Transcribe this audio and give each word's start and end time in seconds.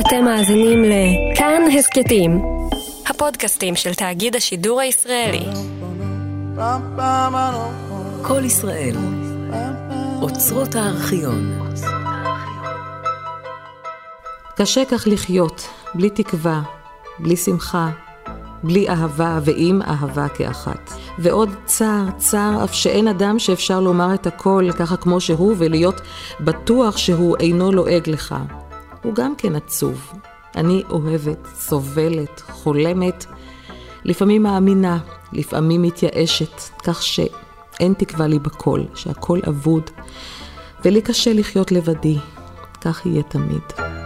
אתם 0.00 0.24
מאזינים 0.24 0.84
לכאן 0.84 1.62
הסכתים, 1.78 2.42
הפודקאסטים 3.06 3.76
של 3.76 3.94
תאגיד 3.94 4.36
השידור 4.36 4.80
הישראלי. 4.80 5.44
כל 8.22 8.44
ישראל, 8.44 8.96
אוצרות 10.22 10.74
הארכיון. 10.74 11.58
קשה 14.56 14.84
כך 14.84 15.04
לחיות, 15.06 15.68
בלי 15.94 16.10
תקווה, 16.10 16.62
בלי 17.18 17.36
שמחה, 17.36 17.90
בלי 18.62 18.88
אהבה 18.88 19.38
ועם 19.44 19.82
אהבה 19.82 20.28
כאחת. 20.28 20.92
ועוד 21.18 21.50
צער, 21.64 22.04
צער 22.16 22.64
אף 22.64 22.74
שאין 22.74 23.08
אדם 23.08 23.38
שאפשר 23.38 23.80
לומר 23.80 24.14
את 24.14 24.26
הכל 24.26 24.68
ככה 24.78 24.96
כמו 24.96 25.20
שהוא 25.20 25.54
ולהיות 25.58 26.00
בטוח 26.40 26.96
שהוא 26.96 27.36
אינו 27.40 27.72
לועג 27.72 28.10
לך. 28.10 28.34
הוא 29.06 29.14
גם 29.14 29.36
כן 29.36 29.56
עצוב. 29.56 30.12
אני 30.56 30.82
אוהבת, 30.90 31.46
סובלת, 31.54 32.40
חולמת, 32.40 33.26
לפעמים 34.04 34.42
מאמינה, 34.42 34.98
לפעמים 35.32 35.82
מתייאשת, 35.82 36.60
כך 36.84 37.02
שאין 37.02 37.94
תקווה 37.98 38.26
לי 38.26 38.38
בכל, 38.38 38.80
שהכל 38.94 39.40
אבוד, 39.48 39.90
ולי 40.84 41.02
קשה 41.02 41.32
לחיות 41.32 41.72
לבדי. 41.72 42.18
כך 42.80 43.06
יהיה 43.06 43.22
תמיד. 43.22 44.05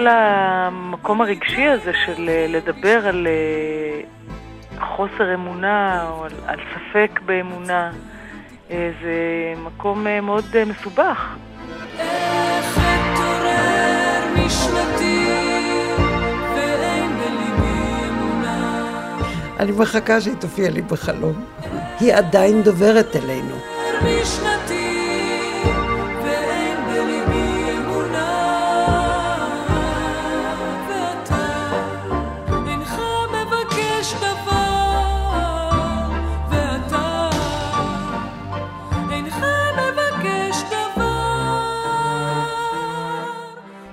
כל 0.00 0.06
המקום 0.08 1.20
הרגשי 1.20 1.66
הזה 1.66 1.92
של 2.06 2.28
אה, 2.28 2.46
לדבר 2.48 3.06
על 3.06 3.26
אה, 3.26 4.00
חוסר 4.96 5.34
אמונה 5.34 6.08
או 6.10 6.24
על, 6.24 6.32
על 6.46 6.58
ספק 6.74 7.20
באמונה, 7.26 7.90
אה, 8.70 8.90
זה 9.02 9.14
מקום 9.62 10.06
מאוד 10.22 10.44
מסובך. 10.66 11.36
איך 11.98 12.78
אתעורר 12.78 14.46
משנתי 14.46 15.26
אני 19.60 19.72
מחכה 19.72 20.20
שהיא 20.20 20.34
תופיע 20.40 20.70
לי 20.70 20.82
בחלום. 20.82 21.44
היא 22.00 22.14
עדיין 22.14 22.62
דוברת 22.62 23.16
אלינו. 23.16 23.56
משנתי 24.02 24.79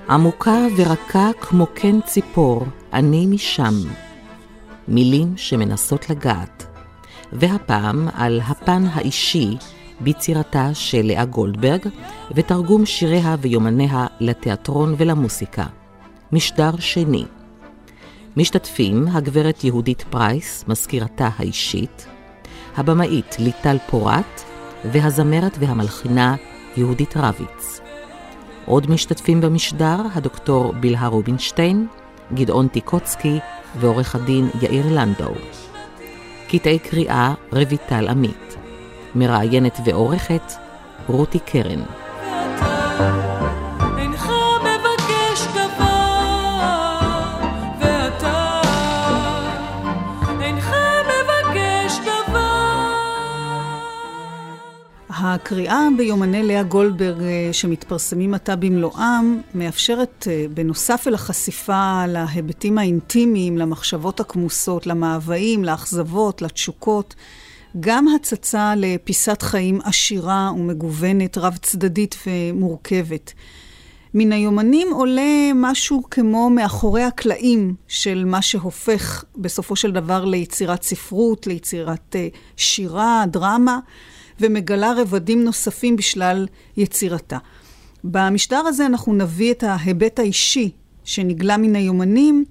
עמוקה 0.09 0.57
ורכה 0.77 1.29
כמו 1.41 1.67
קן 1.73 2.01
ציפור, 2.01 2.65
אני 2.93 3.25
משם. 3.25 3.73
מילים 4.87 5.33
שמנסות 5.37 6.09
לגעת. 6.09 6.65
והפעם 7.33 8.07
על 8.13 8.41
הפן 8.47 8.83
האישי 8.93 9.57
ביצירתה 9.99 10.69
של 10.73 11.01
לאה 11.05 11.25
גולדברג 11.25 11.87
ותרגום 12.31 12.85
שיריה 12.85 13.35
ויומניה 13.41 14.07
לתיאטרון 14.19 14.95
ולמוסיקה. 14.97 15.65
משדר 16.31 16.71
שני. 16.79 17.25
משתתפים 18.37 19.07
הגברת 19.07 19.63
יהודית 19.63 20.05
פרייס, 20.09 20.65
מזכירתה 20.67 21.29
האישית, 21.37 22.07
הבמאית 22.77 23.35
ליטל 23.39 23.77
פורת 23.89 24.41
והזמרת 24.91 25.57
והמלחינה 25.59 26.35
יהודית 26.77 27.17
רביץ. 27.17 27.56
עוד 28.67 28.91
משתתפים 28.91 29.41
במשדר 29.41 29.97
הדוקטור 30.13 30.73
בלהה 30.79 31.07
רובינשטיין, 31.07 31.87
גדעון 32.33 32.67
טיקוצקי 32.67 33.39
ועורך 33.79 34.15
הדין 34.15 34.49
יאיר 34.61 34.85
לנדאו. 34.91 35.33
קטעי 36.49 36.79
קריאה 36.79 37.33
רויטל 37.51 38.07
עמית. 38.07 38.55
מראיינת 39.15 39.77
ועורכת 39.85 40.53
רותי 41.07 41.39
קרן. 41.39 41.83
הקריאה 55.19 55.87
ביומני 55.97 56.43
לאה 56.43 56.63
גולדברג 56.63 57.21
אה, 57.21 57.49
שמתפרסמים 57.51 58.33
עתה 58.33 58.55
במלואם 58.55 59.41
מאפשרת, 59.55 60.27
אה, 60.31 60.45
בנוסף 60.53 61.03
אל 61.07 61.13
החשיפה 61.13 62.05
להיבטים 62.07 62.77
האינטימיים, 62.77 63.57
למחשבות 63.57 64.19
הכמוסות, 64.19 64.87
למאוויים, 64.87 65.63
לאכזבות, 65.63 66.41
לתשוקות, 66.41 67.15
גם 67.79 68.07
הצצה 68.07 68.73
לפיסת 68.77 69.41
חיים 69.41 69.79
עשירה 69.83 70.51
ומגוונת, 70.55 71.37
רב-צדדית 71.37 72.15
ומורכבת. 72.27 73.33
מן 74.13 74.31
היומנים 74.31 74.87
עולה 74.93 75.51
משהו 75.55 76.03
כמו 76.11 76.49
מאחורי 76.49 77.03
הקלעים 77.03 77.75
של 77.87 78.23
מה 78.25 78.41
שהופך 78.41 79.23
בסופו 79.35 79.75
של 79.75 79.91
דבר 79.91 80.25
ליצירת 80.25 80.83
ספרות, 80.83 81.47
ליצירת 81.47 82.15
אה, 82.15 82.27
שירה, 82.57 83.23
דרמה. 83.27 83.79
ומגלה 84.41 84.93
רבדים 84.97 85.43
נוספים 85.43 85.95
בשלל 85.95 86.47
יצירתה. 86.77 87.37
במשדר 88.03 88.57
הזה 88.67 88.85
אנחנו 88.85 89.13
נביא 89.13 89.51
את 89.51 89.63
ההיבט 89.63 90.19
האישי 90.19 90.71
שנגלה 91.03 91.57
מן 91.57 91.75
היומנים 91.75 92.45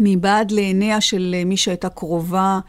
מבעד 0.00 0.50
לעיניה 0.50 1.00
של 1.00 1.34
מי 1.46 1.56
שהייתה 1.56 1.88
קרובה 1.88 2.60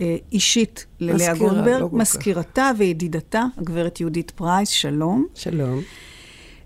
אה, 0.00 0.16
אישית 0.32 0.86
ללאה 1.00 1.34
גולדברג, 1.34 1.80
לא 1.80 1.88
מזכירתה 1.92 2.70
וידידתה, 2.78 3.44
הגברת 3.58 4.00
יהודית 4.00 4.30
פרייס, 4.30 4.68
שלום. 4.68 5.26
שלום. 5.34 5.80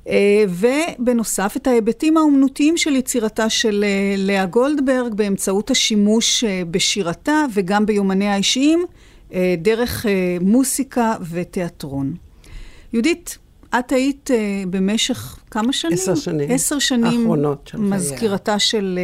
Uh, 0.04 0.09
ובנוסף, 0.48 1.54
את 1.56 1.66
ההיבטים 1.66 2.16
האומנותיים 2.16 2.76
של 2.76 2.97
יצירתה 2.97 3.50
של 3.50 3.84
לאה 4.16 4.47
גולדברג 4.47 5.15
באמצעות 5.15 5.71
השימוש 5.71 6.44
בשירתה 6.71 7.44
וגם 7.54 7.87
ביומניה 7.87 8.32
האישיים, 8.32 8.78
אה, 8.78 8.84
דרך 9.59 10.06
אה, 10.06 10.37
מוסיקה 10.41 11.15
ותיאטרון. 11.31 12.15
יהודית, 12.93 13.38
את 13.78 13.93
היית 13.93 14.31
uh, 14.31 14.66
במשך 14.70 15.38
כמה 15.50 15.72
שנים? 15.72 15.94
עשר 15.94 16.15
שנים. 16.15 16.50
עשר 16.50 16.78
שנים. 16.78 17.20
האחרונות 17.20 17.69
של 17.69 17.78
חייה. 17.78 17.91
מזכירתה 17.91 18.59
של 18.59 18.98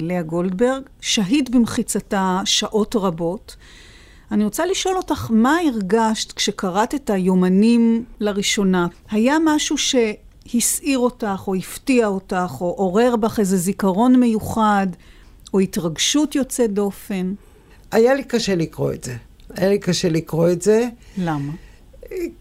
לאה 0.00 0.22
גולדברג, 0.22 0.82
שהית 1.00 1.50
במחיצתה 1.50 2.40
שעות 2.44 2.96
רבות. 2.96 3.56
אני 4.32 4.44
רוצה 4.44 4.66
לשאול 4.66 4.96
אותך, 4.96 5.26
מה 5.30 5.56
הרגשת 5.66 6.32
כשקראת 6.32 6.94
את 6.94 7.10
היומנים 7.10 8.04
לראשונה? 8.20 8.86
היה 9.10 9.36
משהו 9.44 9.76
שהסעיר 9.78 10.98
אותך, 10.98 11.42
או 11.46 11.54
הפתיע 11.54 12.06
אותך, 12.06 12.56
או 12.60 12.66
עורר 12.66 13.16
בך 13.16 13.40
איזה 13.40 13.56
זיכרון 13.56 14.20
מיוחד, 14.20 14.86
או 15.54 15.60
התרגשות 15.60 16.34
יוצאת 16.34 16.72
דופן? 16.72 17.34
היה 17.92 18.14
לי 18.14 18.24
קשה 18.24 18.54
לקרוא 18.54 18.92
את 18.92 19.04
זה. 19.04 19.16
היה 19.56 19.68
לי 19.68 19.78
קשה 19.78 20.08
לקרוא 20.08 20.50
את 20.50 20.62
זה. 20.62 20.88
למה? 21.18 21.52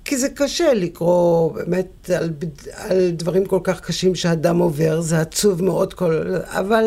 כי 0.06 0.18
זה 0.18 0.30
קשה 0.30 0.74
לקרוא 0.74 1.54
באמת 1.54 2.10
על, 2.18 2.34
על 2.74 3.12
דברים 3.12 3.46
כל 3.46 3.60
כך 3.64 3.82
קשים 3.82 4.16
שאדם 4.16 4.58
עובר, 4.58 5.02
זה 5.02 5.22
עצוב 5.22 5.64
מאוד 5.64 5.94
כל... 5.94 6.36
אבל... 6.46 6.86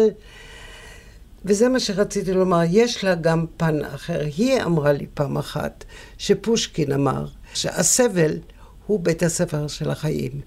וזה 1.45 1.69
מה 1.69 1.81
שרציתי 1.81 2.33
לומר, 2.33 2.61
יש 2.71 3.05
לה 3.05 3.15
גם 3.15 3.47
פן 3.57 3.85
אחר. 3.85 4.21
היא 4.37 4.63
אמרה 4.63 4.93
לי 4.93 5.07
פעם 5.15 5.39
אחת, 5.39 5.85
שפושקין 6.19 6.93
אמר, 6.93 7.27
שהסבל 7.55 8.39
הוא 8.87 9.01
בית 9.01 9.23
הספר 9.23 9.67
של 9.67 9.91
החיים, 9.91 10.41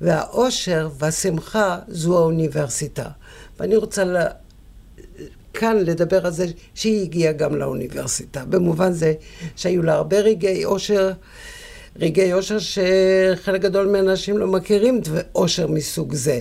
והאושר 0.00 0.90
והשמחה 0.98 1.78
זו 1.88 2.18
האוניברסיטה. 2.18 3.08
ואני 3.60 3.76
רוצה 3.76 4.04
כאן 5.58 5.76
לדבר 5.76 6.26
על 6.26 6.32
זה 6.32 6.46
שהיא 6.74 7.02
הגיעה 7.02 7.32
גם 7.32 7.56
לאוניברסיטה, 7.56 8.44
במובן 8.44 8.92
זה 8.92 9.14
שהיו 9.56 9.82
לה 9.82 9.94
הרבה 9.94 10.18
רגעי 10.20 10.64
אושר 10.64 11.12
רגעי 11.96 12.32
אושר 12.32 12.58
שחלק 12.58 13.60
גדול 13.60 13.86
מהאנשים 13.86 14.38
לא 14.38 14.46
מכירים 14.46 15.00
אושר 15.34 15.66
מסוג 15.66 16.14
זה. 16.14 16.40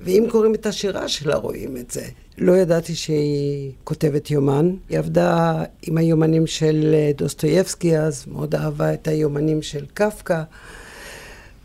ואם 0.00 0.26
קוראים 0.30 0.54
את 0.54 0.66
השירה 0.66 1.08
שלה, 1.08 1.36
רואים 1.36 1.76
את 1.76 1.90
זה. 1.90 2.04
לא 2.38 2.56
ידעתי 2.56 2.94
שהיא 2.94 3.72
כותבת 3.84 4.30
יומן. 4.30 4.74
היא 4.88 4.98
עבדה 4.98 5.62
עם 5.82 5.98
היומנים 5.98 6.46
של 6.46 6.94
דוסטויבסקי 7.16 7.98
אז, 7.98 8.24
מאוד 8.26 8.54
אהבה 8.54 8.94
את 8.94 9.08
היומנים 9.08 9.62
של 9.62 9.84
קפקא. 9.94 10.42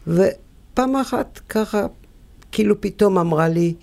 ופעם 0.07 0.95
אחת 0.95 1.39
ככה, 1.49 1.85
כאילו 2.51 2.81
פתאום 2.81 3.17
אמרה 3.17 3.49
לי, 3.49 3.73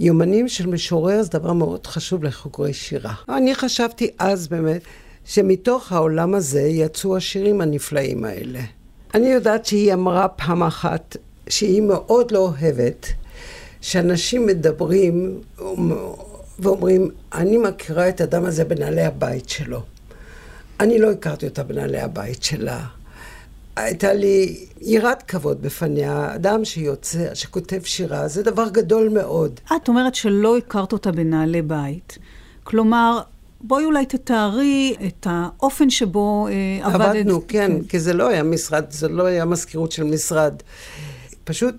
יומנים 0.00 0.48
של 0.48 0.66
משורר 0.66 1.22
זה 1.22 1.28
דבר 1.28 1.52
מאוד 1.52 1.86
חשוב 1.86 2.24
לחוקרי 2.24 2.72
שירה. 2.72 3.14
אני 3.28 3.54
חשבתי 3.54 4.10
אז 4.18 4.48
באמת 4.48 4.82
שמתוך 5.24 5.92
העולם 5.92 6.34
הזה 6.34 6.60
יצאו 6.60 7.16
השירים 7.16 7.60
הנפלאים 7.60 8.24
האלה. 8.24 8.60
אני 9.14 9.28
יודעת 9.28 9.66
שהיא 9.66 9.92
אמרה 9.92 10.28
פעם 10.28 10.62
אחת 10.62 11.16
שהיא 11.48 11.82
מאוד 11.82 12.30
לא 12.30 12.38
אוהבת 12.38 13.06
שאנשים 13.80 14.46
מדברים 14.46 15.40
ואומרים, 16.58 17.10
אני 17.34 17.58
מכירה 17.58 18.08
את 18.08 18.20
האדם 18.20 18.44
הזה 18.44 18.64
בנעלי 18.64 19.04
הבית 19.04 19.48
שלו. 19.48 19.82
אני 20.80 20.98
לא 20.98 21.10
הכרתי 21.10 21.46
אותה 21.46 21.62
בנעלי 21.62 22.00
הבית 22.00 22.42
שלה. 22.42 22.84
הייתה 23.76 24.12
לי 24.12 24.66
יראת 24.80 25.22
כבוד 25.22 25.62
בפניה, 25.62 26.34
אדם 26.34 26.64
שיוצא, 26.64 27.34
שכותב 27.34 27.80
שירה, 27.84 28.28
זה 28.28 28.42
דבר 28.42 28.68
גדול 28.68 29.08
מאוד. 29.08 29.60
את 29.76 29.88
אומרת 29.88 30.14
שלא 30.14 30.56
הכרת 30.56 30.92
אותה 30.92 31.12
בנעלי 31.12 31.62
בית. 31.62 32.18
כלומר, 32.64 33.20
בואי 33.60 33.84
אולי 33.84 34.06
תתארי 34.06 34.96
את 35.06 35.26
האופן 35.30 35.90
שבו 35.90 36.48
אה, 36.48 36.86
עבדת. 36.86 37.00
עבדנו, 37.00 37.46
כן, 37.48 37.72
כן, 37.78 37.84
כי 37.88 38.00
זה 38.00 38.12
לא 38.12 38.28
היה 38.28 38.42
משרד, 38.42 38.84
זה 38.90 39.08
לא 39.08 39.26
היה 39.26 39.44
מזכירות 39.44 39.92
של 39.92 40.04
משרד. 40.04 40.54
פשוט 41.44 41.76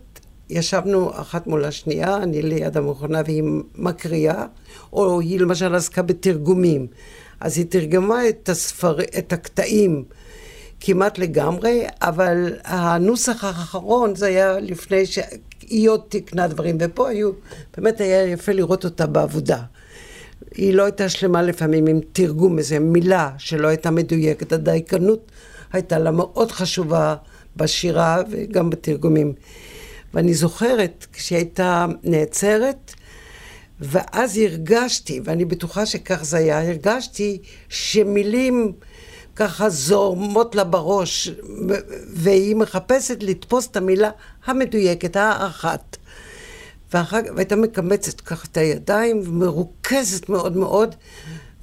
ישבנו 0.50 1.12
אחת 1.22 1.48
מול 1.48 1.66
השנייה, 1.66 2.18
אני 2.18 2.42
ליד 2.42 2.78
המכונה 2.78 3.22
והיא 3.26 3.44
מקריאה, 3.76 4.46
או 4.94 5.20
היא 5.20 5.40
למשל 5.40 5.76
עסקה 5.76 6.02
בתרגומים. 6.02 6.88
אז 7.40 7.58
היא 7.58 7.66
תרגמה 7.70 8.30
את, 8.30 8.50
הספר, 8.50 9.00
את 9.18 9.34
הקטעים 9.34 10.04
כמעט 10.82 11.18
לגמרי, 11.18 11.84
אבל 12.02 12.54
הנוסח 12.64 13.44
האחרון 13.44 14.16
זה 14.16 14.26
היה 14.26 14.60
לפני 14.60 15.06
שהיא 15.06 15.90
עוד 15.90 16.02
תיקנה 16.10 16.48
דברים, 16.48 16.78
ופה 16.80 17.10
היו, 17.10 17.32
באמת 17.78 18.02
היה 18.02 18.24
יפה 18.24 18.52
לראות 18.52 18.86
אותה 18.86 19.08
בעבודה. 19.08 19.62
היא 20.56 20.74
לא 20.74 20.84
הייתה 20.84 21.10
שלמה 21.10 21.42
לפעמים 21.42 21.88
עם 21.88 22.00
תרגום 22.12 22.58
איזה 22.58 22.80
מילה 22.80 23.30
שלא 23.38 23.68
הייתה 23.68 23.92
מדויקת. 23.92 24.52
הדייקנות 24.52 25.32
הייתה 25.74 26.00
לה 26.00 26.12
מאוד 26.12 26.52
חשובה 26.52 27.16
בשירה 27.56 28.22
וגם 28.30 28.70
בתרגומים. 28.70 29.34
ואני 30.14 30.34
זוכרת 30.34 31.06
כשהיא 31.14 31.38
הייתה 31.38 31.86
נעצרת, 32.04 32.94
ואז 33.80 34.38
הרגשתי, 34.38 35.22
ואני 35.24 35.46
בטוחה 35.46 35.86
שכך 35.86 36.24
זה 36.24 36.38
היה, 36.38 36.68
הרגשתי 36.68 37.42
שמילים 37.70 38.74
ככה 39.42 39.70
זורמות 39.70 40.56
לה 40.56 40.64
בראש, 40.64 41.30
והיא 42.14 42.56
מחפשת 42.56 43.24
לתפוס 43.24 43.68
את 43.68 43.78
המילה 43.78 44.10
המדויקת, 44.46 45.16
האחת. 45.16 45.98
ואחר 46.94 47.22
כך, 47.22 47.30
והייתה 47.36 47.56
מקמצת 47.56 48.22
ככה 48.22 48.48
את 48.52 48.58
הידיים, 48.58 49.22
ומרוכזת 49.26 50.30
מאוד 50.30 50.58
מאוד, 50.58 50.96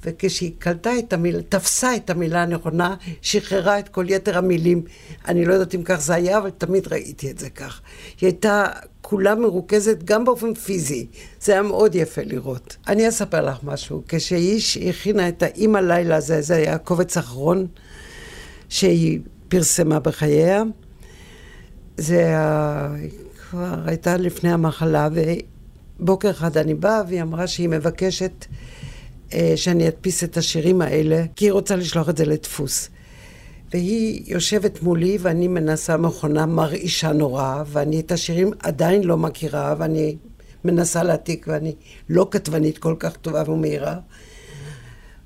וכשהיא 0.03 0.51
קלטה 0.59 0.99
את 0.99 1.13
המילה, 1.13 1.41
תפסה 1.41 1.95
את 1.95 2.09
המילה 2.09 2.43
הנכונה, 2.43 2.95
שחררה 3.21 3.79
את 3.79 3.89
כל 3.89 4.05
יתר 4.09 4.37
המילים. 4.37 4.83
אני 5.27 5.45
לא 5.45 5.53
יודעת 5.53 5.75
אם 5.75 5.83
כך 5.83 6.01
זה 6.01 6.13
היה, 6.13 6.37
אבל 6.37 6.49
תמיד 6.49 6.87
ראיתי 6.87 7.31
את 7.31 7.39
זה 7.39 7.49
כך. 7.49 7.81
היא 8.21 8.27
הייתה 8.27 8.65
כולה 9.01 9.35
מרוכזת 9.35 10.03
גם 10.03 10.25
באופן 10.25 10.53
פיזי. 10.53 11.07
זה 11.41 11.51
היה 11.51 11.61
מאוד 11.61 11.95
יפה 11.95 12.21
לראות. 12.25 12.77
אני 12.87 13.09
אספר 13.09 13.45
לך 13.45 13.57
משהו. 13.63 14.03
כשאיש 14.07 14.77
הכינה 14.77 15.27
את 15.27 15.43
האם 15.43 15.75
הלילה 15.75 16.15
הזה, 16.15 16.41
זה 16.41 16.55
היה 16.55 16.77
קובץ 16.77 17.17
אחרון 17.17 17.67
שהיא 18.69 19.19
פרסמה 19.47 19.99
בחייה. 19.99 20.63
זה 21.97 22.17
היה, 22.17 22.87
כבר 23.49 23.75
הייתה 23.85 24.17
לפני 24.17 24.51
המחלה, 24.51 25.09
ובוקר 25.99 26.29
אחד 26.29 26.57
אני 26.57 26.73
באה 26.73 27.01
והיא 27.07 27.21
אמרה 27.21 27.47
שהיא 27.47 27.69
מבקשת 27.69 28.45
אה, 29.33 29.53
שאני 29.55 29.87
אדפיס 29.87 30.23
את 30.23 30.37
השירים 30.37 30.81
האלה, 30.81 31.23
כי 31.35 31.45
היא 31.45 31.51
רוצה 31.51 31.75
לשלוח 31.75 32.09
את 32.09 32.17
זה 32.17 32.25
לדפוס. 32.25 32.89
והיא 33.71 34.23
יושבת 34.27 34.81
מולי 34.83 35.17
ואני 35.21 35.47
מנסה 35.47 35.97
מכונה 35.97 36.45
מרעישה 36.45 37.11
נורא, 37.11 37.63
ואני 37.67 37.99
את 37.99 38.11
השירים 38.11 38.51
עדיין 38.59 39.03
לא 39.03 39.17
מכירה, 39.17 39.75
ואני 39.77 40.15
מנסה 40.65 41.03
להעתיק, 41.03 41.45
ואני 41.49 41.75
לא 42.09 42.27
כתבנית 42.31 42.77
כל 42.77 42.95
כך 42.99 43.17
טובה 43.17 43.51
ומהירה. 43.51 43.95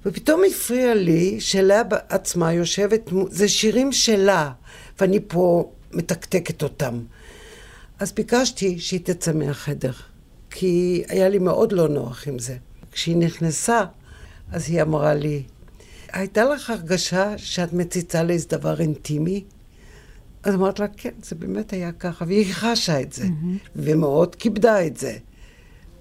ופתאום 0.05 0.41
הפריע 0.51 0.95
לי 0.95 1.41
שלאה 1.41 1.83
בעצמה 1.83 2.53
יושבת, 2.53 3.09
זה 3.29 3.47
שירים 3.47 3.91
שלה, 3.91 4.51
ואני 5.00 5.19
פה 5.27 5.71
מתקתקת 5.91 6.63
אותם. 6.63 7.00
אז 8.00 8.11
ביקשתי 8.11 8.79
שהיא 8.79 9.00
תצא 9.03 9.33
מהחדר, 9.33 9.91
כי 10.50 11.03
היה 11.07 11.29
לי 11.29 11.39
מאוד 11.39 11.71
לא 11.71 11.88
נוח 11.88 12.27
עם 12.27 12.39
זה. 12.39 12.55
כשהיא 12.94 13.18
נכנסה, 13.18 13.84
אז 14.51 14.69
היא 14.69 14.81
אמרה 14.81 15.13
לי, 15.13 15.44
הייתה 16.13 16.44
לך 16.44 16.69
הרגשה 16.69 17.38
שאת 17.38 17.74
מציצה 17.74 18.24
לאיזה 18.24 18.48
דבר 18.50 18.80
אינטימי? 18.80 19.44
אז 20.44 20.54
אמרת 20.56 20.80
לה, 20.80 20.88
כן, 20.98 21.13
זה 21.24 21.36
באמת 21.36 21.74
היה 21.74 21.92
ככה, 21.92 22.25
והיא 22.28 22.54
חשה 22.54 23.01
את 23.01 23.13
זה, 23.13 23.24
mm-hmm. 23.24 23.69
ומאוד 23.75 24.36
כיבדה 24.36 24.86
את 24.86 24.98
זה. 24.98 25.18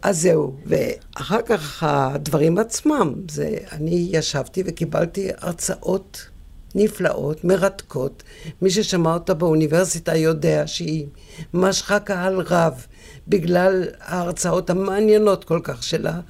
אז 0.02 0.20
זהו, 0.20 0.56
ואחר 0.66 1.42
כך 1.42 1.82
הדברים 1.82 2.58
עצמם, 2.58 3.14
זה, 3.30 3.56
אני 3.72 4.08
ישבתי 4.12 4.62
וקיבלתי 4.66 5.28
הרצאות 5.38 6.26
נפלאות, 6.74 7.44
מרתקות. 7.44 8.22
מי 8.62 8.70
ששמע 8.70 9.14
אותה 9.14 9.34
באוניברסיטה 9.34 10.16
יודע 10.16 10.66
שהיא 10.66 11.06
משכה 11.54 12.00
קהל 12.00 12.40
רב 12.40 12.86
בגלל 13.28 13.84
ההרצאות 14.00 14.70
המעניינות 14.70 15.44
כל 15.44 15.60
כך 15.62 15.82
שלה, 15.82 16.20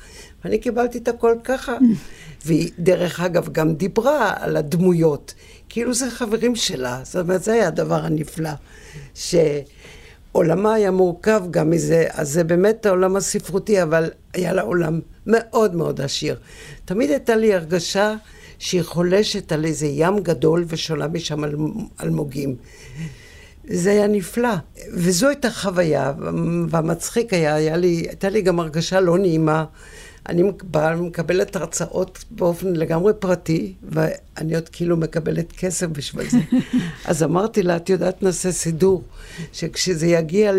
ואני 0.45 0.59
קיבלתי 0.59 0.99
את 0.99 1.09
הכל 1.09 1.35
ככה. 1.45 1.77
והיא, 2.47 2.71
דרך 2.79 3.21
אגב, 3.21 3.49
גם 3.53 3.75
דיברה 3.75 4.35
על 4.37 4.57
הדמויות, 4.57 5.35
כאילו 5.69 5.95
זה 5.95 6.11
חברים 6.11 6.57
שלה. 6.57 7.01
זאת 7.03 7.17
אומרת, 7.17 7.43
זה 7.43 7.53
היה 7.53 7.69
הדבר 7.69 8.05
הנפלא. 8.05 8.51
שעולמה 9.15 10.75
היה 10.75 10.91
מורכב 10.91 11.43
גם 11.51 11.71
מזה, 11.71 12.07
אז 12.11 12.33
זה 12.33 12.45
באמת 12.45 12.87
העולם 12.87 13.17
הספרותי, 13.17 13.83
אבל 13.83 14.11
היה 14.35 14.53
לה 14.53 14.63
עולם 14.63 15.01
מאוד 15.27 15.75
מאוד 15.75 16.01
עשיר. 16.01 16.39
תמיד 16.85 17.11
הייתה 17.11 17.37
לי 17.37 17.55
הרגשה 17.55 18.15
שהיא 18.59 18.83
חולשת 18.83 19.53
על 19.53 19.65
איזה 19.65 19.87
ים 19.87 20.19
גדול 20.21 20.65
ושולה 20.69 21.09
משם 21.09 21.45
אלמוגים. 22.03 22.57
זה 23.65 23.91
היה 23.91 24.07
נפלא. 24.07 24.55
וזו 24.93 25.29
הייתה 25.29 25.51
חוויה, 25.51 26.13
והמצחיק 26.69 27.33
היה, 27.33 27.55
היה 27.55 27.77
לי, 27.77 28.05
הייתה 28.09 28.29
לי 28.29 28.43
גם 28.43 28.61
הרגשה 28.61 29.01
לא 29.01 29.19
נעימה. 29.19 29.65
אני 30.29 30.43
מקבלת 31.01 31.57
הרצאות 31.57 32.25
באופן 32.31 32.77
לגמרי 32.77 33.13
פרטי, 33.19 33.75
ואני 33.83 34.55
עוד 34.55 34.69
כאילו 34.69 34.97
מקבלת 34.97 35.53
כסף 35.53 35.87
בשביל 35.87 36.31
זה. 36.31 36.39
אז 37.05 37.23
אמרתי 37.23 37.63
לה, 37.63 37.77
את 37.77 37.89
יודעת, 37.89 38.23
נעשה 38.23 38.53
סידור, 38.53 39.03
שכשזה 39.53 40.07
יגיע 40.07 40.53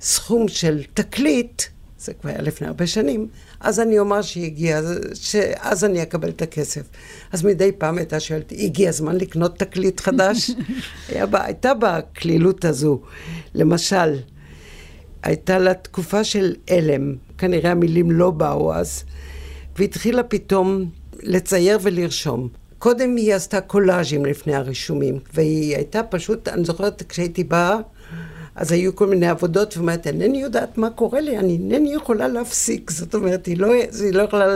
לסכום 0.00 0.48
של 0.48 0.82
תקליט, 0.94 1.62
זה 1.98 2.14
כבר 2.14 2.30
היה 2.30 2.42
לפני 2.42 2.66
הרבה 2.66 2.86
שנים, 2.86 3.28
אז 3.60 3.80
אני 3.80 3.98
אומר 3.98 4.22
שהגיע, 4.22 4.80
שאז 5.14 5.84
אני 5.84 6.02
אקבל 6.02 6.28
את 6.28 6.42
הכסף. 6.42 6.82
אז 7.32 7.44
מדי 7.44 7.72
פעם 7.78 7.98
הייתה 7.98 8.20
שואלת, 8.20 8.52
הגיע 8.52 8.88
הזמן 8.88 9.16
לקנות 9.16 9.58
תקליט 9.58 10.00
חדש? 10.00 10.50
היה 11.08 11.26
בה, 11.26 11.44
הייתה 11.44 11.74
בה 11.74 11.96
הקלילות 11.96 12.64
הזו. 12.64 13.00
למשל, 13.54 14.16
הייתה 15.22 15.58
לה 15.58 15.74
תקופה 15.74 16.24
של 16.24 16.54
הלם, 16.70 17.14
כנראה 17.38 17.70
המילים 17.70 18.10
לא 18.10 18.30
באו 18.30 18.74
אז, 18.74 19.04
והתחילה 19.78 20.22
פתאום 20.22 20.84
לצייר 21.22 21.78
ולרשום. 21.82 22.48
קודם 22.78 23.16
היא 23.16 23.34
עשתה 23.34 23.60
קולאז'ים 23.60 24.26
לפני 24.26 24.54
הרישומים, 24.54 25.18
והיא 25.34 25.76
הייתה 25.76 26.02
פשוט, 26.02 26.48
אני 26.48 26.64
זוכרת 26.64 27.02
כשהייתי 27.08 27.44
באה, 27.44 27.76
אז 28.54 28.72
היו 28.72 28.96
כל 28.96 29.06
מיני 29.06 29.28
עבודות, 29.28 29.76
ואומרת, 29.76 30.06
אינני 30.06 30.42
יודעת 30.42 30.78
מה 30.78 30.90
קורה 30.90 31.20
לי, 31.20 31.38
אני 31.38 31.52
אינני 31.52 31.94
יכולה 31.94 32.28
להפסיק. 32.28 32.90
זאת 32.90 33.14
אומרת, 33.14 33.46
היא 33.46 33.56
לא, 33.56 33.72
היא 33.72 34.12
לא 34.12 34.22
יכולה... 34.22 34.46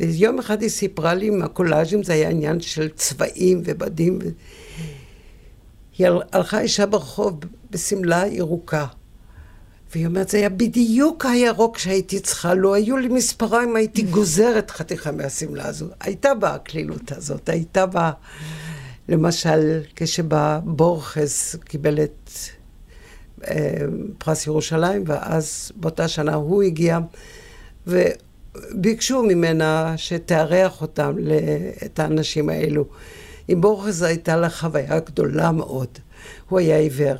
ויום 0.00 0.38
אחד 0.38 0.62
היא 0.62 0.68
סיפרה 0.68 1.14
לי 1.14 1.26
עם 1.26 1.42
הקולאז'ים, 1.42 2.02
זה 2.02 2.12
היה 2.12 2.28
עניין 2.28 2.60
של 2.60 2.88
צבעים 2.88 3.62
ובדים. 3.64 4.18
היא 5.98 6.06
הלכה 6.32 6.60
אישה 6.60 6.86
ברחוב 6.86 7.40
בשמלה 7.70 8.26
ירוקה. 8.26 8.86
והיא 9.92 10.06
אומרת, 10.06 10.28
זה 10.28 10.38
היה 10.38 10.48
בדיוק 10.48 11.26
הירוק 11.26 11.78
שהייתי 11.78 12.20
צריכה, 12.20 12.54
לו 12.54 12.74
היו 12.74 12.96
לי 12.96 13.08
מספריים, 13.08 13.76
הייתי 13.76 14.02
גוזרת 14.02 14.70
חתיכה 14.70 15.12
מהשמלה 15.12 15.66
הזו. 15.66 15.86
הייתה 16.00 16.34
בה 16.34 16.54
הקלילות 16.54 17.12
הזאת, 17.12 17.48
הייתה 17.48 17.86
בה... 17.86 18.10
למשל, 19.08 19.80
כשבא 19.96 20.60
בורכס 20.64 21.56
קיבל 21.64 22.00
את 22.02 22.30
אה, 23.48 23.76
פרס 24.18 24.46
ירושלים, 24.46 25.04
ואז 25.06 25.72
באותה 25.76 26.08
שנה 26.08 26.34
הוא 26.34 26.62
הגיע, 26.62 26.98
וביקשו 27.86 29.22
ממנה 29.22 29.94
שתארח 29.96 30.80
אותם, 30.82 31.14
את 31.84 31.98
האנשים 31.98 32.48
האלו. 32.48 32.84
עם 33.48 33.60
בורכס 33.60 34.02
הייתה 34.02 34.36
לה 34.36 34.50
חוויה 34.50 35.00
גדולה 35.00 35.52
מאוד. 35.52 35.98
הוא 36.48 36.58
היה 36.58 36.78
עיוור. 36.78 37.16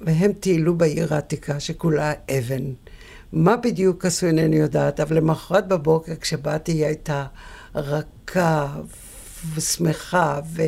והם 0.00 0.32
טיילו 0.32 0.78
בעיר 0.78 1.14
העתיקה 1.14 1.60
שכולה 1.60 2.12
אבן. 2.38 2.72
מה 3.32 3.56
בדיוק 3.56 4.04
עשו 4.04 4.26
אינני 4.26 4.56
יודעת, 4.56 5.00
אבל 5.00 5.16
למחרת 5.16 5.68
בבוקר 5.68 6.14
כשבאתי 6.20 6.72
היא 6.72 6.86
הייתה 6.86 7.26
רכה 7.74 8.66
ושמחה, 9.54 10.40
ו... 10.54 10.62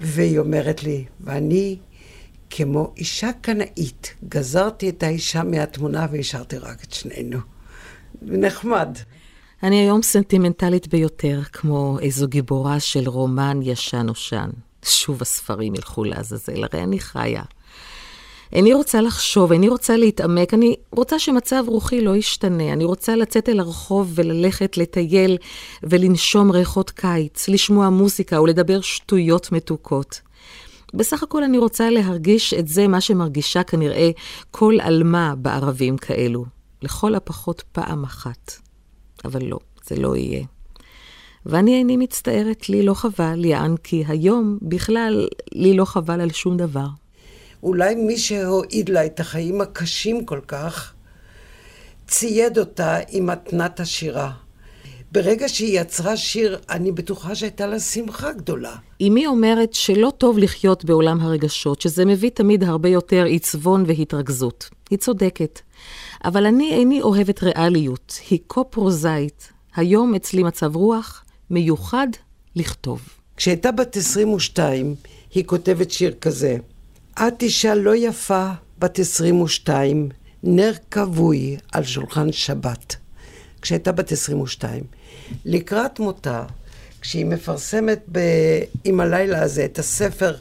והיא 0.00 0.38
אומרת 0.38 0.82
לי, 0.82 1.04
ואני 1.20 1.78
כמו 2.50 2.92
אישה 2.96 3.30
קנאית, 3.40 4.14
גזרתי 4.28 4.88
את 4.88 5.02
האישה 5.02 5.42
מהתמונה 5.42 6.06
והשארתי 6.12 6.58
רק 6.58 6.84
את 6.84 6.92
שנינו. 6.92 7.38
נחמד. 8.22 8.98
אני 9.62 9.80
היום 9.80 10.02
סנטימנטלית 10.02 10.88
ביותר, 10.88 11.40
כמו 11.52 11.98
איזו 12.02 12.28
גיבורה 12.28 12.80
של 12.80 13.08
רומן 13.08 13.60
ישן 13.62 14.06
נושן. 14.06 14.50
שוב 14.84 15.22
הספרים 15.22 15.74
ילכו 15.74 16.04
לעזאזל, 16.04 16.64
הרי 16.64 16.82
אני 16.82 16.98
חיה. 17.00 17.42
איני 18.52 18.72
רוצה 18.72 19.00
לחשוב, 19.00 19.52
איני 19.52 19.68
רוצה 19.68 19.96
להתעמק, 19.96 20.54
אני 20.54 20.76
רוצה 20.92 21.18
שמצב 21.18 21.64
רוחי 21.66 22.00
לא 22.00 22.16
ישתנה. 22.16 22.72
אני 22.72 22.84
רוצה 22.84 23.16
לצאת 23.16 23.48
אל 23.48 23.60
הרחוב 23.60 24.12
וללכת 24.14 24.76
לטייל 24.76 25.36
ולנשום 25.82 26.50
ריחות 26.50 26.90
קיץ, 26.90 27.48
לשמוע 27.48 27.90
מוזיקה 27.90 28.40
ולדבר 28.40 28.80
שטויות 28.80 29.52
מתוקות. 29.52 30.20
בסך 30.94 31.22
הכל 31.22 31.44
אני 31.44 31.58
רוצה 31.58 31.90
להרגיש 31.90 32.54
את 32.54 32.68
זה, 32.68 32.88
מה 32.88 33.00
שמרגישה 33.00 33.62
כנראה 33.62 34.10
כל 34.50 34.78
עלמה 34.80 35.34
בערבים 35.38 35.96
כאלו. 35.96 36.44
לכל 36.82 37.14
הפחות 37.14 37.62
פעם 37.72 38.04
אחת. 38.04 38.52
אבל 39.24 39.44
לא, 39.44 39.58
זה 39.84 39.96
לא 39.96 40.16
יהיה. 40.16 40.44
ואני 41.46 41.74
איני 41.74 41.96
מצטערת, 41.96 42.68
לי 42.68 42.82
לא 42.82 42.94
חבל, 42.94 43.44
יען 43.44 43.76
כי 43.76 44.04
היום 44.08 44.58
בכלל 44.62 45.28
לי 45.52 45.74
לא 45.74 45.84
חבל 45.84 46.20
על 46.20 46.30
שום 46.30 46.56
דבר. 46.56 46.86
אולי 47.62 47.94
מי 47.94 48.18
שהועיד 48.18 48.88
לה 48.88 49.06
את 49.06 49.20
החיים 49.20 49.60
הקשים 49.60 50.24
כל 50.24 50.40
כך, 50.48 50.94
צייד 52.08 52.58
אותה 52.58 52.98
עם 53.08 53.26
מתנת 53.26 53.80
השירה. 53.80 54.32
ברגע 55.12 55.48
שהיא 55.48 55.80
יצרה 55.80 56.16
שיר, 56.16 56.58
אני 56.70 56.92
בטוחה 56.92 57.34
שהייתה 57.34 57.66
לה 57.66 57.80
שמחה 57.80 58.32
גדולה. 58.32 58.76
אמי 59.02 59.26
אומרת 59.26 59.74
שלא 59.74 60.12
טוב 60.18 60.38
לחיות 60.38 60.84
בעולם 60.84 61.20
הרגשות, 61.20 61.80
שזה 61.80 62.04
מביא 62.04 62.30
תמיד 62.30 62.64
הרבה 62.64 62.88
יותר 62.88 63.24
עיצבון 63.24 63.84
והתרכזות. 63.86 64.70
היא 64.90 64.98
צודקת. 64.98 65.60
אבל 66.24 66.46
אני 66.46 66.72
איני 66.72 67.02
אוהבת 67.02 67.42
ריאליות, 67.42 68.18
היא 68.30 68.38
כה 68.48 68.64
פרוזאית. 68.64 69.52
היום 69.76 70.14
אצלי 70.14 70.42
מצב 70.42 70.76
רוח 70.76 71.24
מיוחד 71.50 72.08
לכתוב. 72.56 73.00
כשהייתה 73.36 73.72
בת 73.72 73.96
22, 73.96 74.94
היא 75.34 75.44
כותבת 75.44 75.90
שיר 75.90 76.14
כזה: 76.20 76.56
את 77.14 77.42
אישה 77.42 77.74
לא 77.74 77.96
יפה, 77.96 78.50
בת 78.78 78.98
22, 78.98 80.08
נר 80.42 80.72
כבוי 80.90 81.56
על 81.72 81.84
שולחן 81.84 82.32
שבת. 82.32 82.96
כשהייתה 83.62 83.92
בת 83.92 84.12
22. 84.12 84.84
לקראת 85.44 86.00
מותה, 86.00 86.44
כשהיא 87.00 87.26
מפרסמת 87.26 88.00
ב... 88.12 88.18
עם 88.84 89.00
הלילה 89.00 89.42
הזה 89.42 89.64
את 89.64 89.78
הספר 89.78 90.36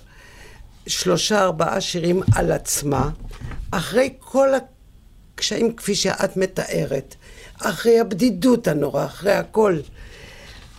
שלושה 0.87 1.41
ארבעה 1.41 1.81
שירים 1.81 2.21
על 2.35 2.51
עצמה, 2.51 3.09
אחרי 3.71 4.13
כל 4.19 4.49
הקשיים 5.35 5.75
כפי 5.75 5.95
שאת 5.95 6.37
מתארת, 6.37 7.15
אחרי 7.61 7.99
הבדידות 7.99 8.67
הנורא, 8.67 9.05
אחרי 9.05 9.33
הכל, 9.33 9.79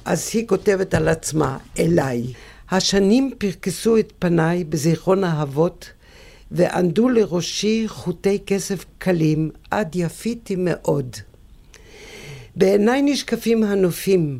אז 0.05 0.31
היא 0.33 0.49
כותבת 0.49 0.95
על 0.95 1.09
עצמה, 1.09 1.59
אליי. 1.79 2.33
השנים 2.71 3.31
פרקסו 3.39 3.99
את 3.99 4.13
פניי 4.19 4.65
בזיכרון 4.65 5.25
אהבות, 5.25 5.91
וענדו 6.51 7.09
לראשי 7.09 7.85
חוטי 7.87 8.39
כסף 8.47 8.85
קלים, 8.99 9.51
עד 9.71 9.97
יפיתי 9.97 10.57
מאוד. 10.59 11.17
בעיניי 12.57 13.03
נשקפים 13.03 13.65
הנופים, 13.65 14.39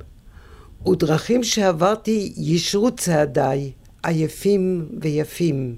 ודרכים 0.89 1.45
שעברתי 1.45 2.33
ישרו 2.37 2.91
צעדיי, 2.91 3.73
עייפים 4.03 4.89
ויפים. 5.01 5.77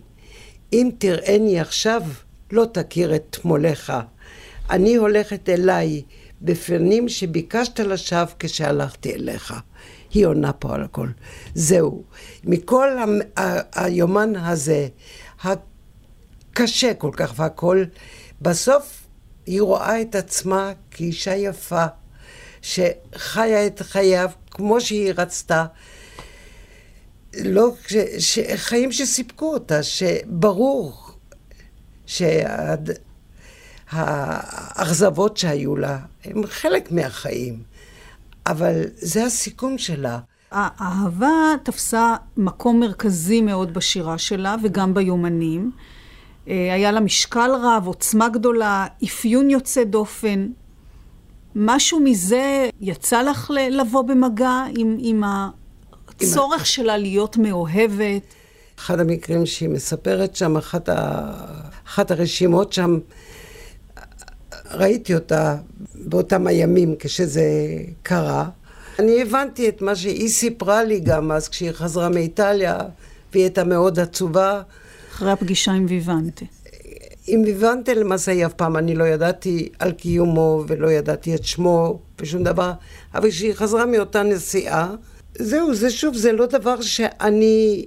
אם 0.72 0.90
תראני 0.98 1.60
עכשיו, 1.60 2.02
לא 2.52 2.66
תכיר 2.72 3.14
את 3.14 3.36
תמולך. 3.40 3.92
אני 4.70 4.94
הולכת 4.94 5.48
אליי, 5.48 6.02
בפנים 6.42 7.08
שביקשת 7.08 7.80
לשווא 7.80 8.24
כשהלכתי 8.38 9.14
אליך. 9.14 9.54
היא 10.12 10.26
עונה 10.26 10.52
פה 10.52 10.74
על 10.74 10.82
הכל. 10.82 11.08
זהו. 11.54 12.02
מכל 12.44 12.88
היומן 13.74 14.36
הזה, 14.36 14.88
הקשה 15.42 16.94
כל 16.94 17.10
כך 17.16 17.32
והכל, 17.36 17.84
בסוף 18.42 19.02
היא 19.46 19.62
רואה 19.62 20.00
את 20.00 20.14
עצמה 20.14 20.72
כאישה 20.90 21.34
יפה, 21.34 21.84
שחיה 22.62 23.66
את 23.66 23.80
חייו 23.80 24.30
כמו 24.50 24.80
שהיא 24.80 25.12
רצתה. 25.16 25.64
לא, 27.34 27.70
ש, 27.88 27.96
ש, 28.18 28.38
חיים 28.56 28.92
שסיפקו 28.92 29.52
אותה, 29.54 29.82
שברור 29.82 30.98
שהאכזבות 33.86 35.36
שהיו 35.36 35.76
לה 35.76 35.98
הם 36.24 36.46
חלק 36.46 36.92
מהחיים. 36.92 37.62
אבל 38.46 38.82
זה 38.94 39.24
הסיכום 39.24 39.78
שלה. 39.78 40.18
האהבה 40.50 41.54
תפסה 41.62 42.14
מקום 42.36 42.80
מרכזי 42.80 43.40
מאוד 43.40 43.74
בשירה 43.74 44.18
שלה 44.18 44.56
וגם 44.62 44.94
ביומנים. 44.94 45.70
אה, 46.48 46.74
היה 46.74 46.92
לה 46.92 47.00
משקל 47.00 47.50
רב, 47.62 47.86
עוצמה 47.86 48.28
גדולה, 48.28 48.86
אפיון 49.04 49.50
יוצא 49.50 49.84
דופן. 49.84 50.48
משהו 51.54 52.00
מזה 52.00 52.68
יצא 52.80 53.22
לך 53.22 53.50
לבוא 53.70 54.02
במגע 54.02 54.64
עם, 54.78 54.96
עם 55.00 55.22
הצורך 56.08 56.60
עם... 56.60 56.64
שלה 56.64 56.96
להיות 56.96 57.36
מאוהבת? 57.36 58.22
אחד 58.78 59.00
המקרים 59.00 59.46
שהיא 59.46 59.68
מספרת 59.68 60.36
שם, 60.36 60.56
אחת, 60.56 60.88
ה... 60.88 61.30
אחת 61.86 62.10
הרשימות 62.10 62.72
שם, 62.72 62.98
ראיתי 64.72 65.14
אותה 65.14 65.56
באותם 65.94 66.46
הימים 66.46 66.94
כשזה 66.98 67.42
קרה. 68.02 68.48
אני 68.98 69.22
הבנתי 69.22 69.68
את 69.68 69.82
מה 69.82 69.96
שהיא 69.96 70.28
סיפרה 70.28 70.84
לי 70.84 71.00
גם 71.00 71.32
אז 71.32 71.48
כשהיא 71.48 71.72
חזרה 71.72 72.08
מאיטליה, 72.08 72.78
והיא 73.32 73.44
הייתה 73.44 73.64
מאוד 73.64 73.98
עצובה. 73.98 74.62
אחרי 75.12 75.30
הפגישה 75.30 75.72
עם 75.72 75.86
ויוונטה. 75.88 76.44
עם 77.26 77.42
ויוונטה 77.42 77.94
למעשה 77.94 78.46
אף 78.46 78.52
פעם, 78.52 78.76
אני 78.76 78.94
לא 78.94 79.04
ידעתי 79.04 79.68
על 79.78 79.92
קיומו 79.92 80.64
ולא 80.68 80.92
ידעתי 80.92 81.34
את 81.34 81.44
שמו 81.44 82.00
ושום 82.18 82.44
דבר, 82.44 82.72
אבל 83.14 83.30
כשהיא 83.30 83.54
חזרה 83.54 83.86
מאותה 83.86 84.22
נסיעה, 84.22 84.94
זהו, 85.38 85.74
זה 85.74 85.90
שוב, 85.90 86.16
זה 86.16 86.32
לא 86.32 86.46
דבר 86.46 86.80
שאני 86.80 87.86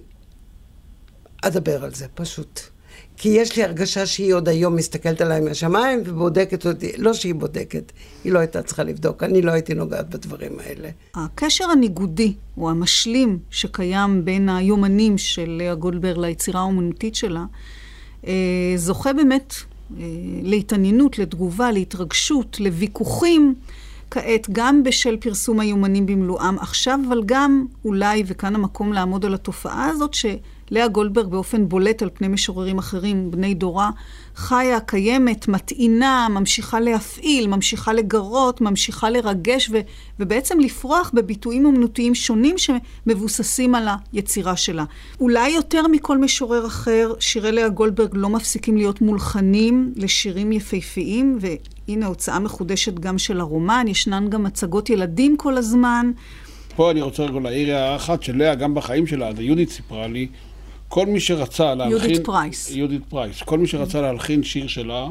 אדבר 1.42 1.84
על 1.84 1.94
זה, 1.94 2.06
פשוט. 2.13 2.75
כי 3.17 3.29
יש 3.29 3.55
לי 3.57 3.63
הרגשה 3.63 4.05
שהיא 4.05 4.34
עוד 4.34 4.50
היום 4.50 4.75
מסתכלת 4.75 5.22
עליי 5.22 5.41
מהשמיים 5.41 6.01
ובודקת 6.05 6.65
אותי, 6.65 6.91
לא 6.98 7.13
שהיא 7.13 7.36
בודקת, 7.36 7.91
היא 8.24 8.31
לא 8.31 8.39
הייתה 8.39 8.62
צריכה 8.62 8.84
לבדוק, 8.84 9.24
אני 9.24 9.41
לא 9.41 9.51
הייתי 9.51 9.74
נוגעת 9.74 10.10
בדברים 10.10 10.51
האלה. 10.60 10.89
הקשר 11.15 11.65
הניגודי, 11.72 12.34
או 12.57 12.69
המשלים, 12.69 13.39
שקיים 13.50 14.25
בין 14.25 14.50
היומנים 14.50 15.17
של 15.17 15.50
לאה 15.50 15.75
גולדברג 15.75 16.17
ליצירה 16.17 16.60
האומנותית 16.60 17.15
שלה, 17.15 17.45
אה, 18.27 18.34
זוכה 18.75 19.13
באמת 19.13 19.53
אה, 19.53 20.03
להתעניינות, 20.41 21.19
לתגובה, 21.19 21.72
להתרגשות, 21.72 22.60
לוויכוחים. 22.60 23.55
כעת, 24.12 24.48
גם 24.51 24.84
בשל 24.84 25.17
פרסום 25.17 25.60
היומנים 25.60 26.05
במלואם 26.05 26.60
עכשיו, 26.60 27.00
אבל 27.07 27.24
גם 27.25 27.65
אולי, 27.86 28.24
וכאן 28.27 28.55
המקום 28.55 28.93
לעמוד 28.93 29.25
על 29.25 29.34
התופעה 29.34 29.89
הזאת, 29.89 30.13
ש... 30.13 30.25
לאה 30.72 30.88
גולדברג 30.88 31.27
באופן 31.27 31.69
בולט 31.69 32.01
על 32.01 32.10
פני 32.13 32.27
משוררים 32.27 32.77
אחרים, 32.77 33.31
בני 33.31 33.53
דורה, 33.53 33.89
חיה, 34.36 34.79
קיימת, 34.79 35.48
מטעינה, 35.48 36.27
ממשיכה 36.29 36.79
להפעיל, 36.79 37.48
ממשיכה 37.48 37.93
לגרות, 37.93 38.62
ממשיכה 38.62 39.10
לרגש 39.10 39.69
ו, 39.72 39.79
ובעצם 40.19 40.60
לפרוח 40.60 41.12
בביטויים 41.13 41.65
אומנותיים 41.65 42.15
שונים 42.15 42.55
שמבוססים 42.57 43.75
על 43.75 43.88
היצירה 44.13 44.55
שלה. 44.55 44.84
אולי 45.19 45.50
יותר 45.50 45.88
מכל 45.88 46.17
משורר 46.17 46.67
אחר, 46.67 47.13
שירי 47.19 47.51
לאה 47.51 47.69
גולדברג 47.69 48.10
לא 48.13 48.29
מפסיקים 48.29 48.77
להיות 48.77 49.01
מולחנים 49.01 49.93
לשירים 49.95 50.51
יפהפיים, 50.51 51.39
והנה 51.41 52.05
הוצאה 52.05 52.39
מחודשת 52.39 52.93
גם 53.00 53.17
של 53.17 53.39
הרומן, 53.39 53.86
ישנן 53.88 54.29
גם 54.29 54.45
הצגות 54.45 54.89
ילדים 54.89 55.38
כל 55.38 55.57
הזמן. 55.57 56.12
פה 56.75 56.91
אני 56.91 57.01
רוצה 57.01 57.24
רגע 57.24 57.39
להעיר 57.39 57.75
הערה 57.75 57.95
אחת 57.95 58.24
שלאה, 58.24 58.55
גם 58.55 58.74
בחיים 58.74 59.07
שלה, 59.07 59.27
אז 59.27 59.39
יהודית 59.39 59.69
סיפרה 59.69 60.07
לי, 60.07 60.27
כל 60.96 61.06
מי 61.06 61.20
שרצה 61.20 61.75
להלחין... 61.75 61.92
יהודית 61.92 62.25
פרייס. 62.25 62.72
יהודית 62.72 63.02
פרייס. 63.10 63.42
כל 63.42 63.60
מי 63.60 63.68
שרצה 63.68 64.02
להלחין 64.02 64.44
שיר 64.44 64.68
שלה, 64.68 65.08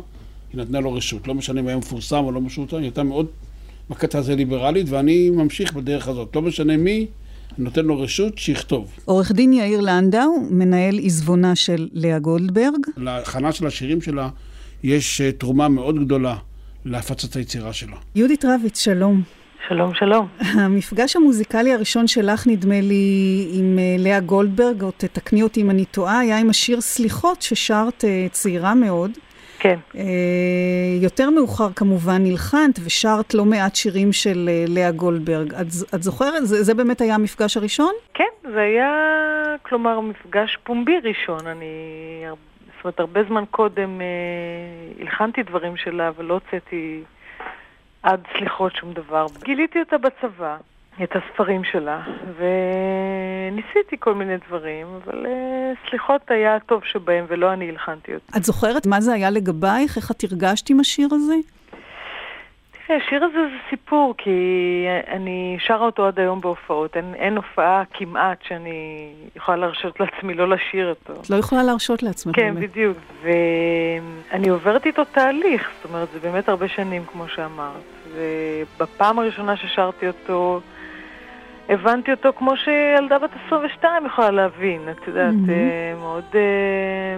היא 0.53 0.61
נתנה 0.61 0.81
לו 0.81 0.93
רשות. 0.93 1.29
לא 1.29 1.35
משנה 1.35 1.61
אם 1.61 1.67
היה 1.67 1.77
מפורסם 1.77 2.25
או 2.25 2.33
לא 2.33 2.41
משוטר, 2.41 2.77
היא 2.77 2.85
הייתה 2.85 3.03
מאוד 3.03 3.27
בקטע 3.91 4.19
הזה 4.19 4.37
ליברלית, 4.37 4.87
ואני 4.89 5.31
ממשיך 5.31 5.73
בדרך 5.73 6.09
הזאת. 6.09 6.37
לא 6.37 6.43
משנה 6.43 6.77
מי, 6.77 7.07
אני 7.59 7.65
נותן 7.65 7.85
לו 7.85 8.01
רשות, 8.01 8.39
שיכתוב. 8.39 8.91
עורך 9.05 9.33
דין 9.33 9.53
יאיר 9.53 9.81
לנדאו, 9.81 10.41
מנהל 10.51 10.99
עיזבונה 10.99 11.57
של 11.57 11.89
לאה 11.93 12.19
גולדברג. 12.19 12.81
להכנה 12.97 13.53
של 13.53 13.67
השירים 13.67 14.01
שלה 14.01 14.29
יש 14.83 15.21
אה, 15.21 15.33
תרומה 15.33 15.69
מאוד 15.69 16.05
גדולה 16.05 16.37
להפצת 16.85 17.37
היצירה 17.37 17.73
שלה. 17.73 17.97
יהודית 18.15 18.45
רביץ, 18.45 18.79
שלום. 18.85 19.23
שלום, 19.69 19.95
שלום. 19.95 20.27
המפגש 20.61 21.17
המוזיקלי 21.17 21.73
הראשון 21.73 22.07
שלך, 22.07 22.47
נדמה 22.47 22.81
לי, 22.81 23.49
עם 23.53 23.79
אה, 23.79 23.97
לאה 23.99 24.21
גולדברג, 24.21 24.83
או 24.83 24.91
תתקני 24.91 25.43
אותי 25.43 25.63
אם 25.63 25.71
אני 25.71 25.85
טועה, 25.85 26.19
היה 26.19 26.39
עם 26.39 26.51
השיר 26.51 26.81
סליחות 26.81 27.43
ששרת 27.43 28.05
אה, 28.05 28.27
צעירה 28.31 28.75
מאוד. 28.75 29.11
כן. 29.59 29.79
אה, 29.97 30.03
יותר 31.03 31.31
מאוחר 31.31 31.73
כמובן 31.77 32.23
נלחנת 32.23 32.79
ושרת 32.87 33.35
לא 33.35 33.45
מעט 33.45 33.75
שירים 33.75 34.13
של 34.13 34.49
אה, 34.49 34.65
לאה 34.69 34.91
גולדברג. 34.91 35.55
את, 35.55 35.67
את 35.95 36.03
זוכרת? 36.03 36.47
זה, 36.47 36.63
זה 36.63 36.75
באמת 36.75 37.01
היה 37.01 37.15
המפגש 37.15 37.57
הראשון? 37.57 37.93
כן, 38.15 38.51
זה 38.53 38.61
היה, 38.61 38.91
כלומר, 39.63 40.01
מפגש 40.01 40.59
פומבי 40.65 40.99
ראשון. 41.03 41.47
אני, 41.47 41.67
זאת 42.77 42.85
אומרת, 42.85 43.01
הרבה 43.01 43.21
זמן 43.29 43.45
קודם 43.51 44.01
אה, 44.01 44.07
הלחנתי 45.01 45.43
דברים 45.43 45.77
שלה 45.77 46.11
ולא 46.17 46.35
הוצאתי 46.35 47.03
עד 48.05 48.21
סליחות 48.39 48.77
שום 48.77 48.93
דבר. 48.93 49.27
גיליתי 49.45 49.81
אותה 49.81 49.97
בצבא. 49.99 50.57
את 51.03 51.11
הספרים 51.17 51.65
שלה, 51.65 52.03
וניסיתי 52.37 53.97
כל 53.99 54.15
מיני 54.15 54.35
דברים, 54.49 54.87
אבל 55.05 55.27
uh, 55.27 55.91
סליחות 55.91 56.31
היה 56.31 56.57
הטוב 56.57 56.85
שבהם, 56.85 57.25
ולא 57.29 57.53
אני 57.53 57.69
הלחנתי 57.69 58.15
אותם. 58.15 58.39
את 58.39 58.45
זוכרת 58.45 58.87
מה 58.87 59.01
זה 59.01 59.13
היה 59.13 59.31
לגבייך? 59.31 59.97
איך 59.97 60.11
את 60.11 60.25
הרגשת 60.25 60.71
עם 60.71 60.81
השיר 60.81 61.09
הזה? 61.13 61.35
השיר 62.93 63.25
הזה 63.25 63.39
זה 63.39 63.57
סיפור, 63.71 64.15
כי 64.19 64.31
אני 65.09 65.57
שרה 65.61 65.87
אותו 65.87 66.07
עד 66.07 66.21
היום 66.21 66.41
בהופעות. 66.41 66.97
אין, 66.97 67.15
אין 67.15 67.37
הופעה 67.37 67.83
כמעט 67.93 68.39
שאני 68.43 69.09
יכולה 69.37 69.57
להרשות 69.57 70.01
לעצמי 70.01 70.35
לא 70.35 70.49
לשיר 70.49 70.89
אותו. 70.89 71.21
את 71.21 71.31
לא 71.31 71.37
יכולה 71.37 71.63
להרשות 71.63 72.03
לעצמך 72.03 72.37
כן, 72.37 72.55
באמת. 72.55 72.71
בדיוק. 72.71 72.99
ואני 73.23 74.49
עוברת 74.49 74.87
איתו 74.87 75.05
תהליך, 75.05 75.71
זאת 75.77 75.91
אומרת, 75.91 76.09
זה 76.13 76.19
באמת 76.19 76.49
הרבה 76.49 76.69
שנים, 76.69 77.03
כמו 77.13 77.29
שאמרת. 77.29 77.83
ובפעם 78.15 79.19
הראשונה 79.19 79.57
ששרתי 79.57 80.07
אותו, 80.07 80.61
הבנתי 81.69 82.11
אותו 82.11 82.33
כמו 82.39 82.57
שילדה 82.57 83.19
בת 83.19 83.31
22 83.47 84.07
יכולה 84.07 84.31
להבין, 84.31 84.89
את 84.91 85.09
יודעת, 85.09 85.35
מהמם. 85.35 86.01
מאוד 86.01 86.25
אה, 86.35 86.41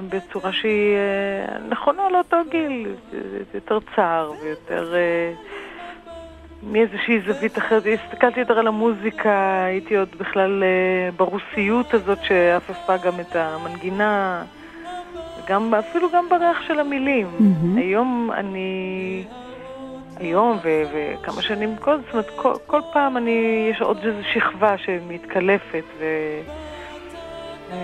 בצורה 0.08 0.52
שהיא 0.52 0.94
אה, 0.96 1.58
נכונה 1.68 2.02
לאותו 2.08 2.36
גיל, 2.50 2.94
יותר 3.54 3.78
צער 3.96 4.32
ויותר 4.42 4.94
אה, 4.94 5.32
מאיזושהי 6.62 7.20
זווית 7.20 7.58
אחרת. 7.58 7.82
הסתכלתי 7.86 8.40
יותר 8.40 8.58
על 8.58 8.66
המוזיקה, 8.66 9.64
הייתי 9.64 9.96
עוד 9.96 10.08
בכלל 10.18 10.62
אה, 10.62 11.10
ברוסיות 11.16 11.94
הזאת 11.94 12.18
שאפפה 12.22 12.96
גם 12.96 13.20
את 13.20 13.36
המנגינה, 13.36 14.42
גם, 15.46 15.74
אפילו 15.74 16.08
גם 16.12 16.28
בריח 16.28 16.62
של 16.66 16.80
המילים. 16.80 17.26
מהמם. 17.38 17.78
היום 17.78 18.30
אני... 18.34 19.24
היום 20.20 20.58
ו- 20.64 20.82
וכמה 20.92 21.42
שנים 21.42 21.76
קודם, 21.80 22.00
זאת 22.02 22.12
אומרת, 22.12 22.30
כל, 22.36 22.52
כל 22.66 22.80
פעם 22.92 23.16
אני, 23.16 23.68
יש 23.70 23.80
עוד 23.80 23.98
איזו 24.04 24.18
שכבה 24.32 24.78
שמתקלפת, 24.78 25.84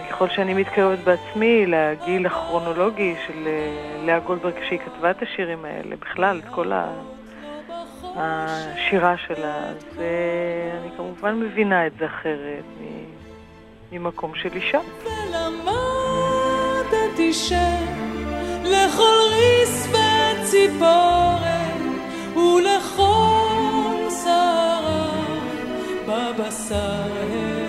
וככל 0.09 0.29
שאני 0.29 0.55
מתקרבת 0.55 0.99
בעצמי 0.99 1.67
לגיל 1.67 2.27
הכרונולוגי 2.27 3.15
של 3.27 3.47
אה, 3.47 3.73
לאה 4.07 4.19
גולדברג, 4.19 4.55
כשהיא 4.55 4.79
כתבה 4.79 5.11
את 5.11 5.23
השירים 5.23 5.65
האלה, 5.65 5.97
בכלל, 5.97 6.39
את 6.39 6.55
כל 6.55 6.73
ה- 6.73 6.93
השירה 8.17 9.15
שלה, 9.27 9.57
אז 9.57 9.85
אני 10.81 10.91
כמובן 10.97 11.41
מבינה 11.41 11.87
את 11.87 11.93
זה 11.99 12.07
אחרת, 12.07 12.65
ממקום 13.93 14.35
של 14.35 14.49
אישה. 14.55 14.79
ולמדתי 15.05 16.53
שלכל 17.33 19.19
ריס 19.31 19.89
וציפורן 19.89 21.83
ולכל 22.37 24.09
שערה 24.25 25.11
בבשר 26.07 27.62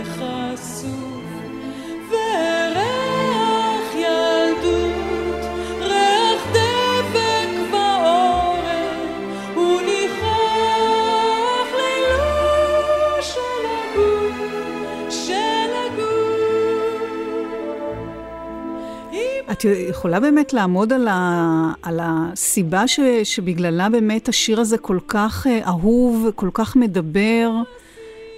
את 19.65 19.89
יכולה 19.89 20.19
באמת 20.19 20.53
לעמוד 20.53 20.93
על, 20.93 21.07
ה, 21.07 21.71
על 21.83 21.99
הסיבה 22.03 22.87
ש, 22.87 22.99
שבגללה 23.23 23.89
באמת 23.89 24.27
השיר 24.29 24.59
הזה 24.59 24.77
כל 24.77 24.97
כך 25.07 25.47
אה, 25.47 25.59
אהוב, 25.67 26.31
כל 26.35 26.49
כך 26.53 26.75
מדבר 26.75 27.49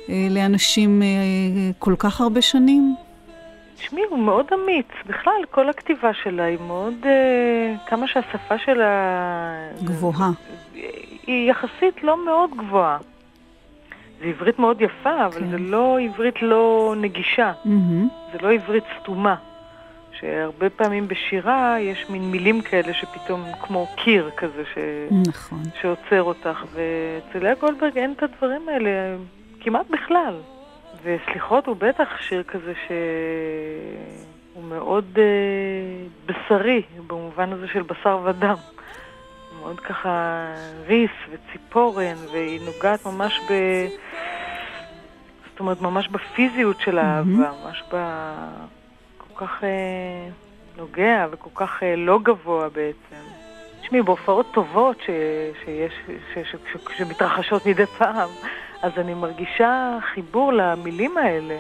אה, 0.09 0.27
לאנשים 0.29 1.01
אה, 1.01 1.07
כל 1.79 1.95
כך 1.99 2.21
הרבה 2.21 2.41
שנים? 2.41 2.95
תשמעי, 3.75 4.03
הוא 4.09 4.19
מאוד 4.19 4.45
אמיץ. 4.53 4.87
בכלל, 5.05 5.41
כל 5.51 5.69
הכתיבה 5.69 6.13
שלה 6.23 6.43
היא 6.43 6.57
מאוד... 6.67 6.93
אה, 7.05 7.73
כמה 7.87 8.07
שהשפה 8.07 8.57
שלה... 8.57 8.89
גבוהה. 9.83 10.31
היא 11.27 11.51
יחסית 11.51 12.03
לא 12.03 12.25
מאוד 12.25 12.49
גבוהה. 12.57 12.97
זו 14.19 14.25
עברית 14.25 14.59
מאוד 14.59 14.81
יפה, 14.81 15.25
אבל 15.25 15.39
כן. 15.39 15.49
זה 15.49 15.57
לא 15.57 15.99
עברית 15.99 16.41
לא 16.41 16.93
נגישה. 16.97 17.51
מהמם. 17.65 18.07
זה 18.33 18.37
לא 18.41 18.51
עברית 18.53 18.83
סתומה. 19.01 19.35
שהרבה 20.19 20.69
פעמים 20.69 21.07
בשירה 21.07 21.77
יש 21.79 22.09
מין 22.09 22.31
מילים 22.31 22.61
כאלה 22.61 22.93
שפתאום 22.93 23.43
כמו 23.61 23.87
קיר 23.95 24.29
כזה 24.37 24.63
ש... 24.73 24.77
נכון. 25.27 25.63
שעוצר 25.81 26.23
אותך, 26.23 26.63
ואצל 26.73 27.39
לאה 27.43 27.55
גולדברג 27.55 27.97
אין 27.97 28.13
את 28.17 28.23
הדברים 28.23 28.69
האלה 28.69 28.89
כמעט 29.59 29.85
בכלל. 29.89 30.35
וסליחות 31.03 31.65
הוא 31.65 31.75
בטח 31.75 32.07
שיר 32.21 32.43
כזה 32.43 32.73
שהוא 32.87 34.63
מאוד 34.63 35.05
אה, 35.17 35.23
בשרי, 36.25 36.81
במובן 37.07 37.53
הזה 37.53 37.67
של 37.67 37.81
בשר 37.81 38.19
ודם. 38.25 38.55
מאוד 39.59 39.79
ככה 39.79 40.45
ריס 40.87 41.11
וציפורן, 41.31 42.15
והיא 42.31 42.61
נוגעת 42.65 43.05
ממש 43.05 43.39
ב... 43.49 43.53
זאת 45.51 45.59
אומרת, 45.59 45.81
ממש 45.81 46.07
בפיזיות 46.07 46.79
של 46.79 46.97
האהבה, 46.97 47.51
ממש 47.63 47.83
ב... 47.93 47.95
כל 49.35 49.45
כך 49.45 49.63
אה, 49.63 50.29
נוגע 50.77 51.27
וכל 51.31 51.49
כך 51.55 51.83
אה, 51.83 51.95
לא 51.95 52.19
גבוה 52.23 52.69
בעצם. 52.69 53.15
תשמעי, 53.81 54.01
בהופעות 54.01 54.45
טובות 54.53 54.97
ש, 55.01 55.09
שיש, 55.65 55.93
ש, 56.07 56.39
ש, 56.39 56.55
ש, 56.73 56.97
שמתרחשות 56.97 57.65
מדי 57.65 57.85
פעם, 57.85 58.29
אז 58.81 58.91
אני 58.97 59.13
מרגישה 59.13 59.97
חיבור 60.13 60.53
למילים 60.53 61.17
האלה, 61.17 61.57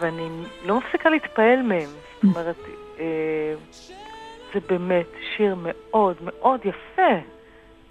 ואני 0.00 0.28
לא 0.64 0.78
מפסיקה 0.78 1.10
להתפעל 1.10 1.62
מהם. 1.62 1.88
זאת 2.14 2.24
אומרת, 2.24 2.56
אה, 2.98 3.54
זה 4.54 4.60
באמת 4.68 5.06
שיר 5.36 5.56
מאוד 5.62 6.16
מאוד 6.22 6.60
יפה. 6.60 7.12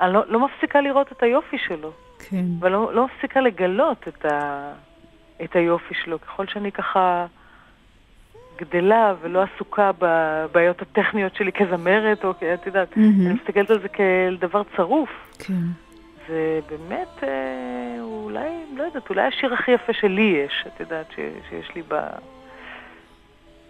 אני 0.01 0.13
לא, 0.13 0.23
לא 0.27 0.39
מפסיקה 0.39 0.81
לראות 0.81 1.11
את 1.11 1.23
היופי 1.23 1.57
שלו, 1.57 1.91
כן. 2.29 2.45
ולא 2.59 2.93
לא 2.93 3.05
מפסיקה 3.05 3.41
לגלות 3.41 4.07
את, 4.07 4.25
ה, 4.25 4.71
את 5.43 5.55
היופי 5.55 5.93
שלו. 6.03 6.21
ככל 6.21 6.47
שאני 6.47 6.71
ככה 6.71 7.25
גדלה 8.61 9.13
ולא 9.21 9.43
עסוקה 9.43 9.91
בבעיות 9.99 10.81
הטכניות 10.81 11.35
שלי 11.35 11.51
כזמרת, 11.51 12.25
או. 12.25 12.31
את 12.31 12.65
יודעת, 12.65 12.97
מהמם. 12.97 13.27
אני 13.27 13.33
מסתכלת 13.33 13.69
על 13.69 13.81
זה 13.81 13.89
כאל 13.89 14.37
דבר 14.39 14.61
צרוף. 14.75 15.09
כן. 15.39 15.53
זה 16.27 16.59
באמת, 16.69 17.23
אה, 17.23 17.97
אולי, 18.01 18.49
לא 18.75 18.83
יודעת, 18.83 19.09
אולי 19.09 19.21
השיר 19.21 19.53
הכי 19.53 19.71
יפה 19.71 19.93
שלי 19.93 20.43
יש, 20.45 20.65
את 20.67 20.79
יודעת, 20.79 21.11
ש, 21.11 21.19
שיש 21.49 21.75
לי 21.75 21.81
ב... 21.87 21.95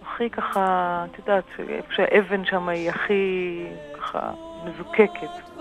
הכי 0.01 0.29
ככה, 0.29 1.05
את 1.11 1.19
יודעת, 1.19 1.43
איפה 1.69 1.93
שהאבן 1.93 2.45
שם 2.45 2.69
היא 2.69 2.89
הכי 2.89 3.65
ככה 3.97 4.31
מזוקקת. 4.65 5.55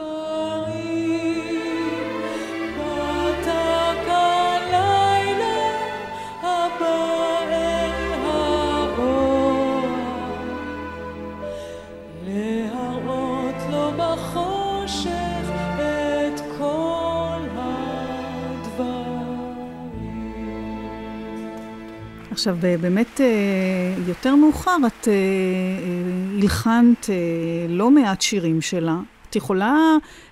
עכשיו, 22.46 22.56
אה, 22.64 22.76
באמת, 22.78 23.20
אה, 23.20 23.26
יותר 24.08 24.34
מאוחר 24.34 24.76
את 24.86 25.08
אה, 25.08 25.14
הלחנת 26.42 27.10
לא 27.68 27.90
מעט 27.90 28.22
שירים 28.22 28.60
שלה. 28.60 28.96
את 29.30 29.36
יכולה 29.36 29.76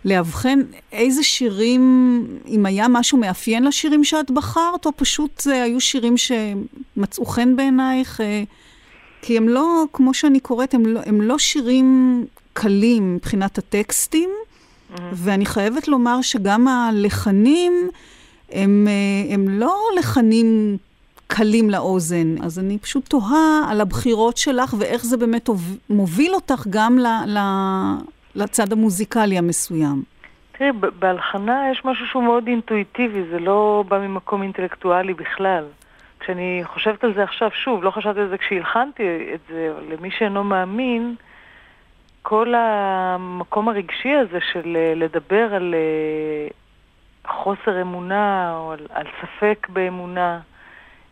לאבחן 0.05 0.59
איזה 0.93 1.23
שירים, 1.23 2.27
אם 2.49 2.67
היה 2.67 2.89
משהו 2.89 3.19
מאפיין 3.19 3.65
לשירים 3.65 4.05
שאת 4.05 4.31
בחרת, 4.31 4.87
או 4.87 4.91
פשוט 4.97 5.47
היו 5.47 5.81
שירים 5.81 6.15
שמצאו 6.17 7.25
חן 7.25 7.57
בעינייך? 7.57 8.21
כי 9.23 9.37
הם 9.37 9.49
לא, 9.49 9.85
כמו 9.93 10.15
שאני 10.15 10.41
קוראת, 10.41 10.75
הם 10.75 10.87
לא, 10.87 11.01
הם 11.07 11.21
לא 11.21 11.39
שירים 11.39 12.25
קלים 12.53 13.15
מבחינת 13.15 13.59
הטקסטים, 13.59 14.31
ואני 15.13 15.47
חייבת 15.47 15.89
לומר 15.89 16.23
שגם 16.23 16.69
הלחנים 16.69 17.73
הם, 18.51 18.89
הם 19.31 19.49
לא 19.49 19.77
לחנים 19.99 20.77
קלים 21.37 21.71
לאוזן. 21.71 22.43
אז 22.45 22.59
אני 22.59 22.79
פשוט 22.79 23.09
תוהה 23.09 23.71
על 23.71 23.81
הבחירות 23.81 24.37
שלך 24.37 24.75
ואיך 24.79 25.05
זה 25.05 25.17
באמת 25.17 25.49
מוביל 25.91 26.35
אותך 26.35 26.67
גם 26.71 26.99
ל, 26.99 27.07
ל, 27.27 27.39
לצד 28.35 28.73
המוזיקלי 28.73 29.39
המסוים. 29.39 30.03
תראי, 30.53 30.73
בהלחנה 30.99 31.71
יש 31.73 31.85
משהו 31.85 32.07
שהוא 32.07 32.23
מאוד 32.23 32.47
אינטואיטיבי, 32.47 33.23
זה 33.31 33.39
לא 33.39 33.85
בא 33.89 33.99
ממקום 33.99 34.43
אינטלקטואלי 34.43 35.15
בכלל. 35.15 35.65
כשאני 36.21 36.63
חושבת 36.65 37.05
על 37.05 37.15
זה 37.15 37.23
עכשיו, 37.23 37.51
שוב, 37.51 37.85
לא 37.85 37.91
חשבתי 37.91 38.21
על 38.21 38.29
זה 38.29 38.39
כשהלחנתי 38.39 39.03
את 39.35 39.41
זה, 39.49 39.73
אבל 39.75 39.85
למי 39.93 40.11
שאינו 40.11 40.45
מאמין, 40.45 41.15
כל 42.23 42.55
המקום 42.57 43.69
הרגשי 43.69 44.15
הזה 44.15 44.39
של 44.53 44.77
אה, 44.77 44.93
לדבר 44.97 45.55
על 45.55 45.75
אה, 45.75 46.49
חוסר 47.27 47.83
אמונה 47.83 48.53
או 48.57 48.73
על, 48.73 48.87
על 48.91 49.07
ספק 49.21 49.67
באמונה, 49.71 50.41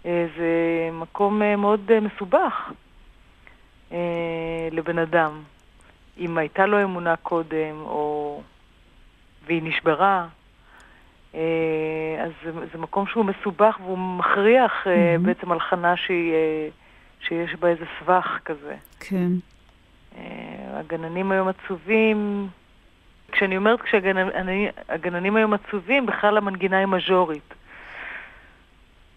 זה 0.05 0.49
מקום 0.93 1.43
אה, 1.43 1.57
מאוד 1.57 1.91
אה, 1.91 2.01
מסובך 2.01 2.73
אה, 3.93 3.99
לבן 4.73 4.99
אדם. 4.99 5.43
אם 6.19 6.39
הייתה 6.39 6.67
לו 6.67 6.83
אמונה 6.83 7.17
קודם, 7.17 7.81
או... 7.81 8.43
והיא 9.47 9.63
נשברה, 9.65 10.27
אה, 11.35 11.41
אז 12.25 12.31
זה, 12.45 12.51
זה 12.73 12.79
מקום 12.79 13.07
שהוא 13.07 13.25
מסובך 13.25 13.79
והוא 13.85 13.99
מכריח 13.99 14.73
אה, 14.87 15.17
Mhm. 15.17 15.21
בעצם 15.21 15.53
הלחנה 15.53 15.97
שהיא, 15.97 16.33
אה, 16.33 16.69
שיש 17.21 17.55
בה 17.55 17.69
איזה 17.69 17.85
סבך 18.01 18.39
כזה. 18.45 18.77
כן. 19.01 19.29
אה, 20.19 20.23
הגננים 20.81 21.33
היום 21.33 21.49
עצובים, 21.49 22.49
כשאני 23.33 23.57
אומרת 23.57 23.81
כשהגננים 23.83 25.37
היום 25.37 25.53
עצובים, 25.55 26.07
בכלל 26.07 26.37
המנגינה 26.37 26.79
היא 26.79 26.87
מז'ורית. 26.87 27.55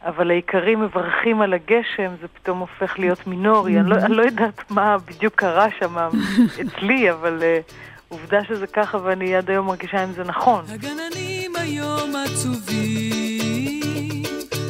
אבל 0.05 0.31
העיקרים 0.31 0.81
מברכים 0.81 1.41
על 1.41 1.53
הגשם, 1.53 2.11
זה 2.21 2.27
פתאום 2.27 2.59
הופך 2.59 2.99
להיות 2.99 3.27
מינורי. 3.27 3.79
אני 3.79 3.89
לא, 3.89 3.95
אני 3.95 4.15
לא 4.15 4.21
יודעת 4.21 4.71
מה 4.71 4.97
בדיוק 4.97 5.35
קרה 5.35 5.67
שם 5.79 5.95
אצלי, 6.61 7.11
אבל 7.11 7.39
uh, 7.39 7.73
עובדה 8.09 8.43
שזה 8.47 8.67
ככה 8.67 8.97
ואני 9.03 9.35
עד 9.35 9.49
היום 9.49 9.67
מרגישה 9.67 10.03
אם 10.03 10.11
זה 10.11 10.23
נכון. 10.23 10.65
הגננים 10.69 11.55
היום 11.55 12.11
עצובים, 12.15 13.83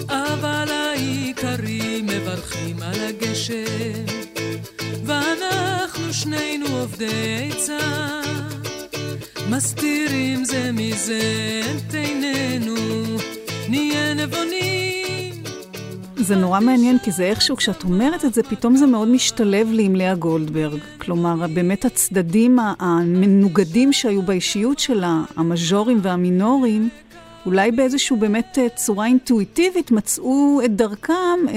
אבל 0.10 0.65
העיקרים 0.72 2.06
מברכים 2.06 2.76
על 2.82 3.08
הגשם, 3.10 4.04
ואנחנו 5.06 6.13
שנינו 6.13 6.65
עובדי 6.65 7.50
עצה, 7.52 8.22
מסתירים 9.50 10.46
זה 10.46 10.69
מזה 10.74 11.62
את 11.88 11.93
עינינו, 11.93 12.76
נהיה 13.69 14.13
נבונים. 14.13 15.03
זה 16.23 16.36
נורא 16.36 16.59
מעניין, 16.59 16.99
כי 16.99 17.12
זה 17.12 17.23
איכשהו, 17.23 17.55
כשאת 17.55 17.83
אומרת 17.83 18.25
את 18.25 18.33
זה, 18.33 18.43
פתאום 18.43 18.75
זה 18.75 18.86
מאוד 18.86 19.07
משתלב 19.07 19.71
לי 19.71 19.83
עם 19.83 19.95
לאה 19.95 20.15
גולדברג. 20.15 20.79
כלומר, 20.97 21.47
באמת 21.53 21.86
הצדדים 21.86 22.59
המנוגדים 22.79 23.93
שהיו 23.93 24.21
באישיות 24.21 24.79
שלה, 24.79 25.21
המז'ורים 25.38 25.99
והמינורים, 26.01 26.89
אולי 27.45 27.71
באיזושהי 27.71 28.17
באמת 28.17 28.57
אה, 28.62 28.69
צורה 28.69 29.05
אינטואיטיבית 29.05 29.91
מצאו 29.91 30.62
את 30.65 30.75
דרכם 30.75 31.13
אה, 31.47 31.53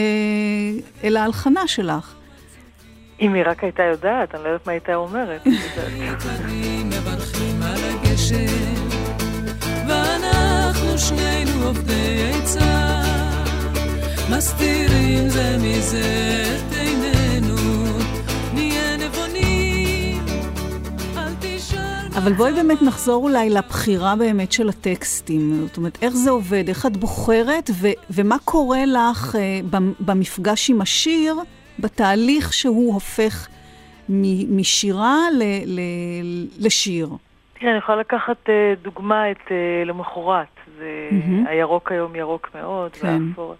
אל 1.04 1.16
ההלחנה 1.16 1.66
שלך. 1.66 2.14
אם 3.20 3.34
היא 3.34 3.42
רק 3.46 3.64
הייתה 3.64 3.82
יודעת, 3.82 4.34
אני 4.34 4.44
לא 4.44 4.48
יודעת 4.48 4.66
מה 4.66 4.72
הייתה 4.72 4.94
אומרת. 4.94 5.46
ואנחנו 9.88 10.98
שנינו 10.98 11.66
עובדי 11.66 12.30
עצה, 12.32 13.05
מסתירים 14.30 15.28
זה 15.28 15.56
מזה 15.62 16.02
את 16.56 16.74
עינינו, 16.76 17.54
נהיה 18.54 18.96
נבונים, 18.96 20.18
אל 21.16 21.32
תשאל 21.40 22.18
אבל 22.22 22.32
בואי 22.32 22.52
באמת 22.52 22.82
נחזור 22.82 23.24
אולי 23.28 23.50
לבחירה 23.50 24.16
באמת 24.16 24.52
של 24.52 24.68
הטקסטים. 24.68 25.52
זאת 25.66 25.76
אומרת, 25.76 25.98
איך 26.02 26.14
זה 26.14 26.30
עובד, 26.30 26.68
איך 26.68 26.86
את 26.86 26.96
בוחרת, 26.96 27.70
ו- 27.72 27.86
ומה 28.10 28.36
קורה 28.44 28.84
לך 28.86 29.36
אה, 29.36 29.60
במ- 29.70 29.92
במפגש 30.00 30.70
עם 30.70 30.80
השיר, 30.80 31.36
בתהליך 31.78 32.52
שהוא 32.52 32.94
הופך 32.94 33.48
מ- 34.08 34.56
משירה 34.60 35.16
ל- 35.38 35.42
ל- 35.66 36.46
לשיר. 36.66 37.08
תראה, 37.60 37.70
אני 37.70 37.78
יכולה 37.78 37.98
לקחת 38.00 38.48
אה, 38.48 38.54
דוגמה 38.82 39.30
את 39.30 39.36
אה, 39.50 39.56
למחרת. 39.84 40.46
זה 40.78 41.08
מהמם. 41.10 41.46
הירוק 41.46 41.92
היום 41.92 42.14
ירוק 42.16 42.48
מאוד, 42.54 42.90
כן. 42.92 43.06
והאפור. 43.28 43.54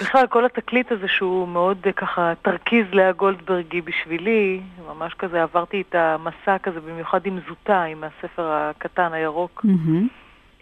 בכלל, 0.00 0.26
כל 0.26 0.44
התקליט 0.44 0.92
הזה 0.92 1.08
שהוא 1.08 1.48
מאוד 1.48 1.78
אה, 1.86 1.92
ככה 1.92 2.32
תרכיז 2.42 2.86
לאה 2.92 3.12
גולדברגי 3.12 3.80
בשבילי, 3.80 4.60
ממש 4.88 5.14
כזה 5.14 5.42
עברתי 5.42 5.82
את 5.88 5.94
המסע 5.94 6.58
כזה, 6.58 6.80
במיוחד 6.80 7.26
עם 7.26 7.38
זוטה, 7.48 7.82
עם 7.82 8.04
הספר 8.04 8.52
הקטן 8.52 9.12
הירוק. 9.12 9.60
מהמם. 9.64 10.08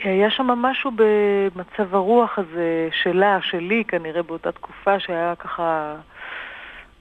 היה 0.05 0.31
שם 0.31 0.47
משהו 0.47 0.91
במצב 0.95 1.95
הרוח 1.95 2.39
הזה 2.39 2.89
שלה, 3.03 3.39
שלי 3.43 3.85
כנראה 3.89 4.23
באותה 4.23 4.53
תקופה, 4.53 5.01
שהיה 5.01 5.35
ככה 5.39 5.95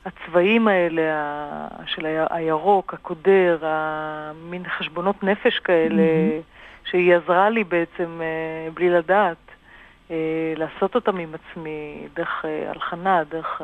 הצבעים 0.05 0.67
האלה 0.67 1.03
של 1.85 2.05
הירוק, 2.29 2.93
הקודר, 2.93 3.57
המין 3.61 4.63
חשבונות 4.77 5.23
נפש 5.23 5.59
כאלה, 5.59 6.03
שהיא 6.85 7.15
עזרה 7.15 7.49
לי 7.49 7.63
בעצם, 7.63 8.21
אה, 8.21 8.71
בלי 8.73 8.89
לדעת, 8.89 9.50
לעשות 10.55 10.95
אותם 10.95 11.17
עם 11.17 11.29
עצמי, 11.33 12.07
דרך 12.15 12.45
אה, 12.45 12.71
הלחנה, 12.71 13.23
דרך 13.29 13.61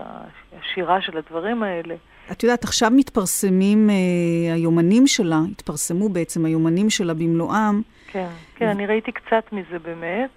השירה 0.60 1.02
של 1.02 1.18
הדברים 1.18 1.64
האלה. 1.64 1.96
את 2.32 2.44
יודעת, 2.44 2.64
עכשיו 2.64 2.92
מתפרסמים 2.96 3.90
אה, 3.90 4.54
היומנים 4.54 5.08
שלה, 5.08 5.40
התפרסמו 5.52 6.10
בעצם 6.10 6.46
היומנים 6.46 6.90
שלה 6.90 7.14
במלואם. 7.14 7.82
כן, 8.08 8.28
כן, 8.56 8.68
אני 8.68 8.86
ראיתי 8.86 9.12
קצת 9.12 9.52
מזה 9.52 9.80
באמת, 9.80 10.30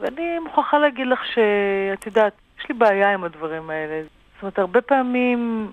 ואני 0.00 0.38
מוכרחה 0.38 0.78
להגיד 0.78 1.06
לך 1.06 1.20
שאת 1.34 2.06
יודעת, 2.06 2.32
יש 2.60 2.68
לי 2.68 2.74
בעיה 2.74 3.14
עם 3.14 3.24
הדברים 3.24 3.70
האלה. 3.70 4.02
זאת 4.02 4.42
אומרת, 4.42 4.58
הרבה 4.58 4.80
פעמים 4.80 5.70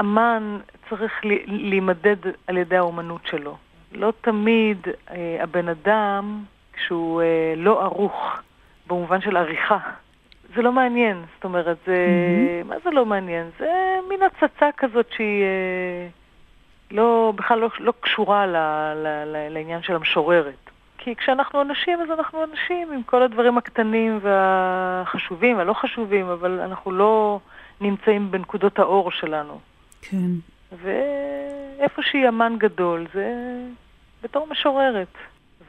אמן 0.00 0.58
צריך 0.88 1.12
להימדד 1.46 2.16
על 2.46 2.56
ידי 2.56 2.76
האומנות 2.76 3.20
שלו. 3.26 3.56
לא 3.92 4.12
תמיד 4.20 4.78
אה, 5.10 5.38
הבן 5.42 5.68
אדם, 5.68 6.44
כשהוא 6.76 7.22
אה, 7.22 7.54
לא 7.56 7.82
ערוך, 7.82 8.36
במובן 8.86 9.20
של 9.20 9.36
עריכה, 9.36 9.78
זה 10.54 10.62
לא 10.62 10.72
מעניין. 10.72 11.22
זאת 11.34 11.44
אומרת, 11.44 11.76
זה... 11.86 11.96
מה 12.64 12.74
זה 12.84 12.90
לא 12.90 13.06
מעניין? 13.06 13.50
זה 13.58 13.72
מין 14.08 14.20
הצצה 14.22 14.68
כזאת 14.76 15.06
שהיא... 15.16 15.42
אה, 15.42 16.08
לא, 16.90 17.32
בכלל 17.36 17.58
לא, 17.58 17.68
לא 17.78 17.92
קשורה 18.00 18.46
ל, 18.46 18.56
ל, 18.96 19.06
ל, 19.26 19.48
לעניין 19.48 19.82
של 19.82 19.94
המשוררת. 19.94 20.70
כי 20.98 21.16
כשאנחנו 21.16 21.62
אנשים, 21.62 22.00
אז 22.00 22.10
אנחנו 22.18 22.44
אנשים 22.44 22.92
עם 22.92 23.02
כל 23.02 23.22
הדברים 23.22 23.58
הקטנים 23.58 24.18
והחשובים 24.22 25.56
והלא 25.56 25.72
חשובים, 25.72 26.28
אבל 26.28 26.60
אנחנו 26.60 26.90
לא 26.90 27.40
נמצאים 27.80 28.30
בנקודות 28.30 28.78
האור 28.78 29.10
שלנו. 29.10 29.60
כן. 30.02 30.30
ואיפה 30.72 32.02
שהיא 32.02 32.28
אמן 32.28 32.54
גדול, 32.58 33.06
זה 33.14 33.34
בתור 34.22 34.46
משוררת. 34.50 35.14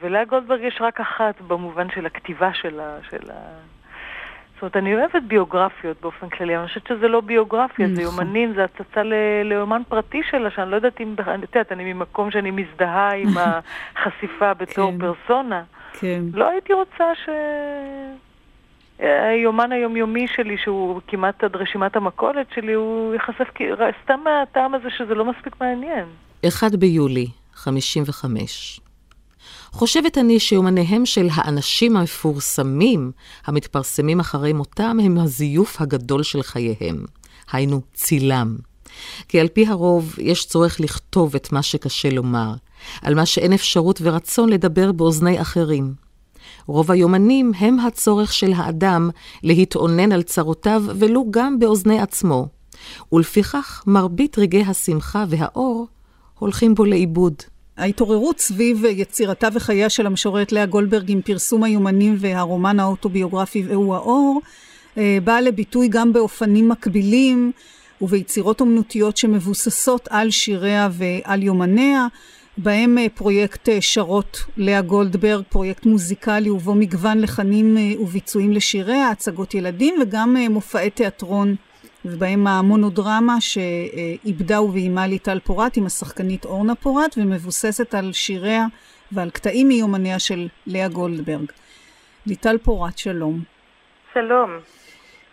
ולאה 0.02 0.24
גולדברג 0.24 0.60
יש 0.62 0.78
רק 0.80 1.00
אחת 1.00 1.40
במובן 1.40 1.86
של 1.94 2.06
הכתיבה 2.06 2.54
שלה, 2.54 2.96
של 3.10 3.30
ה... 3.30 3.34
זאת 4.54 4.62
אומרת, 4.62 4.76
אני 4.76 4.94
אוהבת 4.94 5.22
ביוגרפיות 5.26 5.96
באופן 6.00 6.28
כללי, 6.28 6.56
אני 6.56 6.66
חושבת 6.66 6.86
שזה 6.86 7.08
לא 7.08 7.20
ביוגרפיה, 7.20 7.86
זה 7.86 7.92
נכון. 7.92 8.04
יומנים, 8.04 8.54
זה 8.54 8.64
הצצה 8.64 9.02
ל- 9.02 9.42
ליומן 9.44 9.82
פרטי 9.88 10.20
שלה, 10.30 10.50
שאני 10.50 10.70
לא 10.70 10.76
יודעת 10.76 11.00
אם, 11.00 11.14
אני 11.26 11.42
יודעת, 11.42 11.72
אני 11.72 11.92
ממקום 11.92 12.30
שאני 12.30 12.50
מזדהה 12.50 13.14
עם 13.14 13.28
החשיפה 13.96 14.54
בתור 14.54 14.90
כן. 14.90 14.98
פרסונה. 14.98 15.62
כן. 15.92 16.20
לא 16.34 16.48
הייתי 16.50 16.72
רוצה 16.72 17.04
ש... 17.24 17.28
היומן 18.98 19.72
היומיומי 19.72 20.26
שלי, 20.28 20.56
שהוא 20.58 21.00
כמעט 21.06 21.44
עד 21.44 21.56
רשימת 21.56 21.96
המכולת 21.96 22.46
שלי, 22.54 22.72
הוא 22.72 23.14
ייחשף 23.14 23.48
סתם 24.04 24.20
מהטעם 24.24 24.74
הזה 24.74 24.88
שזה 24.98 25.14
לא 25.14 25.24
מספיק 25.24 25.60
מעניין. 25.60 26.04
1 26.48 26.74
ביולי, 26.74 27.26
55. 27.54 28.80
חושבת 29.72 30.18
אני 30.18 30.40
שיומניהם 30.40 31.06
של 31.06 31.28
האנשים 31.32 31.96
המפורסמים, 31.96 33.12
המתפרסמים 33.46 34.20
אחרי 34.20 34.52
מותם, 34.52 34.98
הם 35.02 35.18
הזיוף 35.18 35.80
הגדול 35.80 36.22
של 36.22 36.42
חייהם. 36.42 37.04
היינו 37.52 37.80
צילם. 37.94 38.56
כי 39.28 39.40
על 39.40 39.48
פי 39.48 39.66
הרוב 39.66 40.14
יש 40.18 40.46
צורך 40.46 40.80
לכתוב 40.80 41.34
את 41.34 41.52
מה 41.52 41.62
שקשה 41.62 42.10
לומר, 42.10 42.54
על 43.02 43.14
מה 43.14 43.26
שאין 43.26 43.52
אפשרות 43.52 43.98
ורצון 44.02 44.48
לדבר 44.48 44.92
באוזני 44.92 45.40
אחרים. 45.40 45.94
רוב 46.66 46.90
היומנים 46.90 47.52
הם 47.58 47.80
הצורך 47.80 48.32
של 48.32 48.52
האדם 48.52 49.10
להתאונן 49.42 50.12
על 50.12 50.22
צרותיו, 50.22 50.82
ולו 50.98 51.24
גם 51.30 51.58
באוזני 51.58 52.00
עצמו. 52.00 52.48
ולפיכך 53.12 53.82
מרבית 53.86 54.38
רגעי 54.38 54.64
השמחה 54.64 55.24
והאור 55.28 55.86
הולכים 56.38 56.74
בו 56.74 56.84
לאיבוד. 56.84 57.34
ההתעוררות 57.78 58.40
סביב 58.40 58.84
יצירתה 58.84 59.48
וחייה 59.52 59.88
של 59.90 60.06
המשוררת 60.06 60.52
לאה 60.52 60.66
גולדברג 60.66 61.10
עם 61.10 61.22
פרסום 61.22 61.64
היומנים 61.64 62.16
והרומן 62.18 62.80
האוטוביוגרפי 62.80 63.62
והוא 63.68 63.94
האור, 63.94 64.40
אה, 64.98 65.18
באה 65.24 65.40
לביטוי 65.40 65.88
גם 65.88 66.12
באופנים 66.12 66.68
מקבילים 66.68 67.52
וביצירות 68.00 68.60
אומנותיות 68.60 69.16
שמבוססות 69.16 70.08
על 70.10 70.30
שיריה 70.30 70.88
ועל 70.92 71.42
יומניה, 71.42 72.06
בהם 72.56 72.98
אה, 72.98 73.06
פרויקט 73.14 73.68
אה, 73.68 73.80
שרות 73.80 74.38
לאה 74.56 74.80
גולדברג, 74.80 75.44
פרויקט 75.48 75.86
מוזיקלי 75.86 76.50
ובו 76.50 76.74
מגוון 76.74 77.20
לחנים 77.20 77.76
וביצועים 78.00 78.52
לשיריה, 78.52 79.10
הצגות 79.10 79.54
ילדים 79.54 79.94
וגם 80.02 80.36
מופעי 80.50 80.90
תיאטרון 80.90 81.54
ובהם 82.12 82.46
המונודרמה 82.46 83.40
שעיבדה 83.40 84.62
וביימה 84.62 85.06
ליטל 85.06 85.38
פורת 85.44 85.76
עם 85.76 85.86
השחקנית 85.86 86.44
אורנה 86.44 86.74
פורת 86.74 87.18
ומבוססת 87.18 87.94
על 87.94 88.12
שיריה 88.12 88.66
ועל 89.12 89.30
קטעים 89.30 89.68
מיומניה 89.68 90.18
של 90.18 90.48
לאה 90.66 90.88
גולדברג. 90.88 91.52
ליטל 92.26 92.58
פורת, 92.58 92.98
שלום. 92.98 93.40
שלום. 94.14 94.50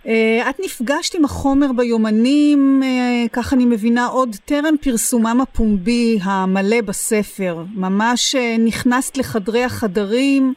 אה, 0.03 0.07
את 0.49 0.55
נפגשת 0.65 1.15
עם 1.15 1.25
החומר 1.25 1.71
ביומנים, 1.75 2.81
אה, 2.83 3.29
כך 3.33 3.53
אני 3.53 3.65
מבינה, 3.65 4.05
עוד 4.05 4.35
טרם 4.45 4.75
פרסומם 4.81 5.41
הפומבי 5.41 6.19
המלא 6.23 6.81
בספר. 6.81 7.63
ממש 7.75 8.35
אה, 8.35 8.61
נכנסת 8.61 9.17
לחדרי 9.17 9.63
החדרים. 9.63 10.53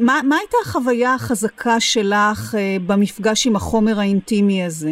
מה, 0.00 0.20
מה 0.28 0.36
הייתה 0.36 0.56
החוויה 0.62 1.14
החזקה 1.14 1.80
שלך 1.80 2.54
uh, 2.54 2.58
במפגש 2.86 3.46
עם 3.46 3.56
החומר 3.56 4.00
האינטימי 4.00 4.64
הזה? 4.64 4.90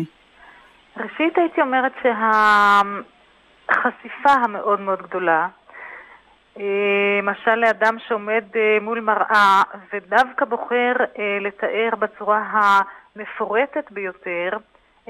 ראשית 0.97 1.39
הייתי 1.39 1.61
אומרת 1.61 1.93
שהחשיפה 3.69 4.31
המאוד 4.31 4.81
מאוד 4.81 5.03
גדולה, 5.03 5.49
למשל 6.57 7.55
לאדם 7.55 7.97
שעומד 8.09 8.45
מול 8.81 9.01
מראה 9.01 9.63
ודווקא 9.93 10.45
בוחר 10.45 10.93
לתאר 11.41 11.89
בצורה 11.99 12.43
המפורטת 13.17 13.91
ביותר 13.91 14.51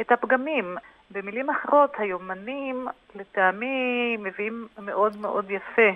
את 0.01 0.13
הפגמים. 0.13 0.77
במילים 1.11 1.51
אחרות, 1.51 1.91
היומנים 1.99 2.89
לטעמי 3.15 4.17
מביאים 4.21 4.67
מאוד 4.79 5.17
מאוד 5.21 5.51
יפה 5.51 5.91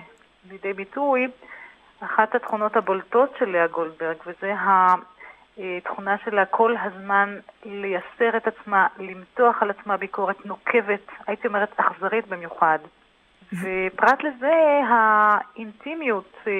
לידי 0.51 0.73
ביטוי 0.73 1.27
אחת 1.99 2.35
התכונות 2.35 2.75
הבולטות 2.75 3.35
של 3.39 3.49
לאה 3.49 3.67
גולדברג, 3.67 4.15
וזה 4.25 4.53
התכונה 5.57 6.17
שלה 6.25 6.45
כל 6.45 6.75
הזמן 6.77 7.39
לייסר 7.65 8.37
את 8.37 8.47
עצמה, 8.47 8.87
למתוח 8.97 9.61
על 9.61 9.69
עצמה 9.69 9.97
ביקורת 9.97 10.45
נוקבת, 10.45 11.01
הייתי 11.27 11.47
אומרת 11.47 11.79
אכזרית 11.79 12.27
במיוחד. 12.27 12.79
ופרט 13.61 14.23
לזה, 14.23 14.81
האינטימיות 14.89 16.37
אה, 16.47 16.51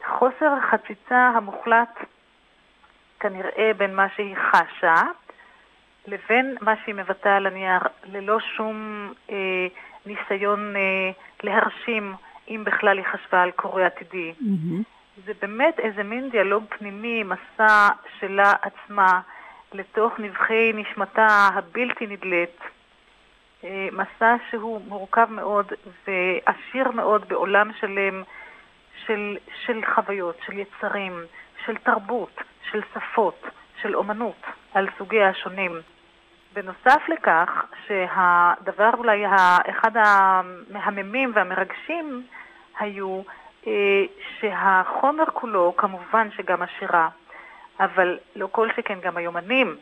והחוסר 0.00 0.52
החציצה 0.52 1.32
המוחלט 1.34 1.98
כנראה 3.20 3.70
בין 3.76 3.94
מה 3.94 4.06
שהיא 4.16 4.36
חשה 4.36 5.02
לבין 6.06 6.56
מה 6.60 6.74
שהיא 6.84 6.94
מבטאה 6.94 7.36
על 7.36 7.46
הנייר, 7.46 7.80
ללא 8.04 8.40
שום 8.40 9.08
אה, 9.30 9.66
ניסיון 10.06 10.76
אה, 10.76 11.10
להרשים, 11.42 12.14
אם 12.50 12.64
בכלל 12.64 12.98
היא 12.98 13.06
חשבה 13.12 13.42
על 13.42 13.50
קורא 13.50 13.82
עתידי. 13.82 14.32
Mm-hmm. 14.40 14.82
זה 15.26 15.32
באמת 15.42 15.78
איזה 15.78 16.02
מין 16.02 16.30
דיאלוג 16.30 16.64
פנימי, 16.78 17.22
מסע 17.22 17.88
שלה 18.18 18.52
עצמה 18.62 19.20
לתוך 19.72 20.12
נבחי 20.18 20.72
נשמתה 20.74 21.48
הבלתי 21.54 22.06
נדלית. 22.06 22.60
אה, 23.64 23.88
מסע 23.92 24.36
שהוא 24.50 24.80
מורכב 24.88 25.26
מאוד 25.30 25.72
ועשיר 26.06 26.90
מאוד 26.90 27.28
בעולם 27.28 27.70
שלם 27.80 28.22
של, 29.06 29.36
של 29.64 29.80
חוויות, 29.94 30.36
של 30.46 30.58
יצרים, 30.58 31.12
של 31.66 31.76
תרבות, 31.76 32.40
של 32.70 32.80
שפות, 32.94 33.42
של 33.82 33.96
אומנות, 33.96 34.42
על 34.74 34.88
סוגיה 34.98 35.28
השונים. 35.28 35.72
בנוסף 36.62 37.02
לכך, 37.08 37.48
שהדבר 37.86 38.90
אולי 38.98 39.26
אחד 39.70 39.90
המהממים 39.94 41.32
והמרגשים 41.34 42.22
היו 42.80 43.22
אה, 43.66 43.72
שהחומר 44.40 45.24
כולו, 45.32 45.74
כמובן 45.76 46.28
שגם 46.36 46.62
השירה, 46.62 47.08
אבל 47.80 48.18
לא 48.36 48.48
כל 48.52 48.68
שכן 48.76 48.98
גם 49.04 49.16
היומנים, 49.16 49.76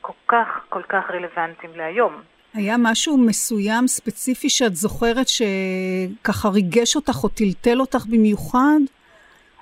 כל 0.00 0.12
כך 0.28 0.46
כל 0.68 0.82
כך 0.82 1.10
רלוונטיים 1.10 1.72
להיום. 1.76 2.12
היה 2.54 2.76
משהו 2.78 3.18
מסוים, 3.18 3.88
ספציפי, 3.88 4.48
שאת 4.48 4.74
זוכרת 4.74 5.26
שככה 5.28 6.48
ריגש 6.48 6.96
אותך 6.96 7.24
או 7.24 7.28
טלטל 7.28 7.80
אותך 7.80 8.06
במיוחד? 8.06 8.80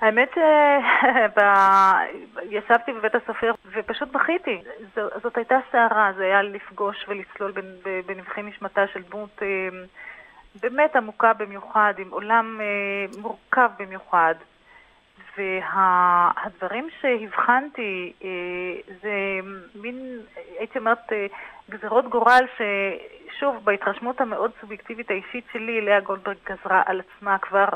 האמת 0.01 0.37
שישבתי 2.49 2.93
בבית 2.97 3.15
הסופר 3.15 3.51
ופשוט 3.65 4.11
בכיתי. 4.11 4.61
זאת 4.95 5.37
הייתה 5.37 5.59
סערה, 5.71 6.11
זה 6.17 6.23
היה 6.23 6.41
לפגוש 6.41 7.05
ולצלול 7.07 7.53
בנבחי 8.05 8.41
נשמתה 8.41 8.87
של 8.93 9.01
דמות 9.01 9.39
אה, 9.41 9.69
באמת 10.61 10.95
עמוקה 10.95 11.33
במיוחד, 11.33 11.93
עם 11.97 12.09
עולם 12.09 12.61
אה, 12.61 12.65
מורכב 13.21 13.69
במיוחד. 13.79 14.35
והדברים 15.37 16.87
שהבחנתי 17.01 18.13
אה, 18.23 18.29
זה 19.01 19.39
מין, 19.75 20.19
הייתי 20.59 20.79
אומרת, 20.79 21.11
גזרות 21.69 22.09
גורל 22.09 22.45
ששוב, 22.55 23.55
בהתרשמות 23.63 24.21
המאוד 24.21 24.51
סובייקטיבית 24.61 25.11
האישית 25.11 25.45
שלי, 25.53 25.81
לאה 25.81 25.99
גולדברג 25.99 26.37
גזרה 26.45 26.81
על 26.85 27.01
עצמה 27.01 27.37
כבר 27.37 27.67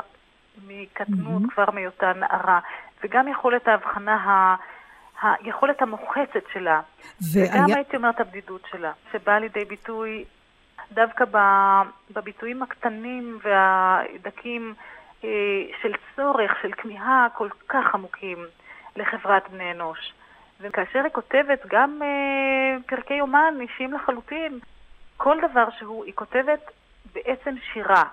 מקטנות, 0.66 1.42
mm-hmm. 1.42 1.54
כבר 1.54 1.70
מהיותה 1.72 2.12
נערה, 2.12 2.60
וגם 3.04 3.28
יכולת 3.28 3.68
ההבחנה 3.68 4.14
ה... 4.14 4.56
היכולת 5.22 5.82
המוחצת 5.82 6.44
שלה, 6.52 6.80
והיה... 7.32 7.50
וגם 7.54 7.66
הייתי 7.74 7.96
אומרת 7.96 8.20
הבדידות 8.20 8.62
שלה, 8.70 8.92
שבאה 9.12 9.38
לידי 9.38 9.64
ביטוי 9.64 10.24
דווקא 10.92 11.24
בביטויים 12.10 12.62
הקטנים 12.62 13.38
והדקים 13.42 14.74
אה, 15.24 15.28
של 15.82 15.92
צורך, 16.16 16.52
של 16.62 16.72
כמיהה 16.72 17.26
כל 17.34 17.48
כך 17.68 17.94
עמוקים 17.94 18.38
לחברת 18.96 19.50
בני 19.50 19.72
אנוש. 19.72 20.12
וכאשר 20.60 20.98
היא 21.04 21.12
כותבת 21.12 21.66
גם 21.66 22.00
אה, 22.02 22.76
פרקי 22.86 23.14
יומן 23.14 23.54
אישיים 23.60 23.92
לחלוטין, 23.92 24.58
כל 25.16 25.36
דבר 25.50 25.64
שהוא, 25.78 26.04
היא 26.04 26.14
כותבת 26.14 26.70
בעצם 27.14 27.54
שירה. 27.72 28.04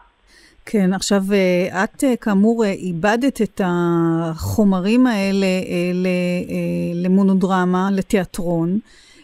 כן, 0.65 0.93
עכשיו 0.93 1.21
אה, 1.33 1.83
את 1.83 2.03
אה, 2.03 2.17
כאמור 2.21 2.65
אה, 2.65 2.69
איבדת 2.69 3.41
את 3.41 3.61
החומרים 3.65 5.07
האלה 5.07 5.45
למונודרמה, 7.03 7.89
לתיאטרון. 7.91 8.69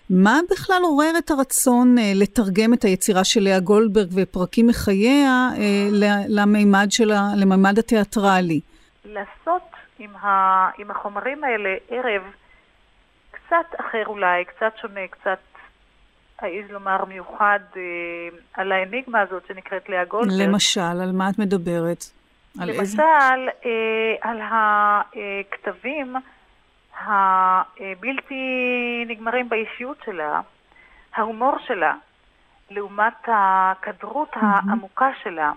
מה 0.09 0.39
בכלל 0.51 0.81
עורר 0.83 1.11
את 1.17 1.31
הרצון 1.31 1.95
לתרגם 2.15 2.73
את 2.73 2.83
היצירה 2.83 3.23
של 3.23 3.43
לאה 3.43 3.59
גולדברג 3.59 4.07
ופרקים 4.15 4.67
מחייה 4.67 5.49
למימד, 6.29 6.87
שלה, 6.89 7.21
למימד 7.35 7.79
התיאטרלי? 7.79 8.59
לעשות 9.05 9.61
עם, 9.99 10.15
ה, 10.15 10.27
עם 10.77 10.91
החומרים 10.91 11.43
האלה 11.43 11.75
ערב 11.89 12.21
קצת 13.31 13.79
אחר 13.79 14.03
אולי, 14.07 14.45
קצת 14.45 14.71
שונה, 14.81 15.07
קצת 15.09 15.39
העז 16.39 16.71
לומר 16.71 17.05
מיוחד 17.05 17.59
אה, 17.75 17.81
על 18.53 18.71
האניגמה 18.71 19.21
הזאת 19.21 19.43
שנקראת 19.47 19.89
לאה 19.89 20.05
גולדברג. 20.05 20.41
למשל, 20.41 20.81
על 20.81 21.11
מה 21.11 21.29
את 21.29 21.39
מדברת? 21.39 22.03
על 22.59 22.69
למשל, 22.69 22.79
איזה? 22.81 23.03
אה, 23.65 24.15
על 24.21 24.41
הכתבים 24.43 26.15
הבלתי 26.99 28.43
נגמרים 29.07 29.49
באישיות 29.49 29.97
שלה, 30.05 30.41
ההומור 31.15 31.55
שלה, 31.67 31.95
לעומת 32.69 33.27
הכדרות 33.27 34.33
mm-hmm. 34.33 34.45
העמוקה 34.69 35.09
שלה. 35.23 35.51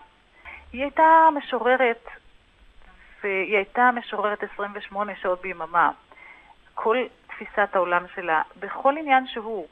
היא 0.72 0.82
הייתה 0.82 1.28
משוררת, 1.34 2.04
והיא 3.22 3.56
הייתה 3.56 3.90
משוררת 3.94 4.42
28 4.54 5.12
שעות 5.22 5.42
ביממה. 5.42 5.90
כל 6.74 6.96
תפיסת 7.26 7.68
העולם 7.76 8.02
שלה, 8.14 8.42
בכל 8.60 8.94
עניין 8.98 9.26
שהוא, 9.26 9.66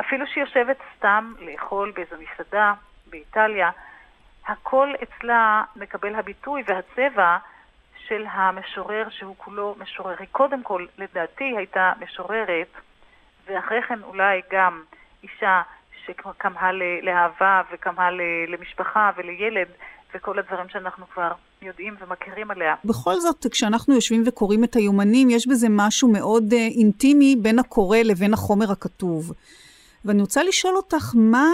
אפילו 0.00 0.26
שהיא 0.26 0.44
יושבת 0.44 0.76
סתם 0.96 1.32
לאכול 1.40 1.90
באיזו 1.90 2.16
מסעדה 2.16 2.74
באיטליה, 3.06 3.70
הכל 4.46 4.92
אצלה 5.02 5.62
מקבל 5.76 6.14
הביטוי 6.14 6.62
והצבע 6.66 7.36
של 7.96 8.26
המשורר 8.30 9.08
שהוא 9.10 9.34
כולו 9.38 9.74
משורר. 9.78 10.16
היא 10.18 10.28
קודם 10.32 10.62
כל, 10.62 10.86
לדעתי, 10.98 11.56
הייתה 11.56 11.92
משוררת, 12.00 12.68
ואחרי 13.46 13.82
כן 13.82 14.02
אולי 14.02 14.42
גם 14.50 14.82
אישה 15.22 15.62
שכמהה 16.04 16.72
לאהבה 17.02 17.62
וכמהה 17.70 18.10
למשפחה 18.48 19.10
ולילד 19.16 19.68
וכל 20.14 20.38
הדברים 20.38 20.68
שאנחנו 20.68 21.06
כבר 21.14 21.32
יודעים 21.62 21.94
ומכירים 22.00 22.50
עליה. 22.50 22.74
בכל 22.84 23.14
זאת, 23.14 23.46
כשאנחנו 23.50 23.94
יושבים 23.94 24.22
וקוראים 24.26 24.64
את 24.64 24.76
היומנים, 24.76 25.30
יש 25.30 25.48
בזה 25.48 25.66
משהו 25.70 26.12
מאוד 26.12 26.44
uh, 26.52 26.56
אינטימי 26.78 27.36
בין 27.42 27.58
הקורא 27.58 27.98
לבין 27.98 28.34
החומר 28.34 28.72
הכתוב. 28.72 29.32
ואני 30.04 30.20
רוצה 30.20 30.42
לשאול 30.42 30.76
אותך, 30.76 31.12
מה 31.14 31.50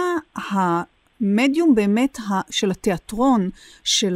המדיום 0.51 1.75
באמת 1.75 2.17
של 2.49 2.71
התיאטרון, 2.71 3.49
של 3.83 4.15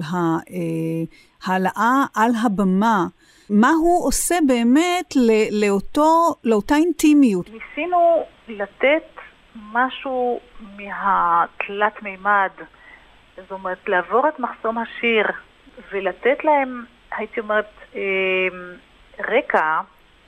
העלאה 1.46 2.06
על 2.16 2.32
הבמה, 2.44 3.06
מה 3.50 3.70
הוא 3.70 4.08
עושה 4.08 4.36
באמת 4.48 5.14
לאותו, 5.52 6.36
לאותה 6.44 6.76
אינטימיות? 6.76 7.50
ניסינו 7.50 8.26
לתת 8.48 9.04
משהו 9.56 10.40
מהתלת 10.62 12.04
מימד, 12.04 12.52
זאת 13.36 13.52
אומרת, 13.52 13.90
לעבור 13.90 14.28
את 14.28 14.40
מחסום 14.40 14.78
השיר 14.78 15.28
ולתת 15.92 16.44
להם, 16.44 16.84
הייתי 17.12 17.40
אומרת, 17.40 17.70
אמ, 17.96 18.00
רקע 19.20 19.82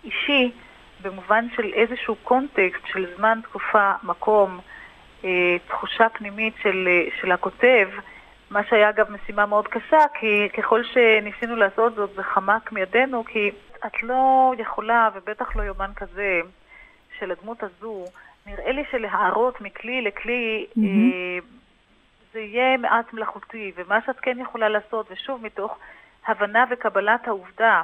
אישי 0.04 0.52
במובן 1.02 1.48
של 1.56 1.74
איזשהו 1.74 2.16
קונטקסט 2.16 2.86
של 2.86 3.06
זמן, 3.18 3.40
תקופה, 3.44 3.92
מקום, 4.04 4.60
אה, 5.24 5.58
תחושה 5.68 6.10
פנימית 6.10 6.54
של, 6.62 6.88
של 7.22 7.32
הכותב, 7.32 7.90
מה 8.50 8.64
שהיה 8.64 8.90
אגב 8.90 9.12
משימה 9.12 9.46
מאוד 9.46 9.68
קשה, 9.68 10.00
כי 10.20 10.50
ככל 10.58 10.84
שניסינו 10.84 11.56
לעשות 11.56 11.96
זאת 11.96 12.10
זה 12.16 12.24
חמק 12.24 12.72
מידינו, 12.72 13.26
כי 13.26 13.52
את 13.86 14.04
לא 14.04 14.54
יכולה, 14.58 15.10
ובטח 15.16 15.56
לא 15.56 15.62
יומן 15.64 15.92
כזה, 15.96 16.42
של 17.20 17.32
הדמות 17.32 17.64
הזו, 17.64 18.06
נראה 18.46 18.72
לי 18.72 18.84
שלהערות 18.92 19.62
מכלי 19.62 20.02
לכלי 20.02 20.66
mm-hmm. 20.70 20.82
אה, 20.82 21.40
זה 22.38 22.42
יהיה 22.42 22.78
מעט 22.78 23.14
מלאכותי, 23.14 23.72
ומה 23.76 24.00
שאת 24.06 24.20
כן 24.20 24.40
יכולה 24.40 24.70
לעשות, 24.70 25.12
ושוב 25.12 25.44
מתוך 25.44 25.78
הבנה 26.28 26.66
וקבלת 26.70 27.28
העובדה 27.28 27.82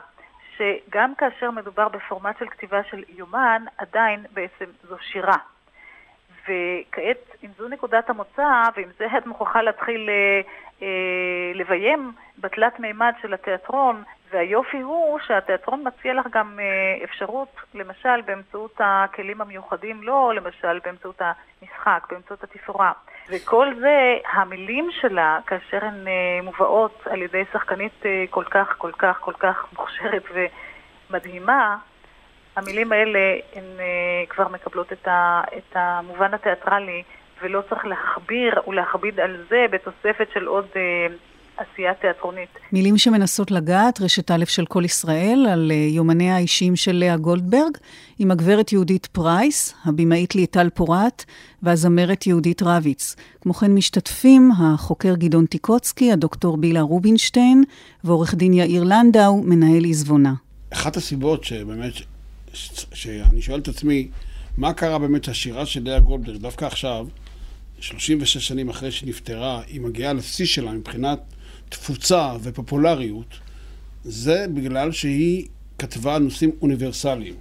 שגם 0.58 1.16
כאשר 1.16 1.52
מדובר 1.52 1.88
בפורמט 1.90 2.40
של 2.40 2.50
כתיבה 2.50 2.84
של 2.84 3.04
יומן, 3.10 3.66
עדיין 3.78 4.26
בעצם 4.34 4.66
זו 4.84 4.96
שירה. 5.00 5.38
וכעת, 6.44 7.18
אם 7.44 7.50
זו 7.58 7.68
נקודת 7.68 8.10
המוצא, 8.10 8.64
ועם 8.76 8.90
זה 8.98 9.08
את 9.18 9.26
מוכרחה 9.26 9.62
להתחיל 9.62 10.10
אה, 10.10 10.42
אה, 10.82 11.52
לביים 11.56 12.12
בתלת 12.38 12.80
מימד 12.80 13.14
של 13.22 13.34
התיאטרון, 13.34 14.04
והיופי 14.32 14.80
הוא 14.80 15.20
שהתיאטרון 15.20 15.84
מציע 15.88 16.14
לך 16.14 16.28
גם 16.32 16.60
אה, 16.60 17.04
אפשרות, 17.04 17.56
למשל 17.74 18.22
באמצעות 18.22 18.76
הכלים 18.80 19.42
המיוחדים 19.42 20.04
לו, 20.04 20.32
לא, 20.32 20.34
למשל 20.34 20.80
באמצעות 20.86 21.22
המשחק, 21.22 22.08
באמצעות 22.10 22.44
התפאורה. 22.44 22.92
וכל 23.30 23.68
זה, 23.80 24.18
המילים 24.34 24.90
שלה, 25.02 25.40
כאשר 25.48 25.86
הן 25.86 26.08
אה, 26.08 26.42
מובאות 26.44 27.02
על 27.06 27.22
ידי 27.22 27.44
שחקנית 27.54 28.06
אה, 28.06 28.24
כל 28.30 28.44
כך, 28.44 28.76
כל 28.78 28.92
כך, 28.98 29.18
כל 29.20 29.34
כך 29.40 29.66
מוכשרת 29.74 30.24
ומדהימה, 31.10 31.78
המילים 32.56 32.92
האלה 32.92 33.36
הן 33.56 33.64
כבר 34.30 34.48
מקבלות 34.48 34.94
את, 34.94 35.08
ה, 35.08 35.42
את 35.58 35.76
המובן 35.76 36.34
התיאטרלי, 36.34 37.04
ולא 37.42 37.62
צריך 37.70 37.86
להכביר 37.86 38.62
ולהכביד 38.68 39.20
על 39.20 39.46
זה 39.50 39.66
בתוספת 39.72 40.28
של 40.34 40.46
עוד 40.46 40.68
עשייה 41.58 41.94
תיאטרונית. 41.94 42.50
מילים 42.72 42.98
שמנסות 42.98 43.52
לגעת, 43.52 44.02
רשת 44.02 44.32
א' 44.32 44.46
של 44.46 44.66
קול 44.66 44.86
ישראל, 44.86 45.48
על 45.52 45.72
אה, 45.72 45.96
יומניה 45.96 46.36
האישיים 46.36 46.76
של 46.76 46.92
לאה 46.92 47.18
גולדברג, 47.18 47.78
עם 48.20 48.32
הגברת 48.32 48.72
יהודית 48.72 49.06
פרייס, 49.06 49.74
הבמאית 49.86 50.36
ליטל 50.36 50.70
פורת, 50.70 51.26
והזמרת 51.64 52.28
יהודית 52.28 52.62
רביץ. 52.62 53.16
כמו 53.42 53.54
כן 53.54 53.72
משתתפים 53.72 54.52
החוקר 54.60 55.16
גדעון 55.16 55.46
טיקוצקי, 55.46 56.12
הדוקטור 56.12 56.58
בילה 56.58 56.82
רובינשטיין, 56.82 57.64
ועורך 58.04 58.36
דין 58.36 58.54
יאיר 58.54 58.84
לנדאו, 58.84 59.42
מנהל 59.44 59.86
עזבונה. 59.86 60.34
אחת 60.74 60.98
הסיבות 60.98 61.44
שבאמת. 61.44 61.94
שאני 62.94 63.42
שואל 63.42 63.60
את 63.60 63.68
עצמי, 63.68 64.08
מה 64.58 64.74
קרה 64.74 65.00
באמת 65.00 65.24
שהשירה 65.24 65.66
של 65.66 65.84
לאה 65.84 66.00
גולדברג, 66.00 66.38
דווקא 66.38 66.66
עכשיו, 66.66 67.08
36 67.80 68.38
שנים 68.38 68.70
אחרי 68.70 68.92
שנפטרה, 68.92 69.62
היא 69.68 69.82
מגיעה 69.82 70.14
לשיא 70.14 70.46
שלה 70.46 70.72
מבחינת 70.72 71.20
תפוצה 71.74 72.34
ופופולריות, 72.44 73.40
זה 74.04 74.46
בגלל 74.54 74.92
שהיא 74.92 75.46
כתבה 75.78 76.16
על 76.16 76.24
נושאים 76.24 76.52
אוניברסליים, 76.62 77.36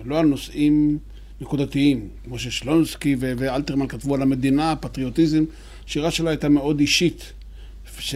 ולא 0.00 0.18
על 0.18 0.26
נושאים 0.26 0.98
נקודתיים, 1.40 2.08
כמו 2.24 2.38
ששלונסקי 2.38 3.16
ואלתרמן 3.20 3.88
כתבו 3.88 4.14
על 4.14 4.22
המדינה, 4.22 4.72
הפטריוטיזם. 4.72 5.44
השירה 5.86 6.10
שלה 6.10 6.30
הייתה 6.30 6.48
מאוד 6.48 6.80
אישית, 6.80 7.32
ש... 7.98 8.14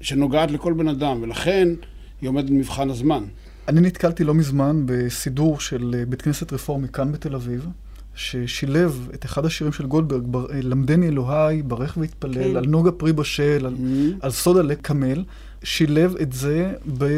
שנוגעת 0.00 0.50
לכל 0.50 0.72
בן 0.72 0.88
אדם, 0.88 1.22
ולכן 1.22 1.68
היא 2.20 2.28
עומדת 2.28 2.50
במבחן 2.50 2.90
הזמן. 2.90 3.24
אני 3.68 3.80
נתקלתי 3.80 4.24
לא 4.24 4.34
מזמן 4.34 4.82
בסידור 4.86 5.60
של 5.60 6.04
בית 6.08 6.22
כנסת 6.22 6.52
רפורמי 6.52 6.88
כאן 6.88 7.12
בתל 7.12 7.34
אביב, 7.34 7.66
ששילב 8.14 9.08
את 9.14 9.24
אחד 9.24 9.44
השירים 9.44 9.72
של 9.72 9.86
גולדברג, 9.86 10.22
בר, 10.26 10.46
אה, 10.52 10.60
למדני 10.62 11.08
אלוהי, 11.08 11.62
ברך 11.62 11.96
והתפלל, 12.00 12.50
כן. 12.50 12.56
על 12.56 12.66
נוגה 12.66 12.92
פרי 12.92 13.12
בשל, 13.12 13.66
על, 13.66 13.74
mm-hmm. 13.74 14.16
על 14.20 14.30
סודה 14.30 14.62
לקמל, 14.62 15.24
שילב 15.64 16.16
את 16.16 16.32
זה 16.32 16.72
ב, 16.98 17.02
אה, 17.02 17.08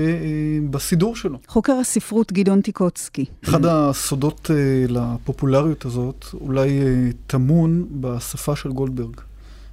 בסידור 0.70 1.16
שלו. 1.16 1.38
חוקר 1.48 1.72
הספרות 1.72 2.32
גדעון 2.32 2.60
טיקוצקי. 2.60 3.24
אחד 3.44 3.64
הסודות 3.64 4.50
uh, 4.50 4.92
לפופולריות 4.92 5.84
הזאת 5.84 6.24
אולי 6.40 6.80
uh, 6.80 7.14
טמון 7.26 7.86
בשפה 8.00 8.56
של 8.56 8.72
גולדברג. 8.72 9.20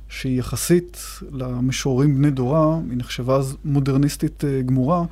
שהיא 0.09 0.39
יחסית 0.39 0.97
למשוררים 1.31 2.15
בני 2.15 2.31
דורה, 2.31 2.79
היא 2.89 2.97
נחשבה 2.97 3.35
אז 3.35 3.55
מודרניסטית 3.65 4.43
uh, 4.43 4.67
גמורה, 4.67 5.03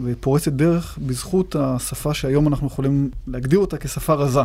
ופורצת 0.00 0.52
דרך 0.52 0.98
בזכות 1.06 1.56
השפה 1.58 2.14
שהיום 2.14 2.48
אנחנו 2.48 2.66
יכולים 2.66 3.10
להגדיר 3.26 3.58
אותה 3.58 3.76
כשפה 3.76 4.14
רזה. 4.14 4.42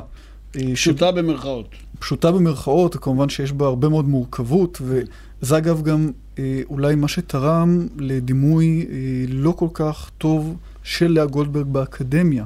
פשוטה 0.51 1.09
ש... 1.09 1.17
במרכאות. 1.17 1.69
פשוטה 1.99 2.31
במרכאות, 2.31 2.95
כמובן 2.95 3.29
שיש 3.29 3.51
בה 3.51 3.65
הרבה 3.65 3.89
מאוד 3.89 4.07
מורכבות, 4.07 4.81
וזה 4.81 5.57
אגב 5.57 5.81
גם 5.81 6.11
אה, 6.39 6.61
אולי 6.69 6.95
מה 6.95 7.07
שתרם 7.07 7.87
לדימוי 7.97 8.85
אה, 8.89 8.95
לא 9.27 9.51
כל 9.51 9.67
כך 9.73 10.11
טוב 10.17 10.55
של 10.83 11.07
לאה 11.11 11.25
גולדברג 11.25 11.65
באקדמיה, 11.65 12.45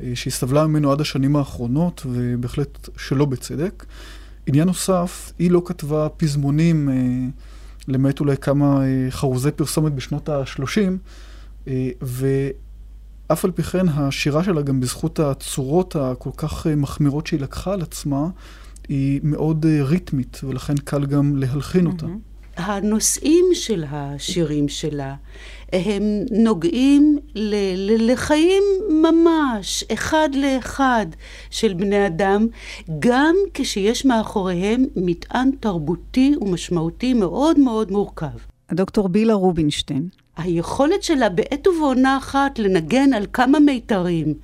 אה, 0.00 0.10
שהיא 0.14 0.32
סבלה 0.32 0.66
ממנו 0.66 0.92
עד 0.92 1.00
השנים 1.00 1.36
האחרונות, 1.36 2.06
ובהחלט 2.06 2.88
שלא 2.96 3.24
בצדק. 3.24 3.84
עניין 4.46 4.66
נוסף, 4.66 5.32
היא 5.38 5.50
לא 5.50 5.62
כתבה 5.64 6.08
פזמונים, 6.16 6.88
למעט 7.88 8.20
אולי 8.20 8.36
כמה 8.36 8.80
חרוזי 9.10 9.50
פרסומת 9.50 9.92
בשנות 9.92 10.28
ה-30, 10.28 11.70
ו... 12.02 12.48
אף 13.32 13.44
על 13.44 13.50
פי 13.50 13.62
כן, 13.62 13.88
השירה 13.88 14.44
שלה, 14.44 14.62
גם 14.62 14.80
בזכות 14.80 15.20
הצורות 15.20 15.96
הכל 15.96 16.30
כך 16.36 16.66
אה, 16.66 16.76
מחמירות 16.76 17.26
שהיא 17.26 17.40
לקחה 17.40 17.72
על 17.72 17.82
עצמה, 17.82 18.26
היא 18.88 19.20
מאוד 19.22 19.66
אה, 19.66 19.84
ריתמית, 19.84 20.40
ולכן 20.44 20.76
קל 20.76 21.06
גם 21.06 21.36
להלחין 21.36 21.86
אותה. 21.86 22.06
הנושאים 22.56 23.44
של 23.52 23.84
השירים 23.90 24.68
שלה, 24.68 25.14
הם 25.72 26.02
נוגעים 26.30 27.18
ל- 27.34 27.54
ל- 27.76 28.12
לחיים 28.12 28.62
ממש, 29.02 29.84
אחד 29.92 30.28
לאחד 30.34 31.06
של 31.50 31.74
בני 31.74 32.06
אדם, 32.06 32.46
גם 32.98 33.34
כשיש 33.54 34.04
מאחוריהם 34.04 34.84
מטען 34.96 35.50
תרבותי 35.60 36.34
ומשמעותי 36.40 37.14
מאוד 37.14 37.58
מאוד 37.58 37.90
מורכב. 37.90 38.47
הדוקטור 38.70 39.08
בילה 39.08 39.34
רובינשטיין. 39.34 40.08
היכולת 40.36 41.02
שלה 41.02 41.28
בעת 41.28 41.66
ובעונה 41.66 42.18
אחת 42.18 42.58
לנגן 42.58 43.12
על 43.12 43.26
כמה 43.32 43.60
מיתרים, 43.60 44.34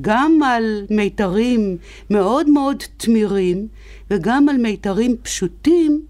גם 0.00 0.38
על 0.44 0.86
מיתרים 0.90 1.76
מאוד 2.10 2.50
מאוד 2.50 2.82
תמירים 2.96 3.68
וגם 4.10 4.48
על 4.48 4.56
מיתרים 4.56 5.16
פשוטים, 5.22 6.02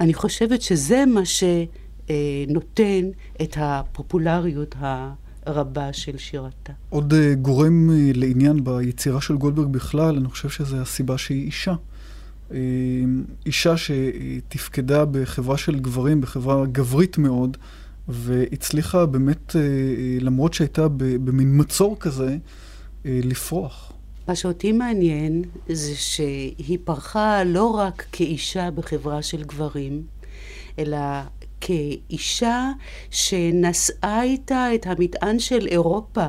אני 0.00 0.14
חושבת 0.14 0.62
שזה 0.62 1.04
מה 1.06 1.22
שנותן 1.24 3.08
את 3.42 3.56
הפופולריות 3.56 4.74
הרבה 5.46 5.92
של 5.92 6.18
שירתה. 6.18 6.72
עוד 6.90 7.12
uh, 7.12 7.16
גורם 7.42 7.90
uh, 7.90 8.18
לעניין 8.18 8.64
ביצירה 8.64 9.20
של 9.20 9.36
גולדברג 9.36 9.72
בכלל, 9.72 10.16
אני 10.16 10.28
חושב 10.28 10.48
שזו 10.48 10.76
הסיבה 10.76 11.18
שהיא 11.18 11.46
אישה. 11.46 11.74
Uh, 12.50 12.54
אישה 13.46 13.74
שתפקדה 13.76 15.04
בחברה 15.04 15.56
של 15.56 15.80
גברים, 15.80 16.20
בחברה 16.20 16.66
גברית 16.66 17.18
מאוד, 17.18 17.56
והצליחה 18.08 19.06
באמת, 19.06 19.56
אה, 19.56 19.60
אה, 19.60 20.18
למרות 20.20 20.54
שהייתה 20.54 20.88
במין 20.98 21.60
מצור 21.60 21.96
כזה, 22.00 22.36
אה, 23.06 23.20
לפרוח. 23.24 23.92
מה 24.28 24.34
שאותי 24.34 24.72
מעניין 24.72 25.42
זה 25.68 25.94
שהיא 25.96 26.78
פרחה 26.84 27.44
לא 27.44 27.66
רק 27.66 28.06
כאישה 28.12 28.70
בחברה 28.70 29.22
של 29.22 29.42
גברים, 29.42 30.02
אלא 30.78 30.98
כאישה 31.66 32.70
שנשאה 33.10 34.22
איתה 34.22 34.74
את 34.74 34.86
המטען 34.86 35.38
של 35.38 35.66
אירופה, 35.66 36.26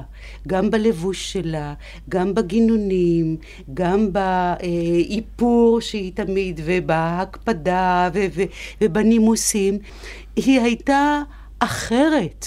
גם 0.47 0.71
בלבוש 0.71 1.33
שלה, 1.33 1.73
גם 2.09 2.33
בגינונים, 2.35 3.37
גם 3.73 4.13
באיפור 4.13 5.81
שהיא 5.81 6.11
תמיד, 6.15 6.59
ובהקפדה 6.65 8.09
ו- 8.13 8.25
ו- 8.35 8.41
ובנימוסים. 8.81 9.79
היא 10.35 10.61
הייתה 10.61 11.21
אחרת. 11.59 12.45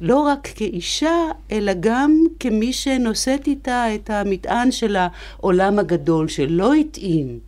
לא 0.00 0.18
רק 0.20 0.48
כאישה, 0.54 1.16
אלא 1.52 1.72
גם 1.80 2.24
כמי 2.40 2.72
שנושאת 2.72 3.46
איתה 3.46 3.94
את 3.94 4.10
המטען 4.10 4.70
של 4.70 4.96
העולם 4.98 5.78
הגדול, 5.78 6.28
שלא 6.28 6.74
התאים 6.74 7.38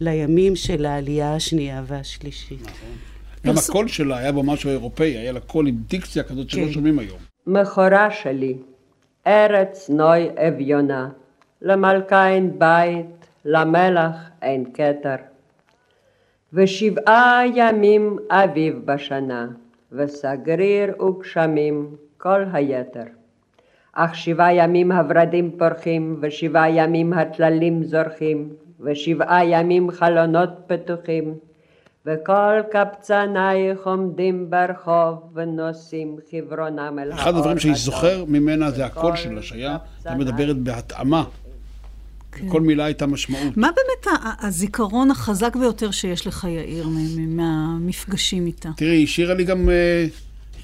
לימים 0.00 0.56
של 0.56 0.86
העלייה 0.86 1.34
השנייה 1.34 1.82
והשלישית. 1.86 2.70
גם 3.46 3.54
הקול 3.68 3.88
שלה 3.88 4.18
היה 4.18 4.32
בו 4.32 4.42
משהו 4.42 4.70
אירופאי, 4.70 5.06
היה 5.18 5.32
לה 5.32 5.40
קול 5.40 5.66
עם 5.66 5.74
דיקציה 5.86 6.22
כזאת 6.22 6.50
שלא 6.50 6.64
כן. 6.64 6.72
שומעים 6.72 6.98
היום. 6.98 7.18
מכורה 7.46 8.10
שלי, 8.10 8.56
ארץ 9.26 9.90
נוי 9.90 10.28
אביונה, 10.48 11.08
למלכה 11.62 12.28
אין 12.28 12.58
בית, 12.58 13.06
למלך 13.44 14.16
אין 14.42 14.64
כתר. 14.74 15.16
ושבעה 16.52 17.42
ימים 17.54 18.18
אביב 18.30 18.78
בשנה, 18.84 19.46
וסגריר 19.92 21.02
וגשמים 21.02 21.96
כל 22.18 22.44
היתר. 22.52 23.04
אך 23.92 24.14
שבעה 24.14 24.54
ימים 24.54 24.92
הורדים 24.92 25.50
פורחים, 25.58 26.16
ושבעה 26.20 26.70
ימים 26.70 27.12
הטללים 27.12 27.84
זורחים, 27.84 28.48
ושבעה 28.80 29.44
ימים 29.44 29.90
חלונות 29.90 30.50
פתוחים, 30.66 31.34
וכל 32.06 32.60
קבצנייך 32.72 33.78
עומדים 33.84 34.50
ברחוב 34.50 35.30
ונושאים 35.34 36.16
חברונם 36.30 36.98
אל 36.98 37.12
האור. 37.12 37.22
אחד 37.22 37.34
הדברים 37.34 37.58
שאני. 37.58 37.74
זוכר 37.74 38.24
ממנה 38.28 38.70
זה 38.70 38.86
הקול 38.86 39.16
שלה, 39.16 39.42
שהיה, 39.42 39.76
הייתה 40.04 40.18
מדברת 40.18 40.56
בהתאמה. 40.56 41.24
כל 42.48 42.60
מילה 42.60 42.84
הייתה 42.84 43.06
משמעות. 43.06 43.56
מה 43.56 43.68
באמת 43.68 44.20
הזיכרון 44.40 45.10
החזק 45.10 45.56
ביותר 45.56 45.90
שיש 45.90 46.26
לך, 46.26 46.44
יאיר, 46.44 46.88
מהמפגשים 47.28 48.46
איתה? 48.46 48.68
תראי, 48.76 48.96
היא 48.96 49.04
השאירה 49.04 49.34
לי 49.34 49.44
גם, 49.44 49.70
אה, 49.70 50.06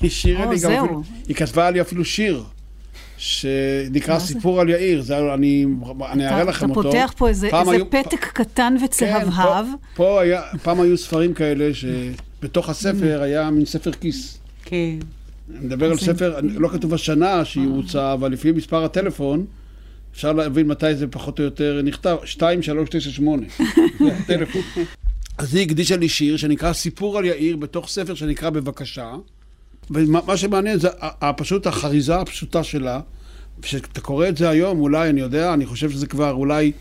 היא 0.01 0.09
השאירה 0.09 0.47
לי 0.47 0.55
גם 0.55 0.57
זהו. 0.57 1.03
היא 1.29 1.37
כתבה 1.37 1.71
לי 1.71 1.81
אפילו 1.81 2.05
שיר, 2.05 2.45
שנקרא 3.19 4.19
סיפור 4.19 4.61
על 4.61 4.69
יאיר, 4.69 5.03
זה, 5.03 5.35
אני 5.35 5.67
אני 6.13 6.27
אראה 6.27 6.43
אתה- 6.43 6.51
לכם 6.51 6.67
אתה 6.73 6.79
אותו. 6.79 6.91
פותח 6.91 7.13
פה 7.17 7.29
איזה 7.29 7.47
איזה 7.47 7.71
היו- 7.71 7.91
פתק 7.91 8.25
קטן 8.33 8.77
וצהבהב. 8.85 9.65
כן, 9.67 9.73
פה, 9.95 10.05
פה 10.05 10.21
היה, 10.21 10.43
פעם 10.63 10.81
היו 10.81 10.99
ספרים 10.99 11.35
כאלה 11.35 11.71
שבתוך 11.75 12.69
הספר 12.69 13.21
היה 13.23 13.51
מין 13.51 13.65
ספר 13.65 13.93
כיס. 13.93 14.39
כן. 14.65 14.75
אני 15.57 15.67
מדבר 15.67 15.91
על 15.91 15.99
ספר, 15.99 16.37
לא 16.43 16.69
כתוב 16.69 16.95
השנה 16.95 17.45
שהיא 17.45 17.67
הוצאה, 17.69 18.13
אבל 18.13 18.33
לפי 18.33 18.53
מספר 18.53 18.85
הטלפון, 18.85 19.45
אפשר 20.13 20.33
להבין 20.33 20.67
מתי 20.67 20.95
זה 20.95 21.07
פחות 21.07 21.39
או 21.39 21.45
יותר 21.45 21.81
נכתב, 21.85 22.17
2398. 22.23 23.47
זה 23.99 24.17
הטלפון. 24.17 24.63
אז 25.39 25.55
היא 25.55 25.63
הקדישה 25.63 25.97
לי 25.97 26.09
שיר 26.09 26.37
שנקרא 26.37 26.73
סיפור 26.73 27.19
על 27.19 27.25
יאיר 27.25 27.57
בתוך 27.57 27.89
ספר 27.89 28.15
שנקרא 28.15 28.51
בבקשה. 28.51 29.11
ומה 29.91 30.21
מה 30.27 30.37
שמעניין 30.37 30.79
זה 30.79 30.89
פשוט 31.37 31.67
החריזה 31.67 32.21
הפשוטה 32.21 32.65
שלה. 32.65 33.01
כשאתה 33.63 34.01
קורא 34.01 34.29
את 34.29 34.37
זה 34.37 34.49
היום, 34.49 34.81
אולי, 34.81 35.11
אני 35.11 35.21
יודע, 35.21 35.55
אני 35.55 35.67
חושב 35.67 35.91
שזה 35.91 36.07
כבר 36.07 36.31
אולי 36.31 36.73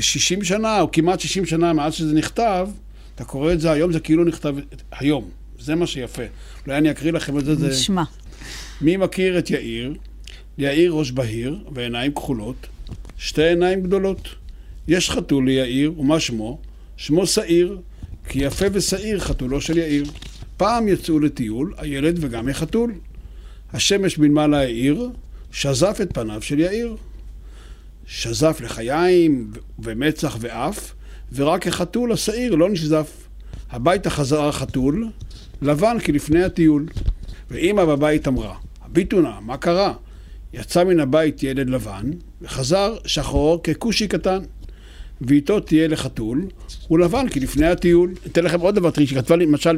60 0.00 0.44
שנה, 0.44 0.80
או 0.80 0.90
כמעט 0.92 1.20
60 1.20 1.46
שנה 1.46 1.72
מאז 1.72 1.94
שזה 1.94 2.14
נכתב, 2.14 2.68
אתה 3.14 3.24
קורא 3.24 3.52
את 3.52 3.60
זה 3.60 3.70
היום, 3.70 3.92
זה 3.92 4.00
כאילו 4.00 4.24
נכתב 4.24 4.54
היום. 4.92 5.30
זה 5.60 5.74
מה 5.74 5.86
שיפה. 5.86 6.22
אולי 6.66 6.78
אני 6.78 6.90
אקריא 6.90 7.12
לכם 7.12 7.38
את 7.38 7.44
זה. 7.44 7.54
זה... 7.54 7.68
נשמע. 7.68 8.02
מי 8.80 8.96
מכיר 8.96 9.38
את 9.38 9.50
יאיר? 9.50 9.94
יאיר 10.58 10.92
ראש 10.92 11.10
בהיר 11.10 11.58
ועיניים 11.74 12.12
כחולות, 12.12 12.66
שתי 13.18 13.42
עיניים 13.42 13.82
גדולות. 13.82 14.28
יש 14.88 15.10
חתול 15.10 15.46
ליאיר, 15.46 16.00
ומה 16.00 16.20
שמו? 16.20 16.58
שמו 16.96 17.26
שעיר, 17.26 17.78
כי 18.28 18.38
יפה 18.38 18.66
ושעיר 18.72 19.20
חתולו 19.20 19.60
של 19.60 19.78
יאיר. 19.78 20.04
פעם 20.60 20.88
יצאו 20.88 21.18
לטיול, 21.18 21.74
הילד 21.76 22.18
וגם 22.20 22.48
החתול. 22.48 22.92
השמש 23.72 24.18
מלמעלה 24.18 24.58
האיר, 24.58 25.10
שזף 25.52 25.98
את 26.02 26.14
פניו 26.14 26.42
של 26.42 26.58
יאיר. 26.58 26.96
שזף 28.06 28.60
לחיים 28.64 29.50
ומצח 29.78 30.36
ואף, 30.40 30.94
ורק 31.32 31.66
החתול 31.66 32.12
השעיר 32.12 32.54
לא 32.54 32.70
נשזף. 32.70 33.28
הביתה 33.70 34.10
חזר 34.10 34.48
החתול, 34.48 35.08
לבן 35.62 35.96
כלפני 35.98 36.44
הטיול. 36.44 36.86
ואימא 37.50 37.84
בבית 37.84 38.28
אמרה, 38.28 38.54
הביטו 38.82 39.20
נא, 39.20 39.40
מה 39.40 39.56
קרה? 39.56 39.94
יצא 40.52 40.84
מן 40.84 41.00
הבית 41.00 41.42
ילד 41.42 41.70
לבן, 41.70 42.10
וחזר 42.42 42.96
שחור 43.04 43.62
ככושי 43.62 44.08
קטן. 44.08 44.40
ואיתו 45.20 45.60
תהיה 45.60 45.88
לחתול, 45.88 46.46
הוא 46.88 46.98
לבן 46.98 47.28
כלפני 47.28 47.66
הטיול. 47.66 48.14
אתן 48.26 48.44
לכם 48.44 48.60
עוד 48.60 48.74
דבר, 48.74 48.90
תראי, 48.90 49.06
שכתבה 49.06 49.36
לי, 49.36 49.46
למשל, 49.46 49.76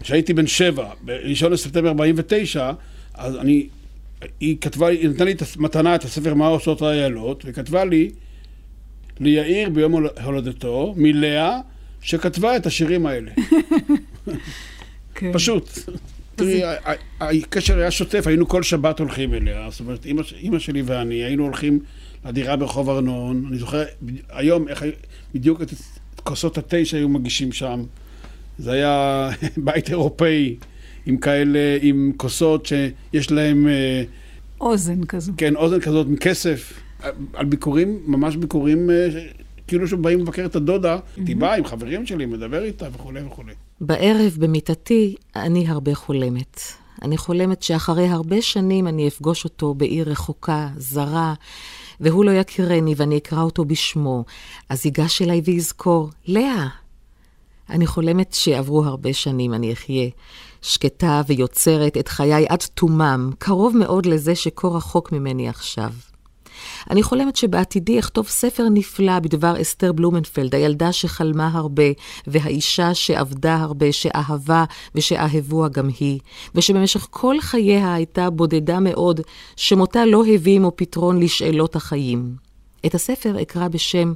כשהייתי 0.00 0.34
בן 0.34 0.46
שבע, 0.46 0.90
בראשון 1.02 1.52
לספטמבר 1.52 1.88
49, 1.88 2.72
אז 3.14 3.36
אני, 3.36 3.66
היא 4.40 4.56
כתבה 4.60 4.86
היא 4.88 5.08
נתנה 5.08 5.24
לי 5.24 5.32
את 5.32 5.42
המתנה, 5.56 5.94
את 5.94 6.04
הספר 6.04 6.34
מה 6.34 6.46
עושות 6.46 6.82
האיילות, 6.82 7.42
וכתבה 7.46 7.84
לי, 7.84 8.10
ליאיר 9.20 9.68
ביום 9.70 9.92
הול- 9.92 10.08
הולדתו, 10.24 10.94
מלאה, 10.96 11.60
שכתבה 12.02 12.56
את 12.56 12.66
השירים 12.66 13.06
האלה. 13.06 13.30
כן. 15.14 15.32
פשוט. 15.32 15.78
תראי, 16.34 16.62
הקשר 17.20 17.78
היה 17.78 17.90
שוטף, 17.90 18.26
היינו 18.26 18.48
כל 18.48 18.62
שבת 18.62 18.98
הולכים 18.98 19.34
אליה. 19.34 19.68
זאת 19.70 19.80
אומרת, 19.80 20.06
אימא, 20.40 20.58
שלי 20.58 20.82
ואני 20.82 21.14
היינו 21.14 21.44
הולכים 21.44 21.80
לדירה 22.26 22.56
ברחוב 22.56 22.90
ארנון. 22.90 23.44
אני 23.48 23.58
זוכר 23.58 23.84
היום 24.28 24.68
איך 24.68 24.84
בדיוק 25.34 25.62
את 25.62 25.68
כוסות 26.16 26.58
התה 26.58 26.84
שהיו 26.84 27.08
מגישים 27.08 27.52
שם. 27.52 27.82
זה 28.58 28.72
היה 28.72 29.30
בית 29.66 29.90
אירופאי 29.90 30.56
עם 31.06 31.16
כאלה, 31.16 31.78
עם 31.82 32.12
כוסות 32.16 32.66
שיש 32.66 33.30
להם, 33.30 33.68
אה, 33.68 34.02
אוזן 34.60 35.04
כזו. 35.04 35.32
כן, 35.36 35.56
אוזן 35.56 35.80
כזאת 35.80 36.06
מכסף. 36.06 36.72
על 37.34 37.46
ביקורים, 37.46 37.98
ממש 38.06 38.36
ביקורים, 38.36 38.90
אה, 38.90 39.08
כאילו 39.66 39.88
שבאים 39.88 40.18
לבקר 40.18 40.44
את 40.46 40.56
הדודה, 40.56 40.98
הייתי 41.16 41.34
בא 41.34 41.54
עם 41.54 41.64
חברים 41.64 42.06
שלי, 42.06 42.26
מדבר 42.26 42.64
איתה 42.64 42.86
וכולי 42.92 43.20
וכולי. 43.22 43.52
בערב 43.80 44.36
במיטתי 44.38 45.14
אני 45.36 45.68
הרבה 45.68 45.94
חולמת. 45.94 46.60
אני 47.02 47.16
חולמת 47.16 47.62
שאחרי 47.62 48.08
הרבה 48.08 48.42
שנים 48.42 48.88
אני 48.88 49.08
אפגוש 49.08 49.44
אותו 49.44 49.74
בעיר 49.74 50.10
רחוקה, 50.10 50.68
זרה, 50.76 51.34
והוא 52.00 52.24
לא 52.24 52.30
יכירני 52.30 52.94
ואני 52.96 53.16
אקרא 53.16 53.42
אותו 53.42 53.64
בשמו. 53.64 54.24
אז 54.68 54.86
ייגש 54.86 55.22
אליי 55.22 55.40
ויזכור, 55.44 56.10
לאה. 56.26 56.68
אני 57.70 57.86
חולמת 57.86 58.32
שעברו 58.32 58.84
הרבה 58.84 59.12
שנים, 59.12 59.54
אני 59.54 59.72
אחיה 59.72 60.08
שקטה 60.62 61.22
ויוצרת 61.26 61.96
את 61.96 62.08
חיי 62.08 62.46
עד 62.48 62.62
תומם, 62.74 63.30
קרוב 63.38 63.76
מאוד 63.76 64.06
לזה 64.06 64.34
שכה 64.34 64.68
רחוק 64.68 65.12
ממני 65.12 65.48
עכשיו. 65.48 65.90
אני 66.90 67.02
חולמת 67.02 67.36
שבעתידי 67.36 67.98
אכתוב 67.98 68.28
ספר 68.28 68.68
נפלא 68.68 69.18
בדבר 69.18 69.60
אסתר 69.60 69.92
בלומנפלד, 69.92 70.54
הילדה 70.54 70.92
שחלמה 70.92 71.50
הרבה, 71.54 71.82
והאישה 72.26 72.94
שעבדה 72.94 73.56
הרבה, 73.56 73.92
שאהבה 73.92 74.64
ושאהבוה 74.94 75.68
גם 75.68 75.88
היא, 76.00 76.18
ושבמשך 76.54 77.06
כל 77.10 77.40
חייה 77.40 77.94
הייתה 77.94 78.30
בודדה 78.30 78.80
מאוד, 78.80 79.20
שמותה 79.56 80.06
לא 80.06 80.24
הביא 80.34 80.56
עמו 80.56 80.72
פתרון 80.76 81.20
לשאלות 81.22 81.76
החיים. 81.76 82.34
את 82.86 82.94
הספר 82.94 83.42
אקרא 83.42 83.68
בשם 83.68 84.12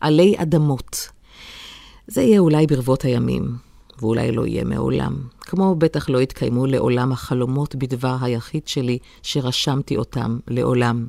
עלי 0.00 0.34
אדמות. 0.38 1.15
זה 2.08 2.22
יהיה 2.22 2.38
אולי 2.38 2.66
ברבות 2.66 3.04
הימים, 3.04 3.56
ואולי 4.00 4.32
לא 4.32 4.46
יהיה 4.46 4.64
מעולם. 4.64 5.16
כמו 5.40 5.74
בטח 5.74 6.08
לא 6.08 6.22
יתקיימו 6.22 6.66
לעולם 6.66 7.12
החלומות 7.12 7.74
בדבר 7.74 8.16
היחיד 8.20 8.68
שלי, 8.68 8.98
שרשמתי 9.22 9.96
אותם 9.96 10.38
לעולם. 10.48 11.06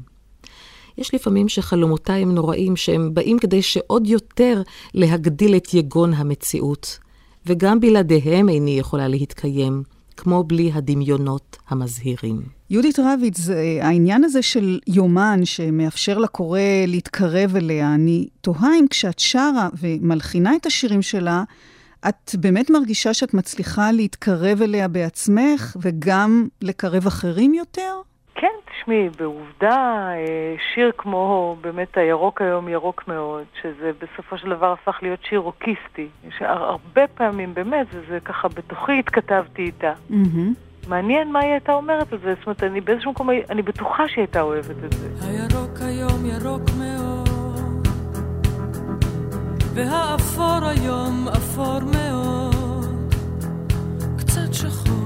יש 0.97 1.13
לפעמים 1.13 1.49
שחלומותיי 1.49 2.21
הם 2.21 2.35
נוראים, 2.35 2.75
שהם 2.75 3.13
באים 3.13 3.39
כדי 3.39 3.61
שעוד 3.61 4.07
יותר 4.07 4.61
להגדיל 4.93 5.55
את 5.55 5.73
יגון 5.73 6.13
המציאות, 6.13 6.99
וגם 7.45 7.79
בלעדיהם 7.79 8.49
איני 8.49 8.79
יכולה 8.79 9.07
להתקיים, 9.07 9.83
כמו 10.17 10.43
בלי 10.43 10.71
הדמיונות 10.73 11.57
המזהירים. 11.69 12.41
יהודית 12.69 12.99
רביץ, 12.99 13.49
אה, 13.49 13.87
העניין 13.87 14.23
הזה 14.23 14.41
של 14.41 14.79
יומן 14.87 15.45
שמאפשר 15.45 16.17
לקורא 16.17 16.59
להתקרב 16.87 17.55
אליה, 17.55 17.95
אני 17.95 18.27
תוהה 18.41 18.79
אם 18.79 18.85
כשאת 18.89 19.19
שרה 19.19 19.69
ומלחינה 19.79 20.55
את 20.55 20.65
השירים 20.65 21.01
שלה, 21.01 21.43
את 22.09 22.35
באמת 22.39 22.69
מרגישה 22.69 23.13
שאת 23.13 23.33
מצליחה 23.33 23.91
להתקרב 23.91 24.61
אליה 24.61 24.87
בעצמך 24.87 25.77
וגם 25.81 26.47
לקרב 26.61 27.07
אחרים 27.07 27.53
יותר? 27.53 28.01
כן, 28.39 28.47
תשמעי, 28.65 29.09
בעובדה, 29.19 30.07
אה, 30.15 30.55
שיר 30.73 30.91
כמו 30.97 31.55
באמת 31.61 31.97
הירוק 31.97 32.41
היום 32.41 32.67
ירוק 32.67 33.03
מאוד, 33.07 33.43
שזה 33.61 33.91
בסופו 34.01 34.37
של 34.37 34.49
דבר 34.49 34.71
הפך 34.71 34.99
להיות 35.01 35.19
שיר 35.29 35.39
רוקיסטי. 35.39 36.07
יש 36.27 36.35
הרבה 36.39 37.07
פעמים, 37.07 37.53
באמת, 37.53 37.87
וזה 37.93 38.19
ככה 38.19 38.47
בתוכי 38.47 38.99
התכתבתי 38.99 39.61
איתה. 39.61 39.93
מעניין 40.87 41.31
מה 41.31 41.39
היא 41.39 41.51
הייתה 41.51 41.73
אומרת 41.73 42.13
על 42.13 42.19
זה, 42.19 42.33
זאת 42.35 42.45
אומרת, 42.45 42.63
אני 42.63 42.81
באיזשהו 42.81 43.11
מקום, 43.11 43.29
אני 43.49 43.61
בטוחה 43.61 44.07
שהיא 44.07 44.21
הייתה 44.21 44.41
אוהבת 44.41 44.83
את 44.85 44.93
זה. 44.93 45.07
הירוק 45.21 45.77
היום 45.81 46.25
ירוק 46.25 46.69
מאוד, 46.79 47.87
והאפור 49.73 50.65
היום 50.65 51.27
אפור 51.27 51.79
מאוד, 51.79 53.13
קצת 54.17 54.53
שחור, 54.53 54.96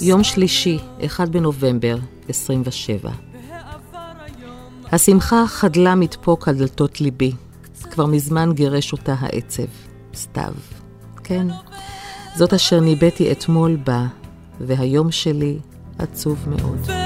יום 0.00 0.24
שלישי, 0.24 0.78
1 1.06 1.28
בנובמבר, 1.28 1.96
27. 2.28 3.10
השמחה 4.92 5.46
חדלה 5.46 5.94
מדפוק 5.94 6.48
על 6.48 6.54
דלתות 6.54 7.00
ליבי. 7.00 7.32
כבר 7.90 8.06
מזמן 8.06 8.52
גירש 8.52 8.92
אותה 8.92 9.14
העצב. 9.18 9.62
סתיו. 10.14 10.52
כן, 11.24 11.46
זאת 12.36 12.54
אשר 12.54 12.80
ניבאתי 12.80 13.32
אתמול 13.32 13.76
בה, 13.76 14.06
והיום 14.60 15.10
שלי 15.10 15.58
עצוב 15.98 16.44
מאוד. 16.48 16.97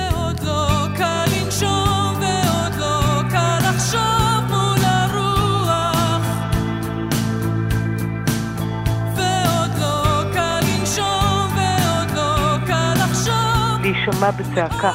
להישמע 14.13 14.31
בצעקה. 14.31 14.93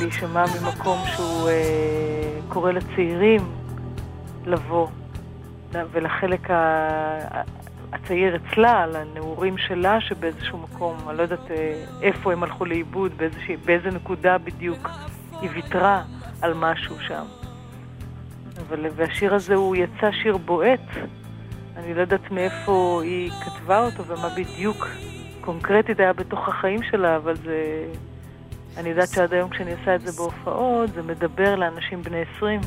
להישמע 0.00 0.44
ממקום 0.62 0.98
שהוא 1.16 1.48
אה, 1.48 1.52
קורא 2.48 2.72
לצעירים 2.72 3.40
לבוא, 4.46 4.88
ולחלק 5.92 6.50
ה- 6.50 7.42
הצעיר 7.92 8.36
אצלה, 8.36 8.86
לנעורים 8.86 9.58
שלה, 9.58 10.00
שבאיזשהו 10.00 10.58
מקום, 10.58 10.96
אני 11.08 11.16
לא 11.18 11.22
יודעת 11.22 11.50
אה, 11.50 11.84
איפה 12.02 12.32
הם 12.32 12.42
הלכו 12.42 12.64
לאיבוד, 12.64 13.12
באיזושה, 13.16 13.52
באיזה 13.64 13.90
נקודה 13.90 14.38
בדיוק 14.38 14.88
היא 15.40 15.50
ויתרה 15.54 16.02
על 16.42 16.54
משהו 16.54 16.96
שם. 17.08 17.24
אבל, 18.68 18.86
והשיר 18.96 19.34
הזה 19.34 19.54
הוא 19.54 19.76
יצא 19.76 20.10
שיר 20.22 20.36
בועט. 20.36 20.80
אני 21.76 21.94
לא 21.94 22.00
יודעת 22.00 22.30
מאיפה 22.30 23.00
היא 23.04 23.30
כתבה 23.44 23.84
אותו 23.86 24.04
ומה 24.06 24.28
בדיוק 24.36 24.86
קונקרטית 25.44 26.00
היה 26.00 26.12
בתוך 26.12 26.48
החיים 26.48 26.80
שלה, 26.90 27.16
אבל 27.16 27.36
זה... 27.36 27.84
אני 28.76 28.88
יודעת 28.88 29.08
שעד 29.08 29.32
היום 29.32 29.50
כשאני 29.50 29.72
עושה 29.72 29.94
את 29.94 30.00
זה 30.00 30.12
בהופעות, 30.12 30.90
זה 30.94 31.02
מדבר 31.02 31.54
לאנשים 31.56 32.02
בני 32.02 32.22
20. 32.36 32.60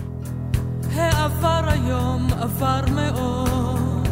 העבר 0.95 1.61
היום 1.67 2.27
עבר 2.41 2.81
מאוד, 2.95 4.07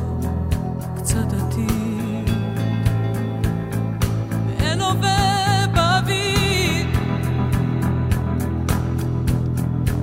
קצת 0.96 1.34
עתיד. 1.34 2.30
אין 4.60 4.82
הווה 4.82 5.66
באוויר, 5.74 6.86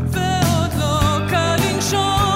ועוד 0.02 0.70
לא 0.78 1.18
קל 1.30 1.56
לנשום, 1.56 2.29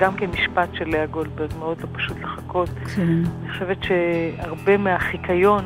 גם 0.00 0.16
כן 0.16 0.30
משפט 0.30 0.68
של 0.74 0.88
לאה 0.88 1.06
גולדברג, 1.06 1.50
מאוד 1.58 1.80
לא 1.80 1.88
פשוט 1.92 2.16
לחכות. 2.22 2.68
כן. 2.96 3.02
אני 3.42 3.52
חושבת 3.52 3.78
שהרבה 3.82 4.76
מהחיקיון 4.76 5.64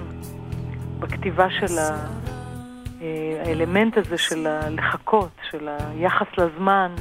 בכתיבה 0.98 1.50
של 1.50 1.78
ה... 1.78 2.06
אה, 3.02 3.42
האלמנט 3.46 3.96
הזה 3.96 4.18
של 4.18 4.46
הלחכות, 4.46 5.30
של 5.50 5.68
היחס 5.68 6.26
לזמן, 6.38 6.92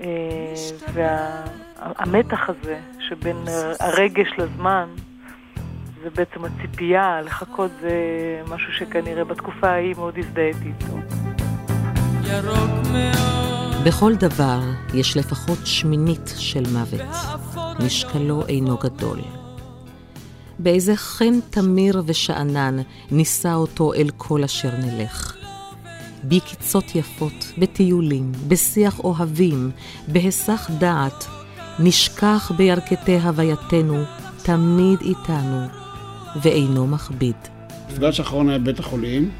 אה, 0.00 0.54
והמתח 0.92 2.48
הזה 2.48 2.80
שבין 3.08 3.36
הרגש 3.80 4.28
לזמן, 4.38 4.88
זה 6.02 6.10
בעצם 6.10 6.44
הציפייה, 6.44 7.20
לחכות 7.20 7.70
זה 7.80 7.92
משהו 8.48 8.72
שכנראה 8.72 9.24
בתקופה 9.24 9.68
ההיא 9.68 9.94
מאוד 9.96 10.18
הזדהיתי 10.18 10.66
איתו. 10.66 10.96
ירוק 12.24 12.86
מאוד, 12.92 13.61
בכל 13.84 14.14
דבר 14.14 14.60
יש 14.94 15.16
לפחות 15.16 15.58
שמינית 15.64 16.34
של 16.36 16.62
מוות. 16.72 17.00
משקלו 17.78 18.46
אינו 18.46 18.76
גדול. 18.76 19.18
באיזה 20.58 20.96
חן 20.96 21.40
תמיר 21.50 22.02
ושאנן 22.06 22.76
נישא 23.10 23.52
אותו 23.54 23.94
אל 23.94 24.10
כל 24.16 24.44
אשר 24.44 24.70
נלך. 24.76 25.36
בקיצות 26.24 26.94
יפות, 26.94 27.52
בטיולים, 27.58 28.32
בשיח 28.48 28.98
אוהבים, 28.98 29.70
בהיסח 30.08 30.70
דעת, 30.78 31.26
נשכח 31.78 32.52
בירכתי 32.56 33.18
הווייתנו, 33.18 34.04
תמיד 34.42 35.00
איתנו, 35.00 35.66
ואינו 36.42 36.86
מכביד. 36.86 37.36
המפגש 37.88 38.20
האחרון 38.20 38.48
היה 38.48 38.58
בבית 38.58 38.78
החולים. 38.78 39.30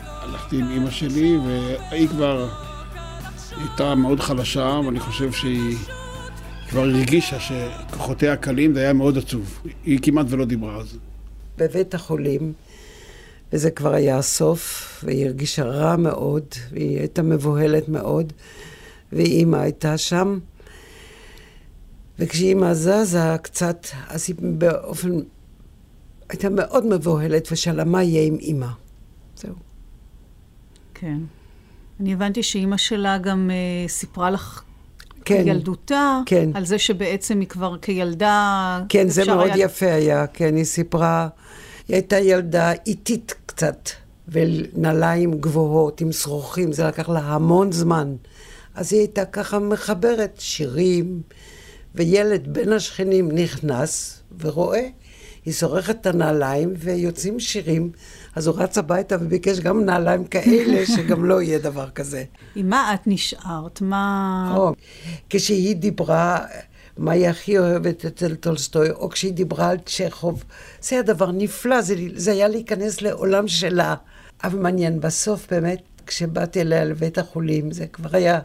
הלכתי 0.00 0.58
עם 0.58 0.70
אימא 0.70 0.90
שלי, 0.90 1.38
והיא 1.90 2.08
כבר 2.08 2.48
הייתה 3.60 3.94
מאוד 3.94 4.20
חלשה, 4.20 4.80
ואני 4.86 5.00
חושב 5.00 5.32
שהיא 5.32 5.76
כבר 6.68 6.80
הרגישה 6.80 7.36
שכוחותיה 7.40 8.36
קלים, 8.36 8.74
זה 8.74 8.80
היה 8.80 8.92
מאוד 8.92 9.18
עצוב. 9.18 9.60
היא 9.84 9.98
כמעט 10.02 10.26
ולא 10.28 10.44
דיברה 10.44 10.76
על 10.76 10.86
זה. 10.86 10.98
בבית 11.58 11.94
החולים, 11.94 12.52
וזה 13.52 13.70
כבר 13.70 13.94
היה 13.94 14.18
הסוף, 14.18 15.00
והיא 15.04 15.26
הרגישה 15.26 15.64
רע 15.64 15.96
מאוד, 15.96 16.44
והיא 16.70 16.98
הייתה 16.98 17.22
מבוהלת 17.22 17.88
מאוד, 17.88 18.32
ואימא 19.12 19.56
הייתה 19.56 19.98
שם. 19.98 20.38
וכשאימא 22.18 22.74
זזה 22.74 23.36
קצת, 23.42 23.86
אז 24.08 24.24
היא 24.28 24.36
באופן... 24.40 25.10
הייתה 26.28 26.48
מאוד 26.48 26.86
מבוהלת 26.86 27.48
ושאלה 27.52 27.84
מה 27.84 28.02
יהיה 28.02 28.26
עם 28.26 28.34
אימא. 28.34 28.68
זהו. 29.36 29.54
כן. 30.94 31.18
אני 32.00 32.12
הבנתי 32.12 32.42
שאימא 32.42 32.76
שלה 32.76 33.18
גם 33.18 33.50
אה, 33.50 33.88
סיפרה 33.88 34.30
לך 34.30 34.62
כן. 35.24 35.42
ילדותה, 35.46 36.20
כן. 36.26 36.50
על 36.54 36.64
זה 36.66 36.78
שבעצם 36.78 37.40
היא 37.40 37.48
כבר 37.48 37.76
כילדה... 37.78 38.80
כן, 38.88 39.08
זה 39.08 39.24
מאוד 39.24 39.50
היה- 39.50 39.64
יפה 39.64 39.92
היה, 39.92 40.26
כן, 40.26 40.56
היא 40.56 40.64
סיפרה, 40.64 41.28
היא 41.88 41.94
הייתה 41.94 42.18
ילדה 42.18 42.72
איטית 42.86 43.34
קצת, 43.46 43.90
ונעליים 44.28 45.40
גבוהות 45.40 46.00
עם 46.00 46.12
שרוכים, 46.12 46.72
זה 46.72 46.84
לקח 46.84 47.08
לה 47.08 47.20
המון 47.20 47.72
זמן. 47.72 48.14
אז 48.74 48.92
היא 48.92 49.00
הייתה 49.00 49.24
ככה 49.24 49.58
מחברת 49.58 50.36
שירים, 50.38 51.20
וילד 51.94 52.48
בין 52.52 52.72
השכנים 52.72 53.32
נכנס 53.32 54.22
ורואה, 54.40 54.88
היא 55.44 55.54
שורכת 55.54 55.96
את 56.00 56.06
הנעליים 56.06 56.74
ויוצאים 56.78 57.40
שירים, 57.40 57.90
אז 58.34 58.46
הוא 58.46 58.56
רץ 58.58 58.78
הביתה 58.78 59.16
וביקש 59.20 59.60
גם 59.60 59.84
נעליים 59.84 60.24
כאלה, 60.24 60.86
שגם 60.96 61.24
לא 61.24 61.42
יהיה 61.42 61.58
דבר 61.58 61.90
כזה. 61.90 62.24
עם 62.54 62.68
מה 62.68 62.94
את 62.94 63.00
נשארת? 63.06 63.80
מה... 63.80 64.54
או, 64.56 64.72
כשהיא 65.30 65.76
דיברה, 65.76 66.38
מה 66.96 67.12
היא 67.12 67.28
הכי 67.28 67.58
אוהבת 67.58 68.04
אצל 68.04 68.34
טולסטוי, 68.34 68.90
או 68.90 69.08
כשהיא 69.08 69.32
דיברה 69.32 69.68
על 69.68 69.76
צ'כוב, 69.86 70.44
זה 70.80 70.96
היה 70.96 71.02
דבר 71.02 71.32
נפלא, 71.32 71.80
זה, 71.80 71.94
זה 72.14 72.32
היה 72.32 72.48
להיכנס 72.48 73.02
לעולם 73.02 73.48
שלה. 73.48 73.94
אבל 74.44 74.58
מעניין, 74.58 75.00
בסוף 75.00 75.46
באמת, 75.50 75.82
כשבאתי 76.06 76.60
אליה 76.60 76.84
לבית 76.84 77.18
החולים, 77.18 77.70
זה 77.72 77.86
כבר 77.86 78.08
היה 78.12 78.40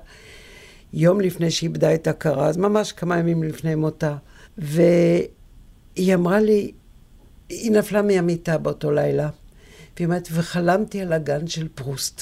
יום 0.94 1.22
לפני 1.22 1.52
שהיא 1.52 1.70
איבדה 1.70 1.94
את 1.94 2.08
הכרה, 2.08 2.48
אז 2.48 2.58
ממש 2.58 2.92
כמה 2.92 3.18
ימים 3.18 3.44
לפני 3.44 3.76
מותה. 3.76 4.16
והיא 4.58 6.14
אמרה 6.14 6.40
לי, 6.40 6.72
היא 7.50 7.72
נפלה 7.72 8.02
מהמיטה 8.02 8.58
באותו 8.58 8.92
לילה, 8.92 9.30
והיא 9.98 10.06
אומרת, 10.06 10.28
וחלמתי 10.32 11.02
על 11.02 11.14
הגן 11.14 11.48
של 11.48 11.68
פרוסט. 11.76 12.22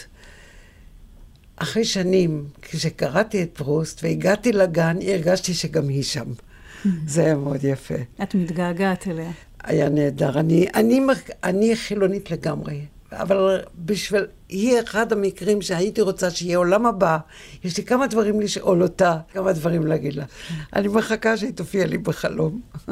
אחרי 1.55 1.85
שנים, 1.85 2.45
כשקראתי 2.61 3.43
את 3.43 3.49
פרוסט 3.53 4.03
והגעתי 4.03 4.51
לגן, 4.51 4.97
הרגשתי 5.07 5.53
שגם 5.53 5.87
היא 5.87 6.03
שם. 6.03 6.25
זה 7.07 7.25
היה 7.25 7.35
מאוד 7.35 7.63
יפה. 7.63 7.95
את 8.23 8.35
מתגעגעת 8.35 9.07
אליה. 9.07 9.31
היה 9.63 9.89
נהדר. 9.89 10.39
אני, 10.39 10.67
אני, 10.75 11.01
אני 11.43 11.75
חילונית 11.75 12.31
לגמרי, 12.31 12.85
אבל 13.11 13.61
בשביל, 13.85 14.25
היא 14.49 14.79
אחד 14.79 15.11
המקרים 15.11 15.61
שהייתי 15.61 16.01
רוצה 16.01 16.31
שיהיה 16.31 16.57
עולם 16.57 16.85
הבא. 16.85 17.17
יש 17.63 17.77
לי 17.77 17.83
כמה 17.83 18.07
דברים 18.07 18.41
לשאול 18.41 18.83
אותה, 18.83 19.17
כמה 19.33 19.53
דברים 19.53 19.87
להגיד 19.87 20.13
לה. 20.13 20.25
אני 20.75 20.87
מחכה 20.87 21.37
שהיא 21.37 21.53
תופיע 21.53 21.85
לי 21.85 21.97
בחלום. 21.97 22.61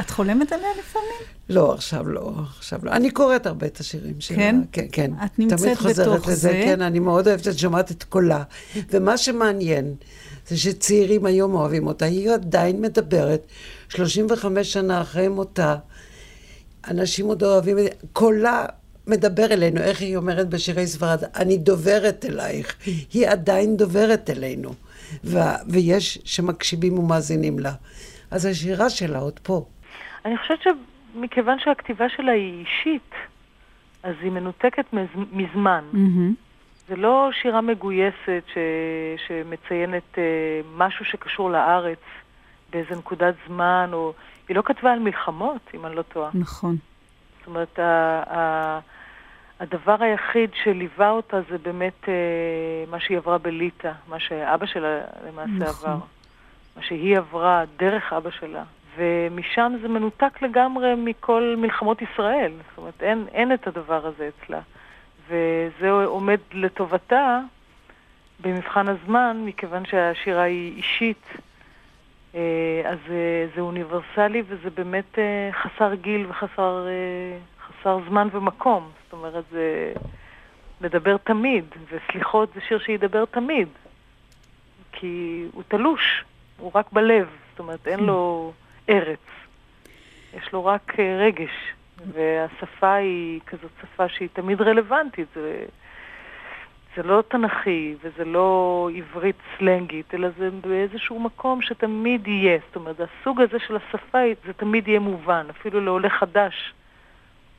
את 0.00 0.10
חולמת 0.10 0.52
עליה 0.52 0.68
לפעמים? 0.78 1.30
לא, 1.48 1.74
עכשיו 1.74 2.08
לא, 2.08 2.32
עכשיו 2.58 2.80
לא. 2.82 2.90
אני 2.90 3.10
קוראת 3.10 3.46
הרבה 3.46 3.66
את 3.66 3.80
השירים 3.80 4.20
שלה. 4.20 4.36
כן? 4.36 4.60
כן, 4.72 4.86
כן. 4.92 5.10
את 5.24 5.38
נמצאת 5.38 5.58
תמיד 5.58 5.74
חוזרת 5.74 6.08
בתוך 6.08 6.28
לזה, 6.28 6.36
זה. 6.36 6.62
כן, 6.64 6.82
אני 6.82 6.98
מאוד 6.98 7.28
אוהבת 7.28 7.48
את 7.48 7.58
שומעת 7.58 7.90
את 7.90 8.04
קולה. 8.04 8.42
ומה 8.90 9.18
שמעניין, 9.18 9.94
זה 10.48 10.56
שצעירים 10.58 11.26
היום 11.26 11.54
אוהבים 11.54 11.86
אותה. 11.86 12.04
היא 12.04 12.30
עדיין 12.30 12.80
מדברת, 12.80 13.46
35 13.88 14.72
שנה 14.72 15.00
אחרי 15.00 15.28
מותה, 15.28 15.76
אנשים 16.88 17.26
עוד 17.26 17.42
אוהבים 17.42 17.78
את 17.78 17.82
זה. 17.82 17.90
קולה 18.12 18.66
מדבר 19.06 19.52
אלינו, 19.52 19.80
איך 19.80 20.00
היא 20.00 20.16
אומרת 20.16 20.48
בשירי 20.48 20.86
ספרד? 20.86 21.22
אני 21.36 21.58
דוברת 21.58 22.24
אלייך. 22.28 22.74
היא 23.12 23.28
עדיין 23.28 23.76
דוברת 23.76 24.30
אלינו. 24.30 24.74
ו- 25.24 25.38
ויש 25.68 26.18
שמקשיבים 26.24 26.98
ומאזינים 26.98 27.58
לה. 27.58 27.72
אז 28.30 28.44
השירה 28.44 28.90
שלה 28.90 29.18
עוד 29.18 29.40
פה. 29.42 29.66
אני 30.24 30.38
חושבת 30.38 30.58
שמכיוון 30.62 31.58
שהכתיבה 31.58 32.08
שלה 32.08 32.32
היא 32.32 32.64
אישית, 32.66 33.14
אז 34.02 34.14
היא 34.22 34.30
מנותקת 34.32 34.92
מז- 34.92 35.26
מזמן. 35.32 35.84
מהמם. 35.92 36.34
זה 36.88 36.96
לא 36.96 37.30
שירה 37.32 37.60
מגויסת 37.60 38.42
ש... 38.54 38.58
שמציינת 39.26 40.18
אה, 40.18 40.22
משהו 40.76 41.04
שקשור 41.04 41.50
לארץ 41.50 41.98
באיזה 42.70 42.96
נקודת 42.96 43.34
זמן, 43.46 43.90
או... 43.92 44.12
היא 44.48 44.56
לא 44.56 44.62
כתבה 44.64 44.92
על 44.92 44.98
מלחמות, 44.98 45.70
אם 45.74 45.86
אני 45.86 45.96
לא 45.96 46.02
טועה. 46.02 46.30
נכון. 46.34 46.76
זאת 47.38 47.46
אומרת, 47.46 47.78
ה... 47.78 47.82
ה... 48.36 48.78
הדבר 49.60 49.96
היחיד 50.02 50.50
שליווה 50.62 51.10
אותה 51.10 51.40
זה 51.50 51.58
באמת 51.58 52.08
אה, 52.08 52.14
מה 52.90 53.00
שהיא 53.00 53.16
עברה 53.18 53.38
בליטא, 53.38 53.92
מה 54.08 54.20
שאבא 54.20 54.66
שלה 54.66 55.00
למעשה 55.28 55.50
נכון. 55.70 55.90
עבר. 55.90 55.98
מה 56.76 56.82
שהיא 56.82 57.18
עברה 57.18 57.64
דרך 57.76 58.12
אבא 58.12 58.30
שלה. 58.30 58.62
ומשם 58.96 59.72
זה 59.82 59.88
מנותק 59.88 60.42
לגמרי 60.42 60.94
מכל 60.94 61.54
מלחמות 61.58 62.02
ישראל. 62.02 62.52
זאת 62.68 62.78
אומרת, 62.78 63.02
אין, 63.02 63.26
אין 63.32 63.52
את 63.52 63.66
הדבר 63.66 64.06
הזה 64.06 64.28
אצלה. 64.28 64.60
וזה 65.28 65.90
עומד 65.90 66.38
לטובתה 66.52 67.40
במבחן 68.40 68.88
הזמן, 68.88 69.42
מכיוון 69.46 69.84
שהשירה 69.84 70.42
היא 70.42 70.76
אישית. 70.76 71.26
אה, 72.34 72.82
אז 72.84 72.98
אה, 73.10 73.46
זה 73.54 73.60
אוניברסלי 73.60 74.42
וזה 74.46 74.70
באמת 74.70 75.18
אה, 75.18 75.50
חסר 75.52 75.94
גיל 75.94 76.26
וחסר 76.28 76.86
חסר 77.66 77.98
זמן 78.08 78.28
ומקום. 78.32 78.90
זאת 79.04 79.12
אומרת, 79.12 79.44
זה 79.50 79.92
לדבר 80.80 81.16
תמיד, 81.16 81.64
וסליחות 81.90 82.48
זה 82.54 82.60
שיר 82.68 82.78
שידבר 82.78 83.24
תמיד. 83.24 83.68
כי 84.92 85.44
הוא 85.52 85.62
תלוש, 85.68 86.24
הוא 86.58 86.70
רק 86.74 86.92
בלב, 86.92 87.28
זאת 87.50 87.58
אומרת, 87.58 87.88
אין 87.88 88.00
לו 88.00 88.52
ארץ. 88.90 89.18
יש 90.34 90.52
לו 90.52 90.64
רק 90.64 90.94
אה, 90.98 91.16
רגש, 91.18 91.50
והשפה 92.12 92.94
היא 92.94 93.40
כזאת 93.46 93.70
שפה 93.82 94.08
שהיא 94.08 94.28
תמיד 94.32 94.62
רלוונטית. 94.62 95.28
זה, 95.34 95.64
זה 96.96 97.02
לא 97.02 97.22
תנכי 97.28 97.94
וזה 98.02 98.24
לא 98.24 98.88
עברית 98.96 99.36
סלנגית, 99.58 100.14
אלא 100.14 100.28
זה 100.38 100.50
באיזשהו 100.50 101.20
מקום 101.20 101.62
שתמיד 101.62 102.28
יהיה. 102.28 102.58
זאת 102.66 102.76
אומרת, 102.76 102.96
הסוג 103.00 103.40
הזה 103.40 103.58
של 103.66 103.76
השפה, 103.76 104.18
זה 104.46 104.52
תמיד 104.52 104.88
יהיה 104.88 105.00
מובן. 105.00 105.46
אפילו 105.50 105.80
לעולה 105.80 106.10
חדש, 106.10 106.72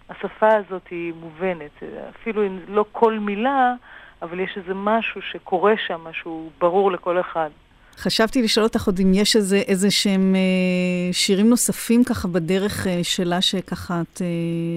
השפה 0.10 0.56
הזאת 0.56 0.88
היא 0.88 1.14
מובנת. 1.14 1.84
אפילו 2.10 2.48
אם 2.48 2.60
לא 2.68 2.86
כל 2.92 3.20
מילה, 3.20 3.74
אבל 4.22 4.40
יש 4.40 4.58
איזה 4.58 4.74
משהו 4.74 5.22
שקורה 5.22 5.74
שם, 5.78 6.02
משהו 6.04 6.50
ברור 6.60 6.92
לכל 6.92 7.20
אחד. 7.20 7.50
חשבתי 7.98 8.42
לשאול 8.42 8.64
אותך 8.64 8.86
עוד 8.86 9.00
אם 9.00 9.12
יש 9.14 9.36
איזה, 9.36 9.58
איזה 9.68 9.92
שהם 9.92 10.36
אה, 10.36 11.14
שירים 11.14 11.50
נוספים 11.50 12.04
ככה 12.04 12.28
בדרך 12.28 12.88
אה, 12.88 13.04
שלה 13.04 13.42
שככה 13.42 14.02
את 14.02 14.22
אה, 14.22 14.28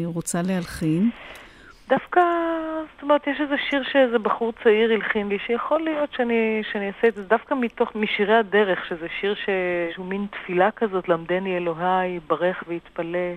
רוצה 0.05 0.39
להלחין. 0.43 1.11
דווקא, 1.89 2.21
זאת 2.95 3.03
אומרת, 3.03 3.27
יש 3.27 3.41
איזה 3.41 3.55
שיר 3.71 3.83
שאיזה 3.93 4.19
בחור 4.19 4.53
צעיר 4.63 4.93
הלחין 4.93 5.29
לי, 5.29 5.39
שיכול 5.47 5.81
להיות 5.81 6.13
שאני, 6.13 6.63
שאני 6.73 6.87
אעשה 6.87 7.09
את 7.09 7.15
זה 7.15 7.23
דווקא 7.23 7.55
מתוך, 7.55 7.95
משירי 7.95 8.37
הדרך, 8.37 8.87
שזה 8.89 9.07
שיר 9.21 9.35
ש... 9.35 9.49
שהוא 9.95 10.07
מין 10.07 10.27
תפילה 10.31 10.71
כזאת, 10.71 11.09
למדני 11.09 11.57
אלוהי, 11.57 12.21
ברך 12.27 12.65
והתפלא, 12.69 13.29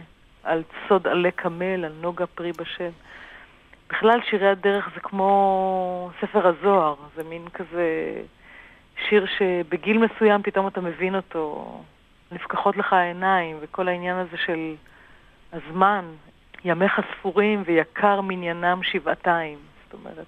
על 0.43 0.63
סוד 0.87 1.07
עלה 1.07 1.31
קמל, 1.31 1.85
על 1.85 1.91
נוגה 2.01 2.25
פרי 2.25 2.51
בשל. 2.51 2.89
בכלל, 3.89 4.19
שירי 4.29 4.47
הדרך 4.47 4.89
זה 4.95 4.99
כמו 4.99 6.09
ספר 6.21 6.47
הזוהר, 6.47 6.95
זה 7.15 7.23
מין 7.23 7.41
כזה 7.53 7.85
שיר 9.09 9.25
שבגיל 9.37 9.97
מסוים 9.97 10.43
פתאום 10.43 10.67
אתה 10.67 10.81
מבין 10.81 11.15
אותו, 11.15 11.81
נפקחות 12.31 12.77
לך 12.77 12.93
העיניים, 12.93 13.57
וכל 13.61 13.87
העניין 13.87 14.15
הזה 14.15 14.37
של 14.45 14.75
הזמן, 15.53 16.05
ימיך 16.65 17.01
ספורים 17.11 17.63
ויקר 17.65 18.21
מניינם 18.21 18.83
שבעתיים. 18.83 19.57
זאת 19.83 19.93
אומרת, 19.93 20.25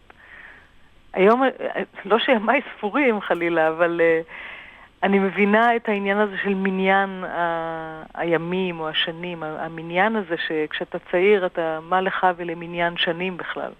היום, 1.13 1.43
לא 2.05 2.19
שימיי 2.19 2.61
ספורים 2.75 3.21
חלילה, 3.21 3.67
אבל 3.67 4.01
uh, 4.01 4.29
אני 5.03 5.19
מבינה 5.19 5.75
את 5.75 5.89
העניין 5.89 6.17
הזה 6.17 6.37
של 6.43 6.53
מניין 6.53 7.23
ה- 7.23 8.03
הימים 8.13 8.79
או 8.79 8.89
השנים, 8.89 9.43
המניין 9.43 10.15
הזה 10.15 10.35
שכשאתה 10.47 10.97
צעיר 11.11 11.45
אתה, 11.45 11.79
מה 11.81 12.01
לך 12.01 12.27
ולמניין 12.37 12.97
שנים 12.97 13.37
בכלל. 13.37 13.71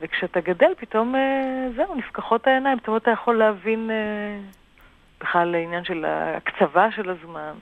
וכשאתה 0.00 0.40
גדל 0.40 0.72
פתאום, 0.78 1.14
אה, 1.14 1.68
זהו, 1.76 1.94
נפקחות 1.94 2.46
העיניים, 2.46 2.78
פתאום 2.78 2.96
אתה 2.96 3.10
יכול 3.10 3.38
להבין 3.38 3.90
אה, 3.90 4.38
בכלל 5.20 5.54
העניין 5.54 5.84
של 5.84 6.04
ההקצבה 6.04 6.88
של 6.96 7.10
הזמן. 7.10 7.52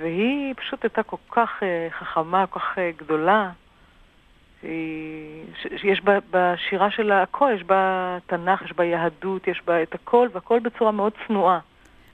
והיא 0.00 0.54
פשוט 0.56 0.82
הייתה 0.82 1.02
כל 1.02 1.16
כך 1.30 1.50
אה, 1.62 1.88
חכמה, 1.98 2.46
כל 2.46 2.60
כך 2.60 2.78
אה, 2.78 2.90
גדולה, 2.96 3.50
שיש 5.76 6.00
בה, 6.04 6.18
בשירה 6.30 6.90
שלה 6.90 7.22
הכל, 7.22 7.50
יש 7.56 7.62
בה 7.62 8.18
תנ"ך, 8.26 8.62
יש 8.62 8.72
בה 8.72 8.84
יהדות, 8.84 9.48
יש 9.48 9.62
בה 9.66 9.82
את 9.82 9.94
הכל, 9.94 10.28
והכל 10.32 10.58
בצורה 10.58 10.92
מאוד 10.92 11.12
צנועה. 11.26 11.58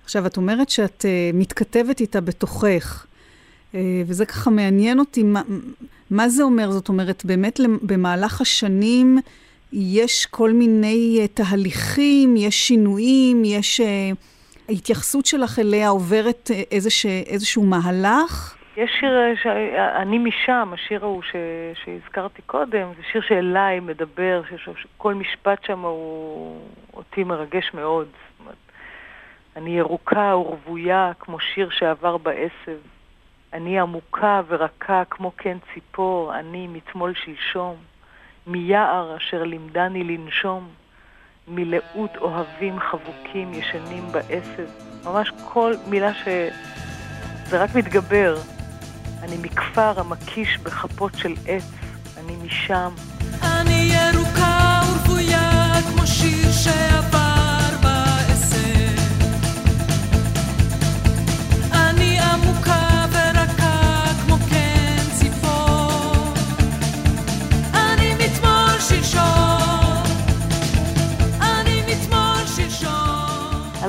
עכשיו, 0.04 0.26
את 0.26 0.36
אומרת 0.36 0.70
שאת 0.70 1.04
uh, 1.04 1.36
מתכתבת 1.36 2.00
איתה 2.00 2.20
בתוכך, 2.20 3.06
uh, 3.72 3.76
וזה 4.06 4.26
ככה 4.26 4.50
מעניין 4.50 4.98
אותי, 4.98 5.22
מה, 5.22 5.42
מה 6.10 6.28
זה 6.28 6.42
אומר? 6.42 6.70
זאת 6.70 6.88
אומרת, 6.88 7.24
באמת 7.24 7.60
במהלך 7.82 8.40
השנים 8.40 9.18
יש 9.72 10.26
כל 10.26 10.50
מיני 10.52 11.18
uh, 11.24 11.28
תהליכים, 11.34 12.34
יש 12.36 12.68
שינויים, 12.68 13.42
יש... 13.44 13.80
Uh, 13.80 13.84
ההתייחסות 14.68 15.26
שלך 15.26 15.58
אליה 15.58 15.88
עוברת 15.88 16.50
uh, 16.50 16.54
איזשה, 16.70 17.08
איזשהו 17.26 17.64
מהלך? 17.64 18.56
יש 18.76 18.90
שיר, 19.00 19.18
אה, 19.18 19.36
ש... 19.36 19.46
אני 20.02 20.18
משם, 20.18 20.70
השיר 20.72 21.04
ההוא 21.04 21.22
ש... 21.22 21.36
שהזכרתי 21.84 22.42
קודם, 22.42 22.88
זה 22.96 23.02
שיר 23.12 23.22
שאליי 23.22 23.80
מדבר, 23.80 24.42
ש... 24.56 24.68
שכל 24.82 25.14
משפט 25.14 25.64
שם 25.66 25.80
הוא 25.80 26.60
אותי 26.94 27.24
מרגש 27.24 27.70
מאוד. 27.74 28.08
אני 29.56 29.78
ירוקה 29.78 30.36
ורבויה 30.36 31.12
כמו 31.20 31.40
שיר 31.40 31.70
שעבר 31.70 32.16
בעשב. 32.16 32.78
אני 33.52 33.80
עמוקה 33.80 34.40
ורכה 34.48 35.02
כמו 35.10 35.30
קן 35.30 35.56
ציפור, 35.74 36.34
אני 36.38 36.66
מתמול 36.66 37.14
שלשום. 37.24 37.76
מיער 38.46 39.16
אשר 39.16 39.42
לימדני 39.42 40.04
לנשום. 40.04 40.68
מלאות 41.48 42.16
אוהבים 42.16 42.80
חבוקים 42.80 43.54
ישנים 43.54 44.12
בעשב. 44.12 44.66
ממש 45.04 45.30
כל 45.44 45.74
מילה 45.88 46.14
ש... 46.14 46.28
זה 47.44 47.62
רק 47.62 47.74
מתגבר. 47.74 48.36
אני 49.22 49.36
מכפר 49.42 50.00
המקיש 50.00 50.58
בכפות 50.58 51.12
של 51.16 51.34
עץ, 51.46 51.72
אני 52.18 52.36
משם. 52.44 52.90
אני 53.42 53.92
ירוקה 53.92 54.80
ורוויה 55.06 55.72
כמו 55.90 56.06
שיר 56.06 56.52
שעבר 56.52 57.76
בעשב. 57.82 58.96
אני 61.72 62.18
עמוקה 62.20 62.89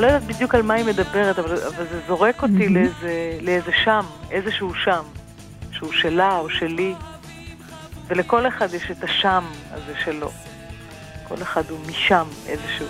אני 0.01 0.09
לא 0.09 0.13
יודעת 0.15 0.35
בדיוק 0.35 0.55
על 0.55 0.61
מה 0.61 0.73
היא 0.73 0.85
מדברת, 0.85 1.39
אבל, 1.39 1.57
אבל 1.57 1.87
זה 1.91 1.99
זורק 2.07 2.43
אותי 2.43 2.69
לאיזה, 2.69 3.37
לאיזה 3.41 3.71
שם, 3.83 4.05
איזשהו 4.31 4.73
שם, 4.75 5.03
שהוא 5.71 5.91
שלה 5.91 6.39
או 6.39 6.49
שלי, 6.49 6.93
ולכל 8.07 8.47
אחד 8.47 8.73
יש 8.73 8.91
את 8.91 9.03
השם 9.03 9.43
הזה 9.71 9.93
שלו. 10.03 10.31
כל 11.27 11.35
אחד 11.41 11.69
הוא 11.69 11.79
משם 11.89 12.25
איזשהו. 12.47 12.87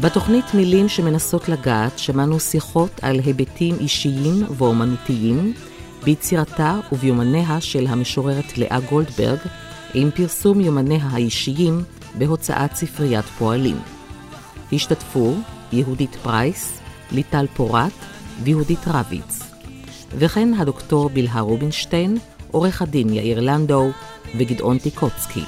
בתוכנית 0.00 0.54
מילים 0.54 0.88
שמנסות 0.88 1.48
לגעת 1.48 1.98
שמענו 1.98 2.40
שיחות 2.40 3.00
על 3.02 3.20
היבטים 3.24 3.74
אישיים 3.80 4.44
ואומנותיים 4.56 5.54
ביצירתה 6.08 6.78
וביומניה 6.92 7.60
של 7.60 7.86
המשוררת 7.86 8.58
לאה 8.58 8.80
גולדברג 8.80 9.38
עם 9.94 10.10
פרסום 10.10 10.60
יומניה 10.60 11.00
האישיים 11.02 11.82
בהוצאת 12.18 12.74
ספריית 12.74 13.24
פועלים. 13.24 13.76
השתתפו 14.72 15.34
יהודית 15.72 16.16
פרייס, 16.22 16.80
ליטל 17.12 17.46
פורת 17.54 17.92
ויהודית 18.42 18.78
רביץ, 18.86 19.38
וכן 20.18 20.54
הדוקטור 20.54 21.08
בלהה 21.08 21.40
רובינשטיין, 21.40 22.18
עורך 22.50 22.82
הדין 22.82 23.12
יאיר 23.12 23.40
לנדו 23.40 23.90
וגדעון 24.38 24.78
טיקוצקי. 24.78 25.44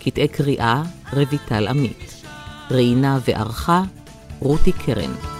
קטעי 0.00 0.28
קריאה 0.28 0.82
רויטל 1.12 1.68
עמית. 1.68 2.22
ראיינה 2.70 3.18
וערכה 3.24 3.82
רותי 4.40 4.72
קרן. 4.72 5.37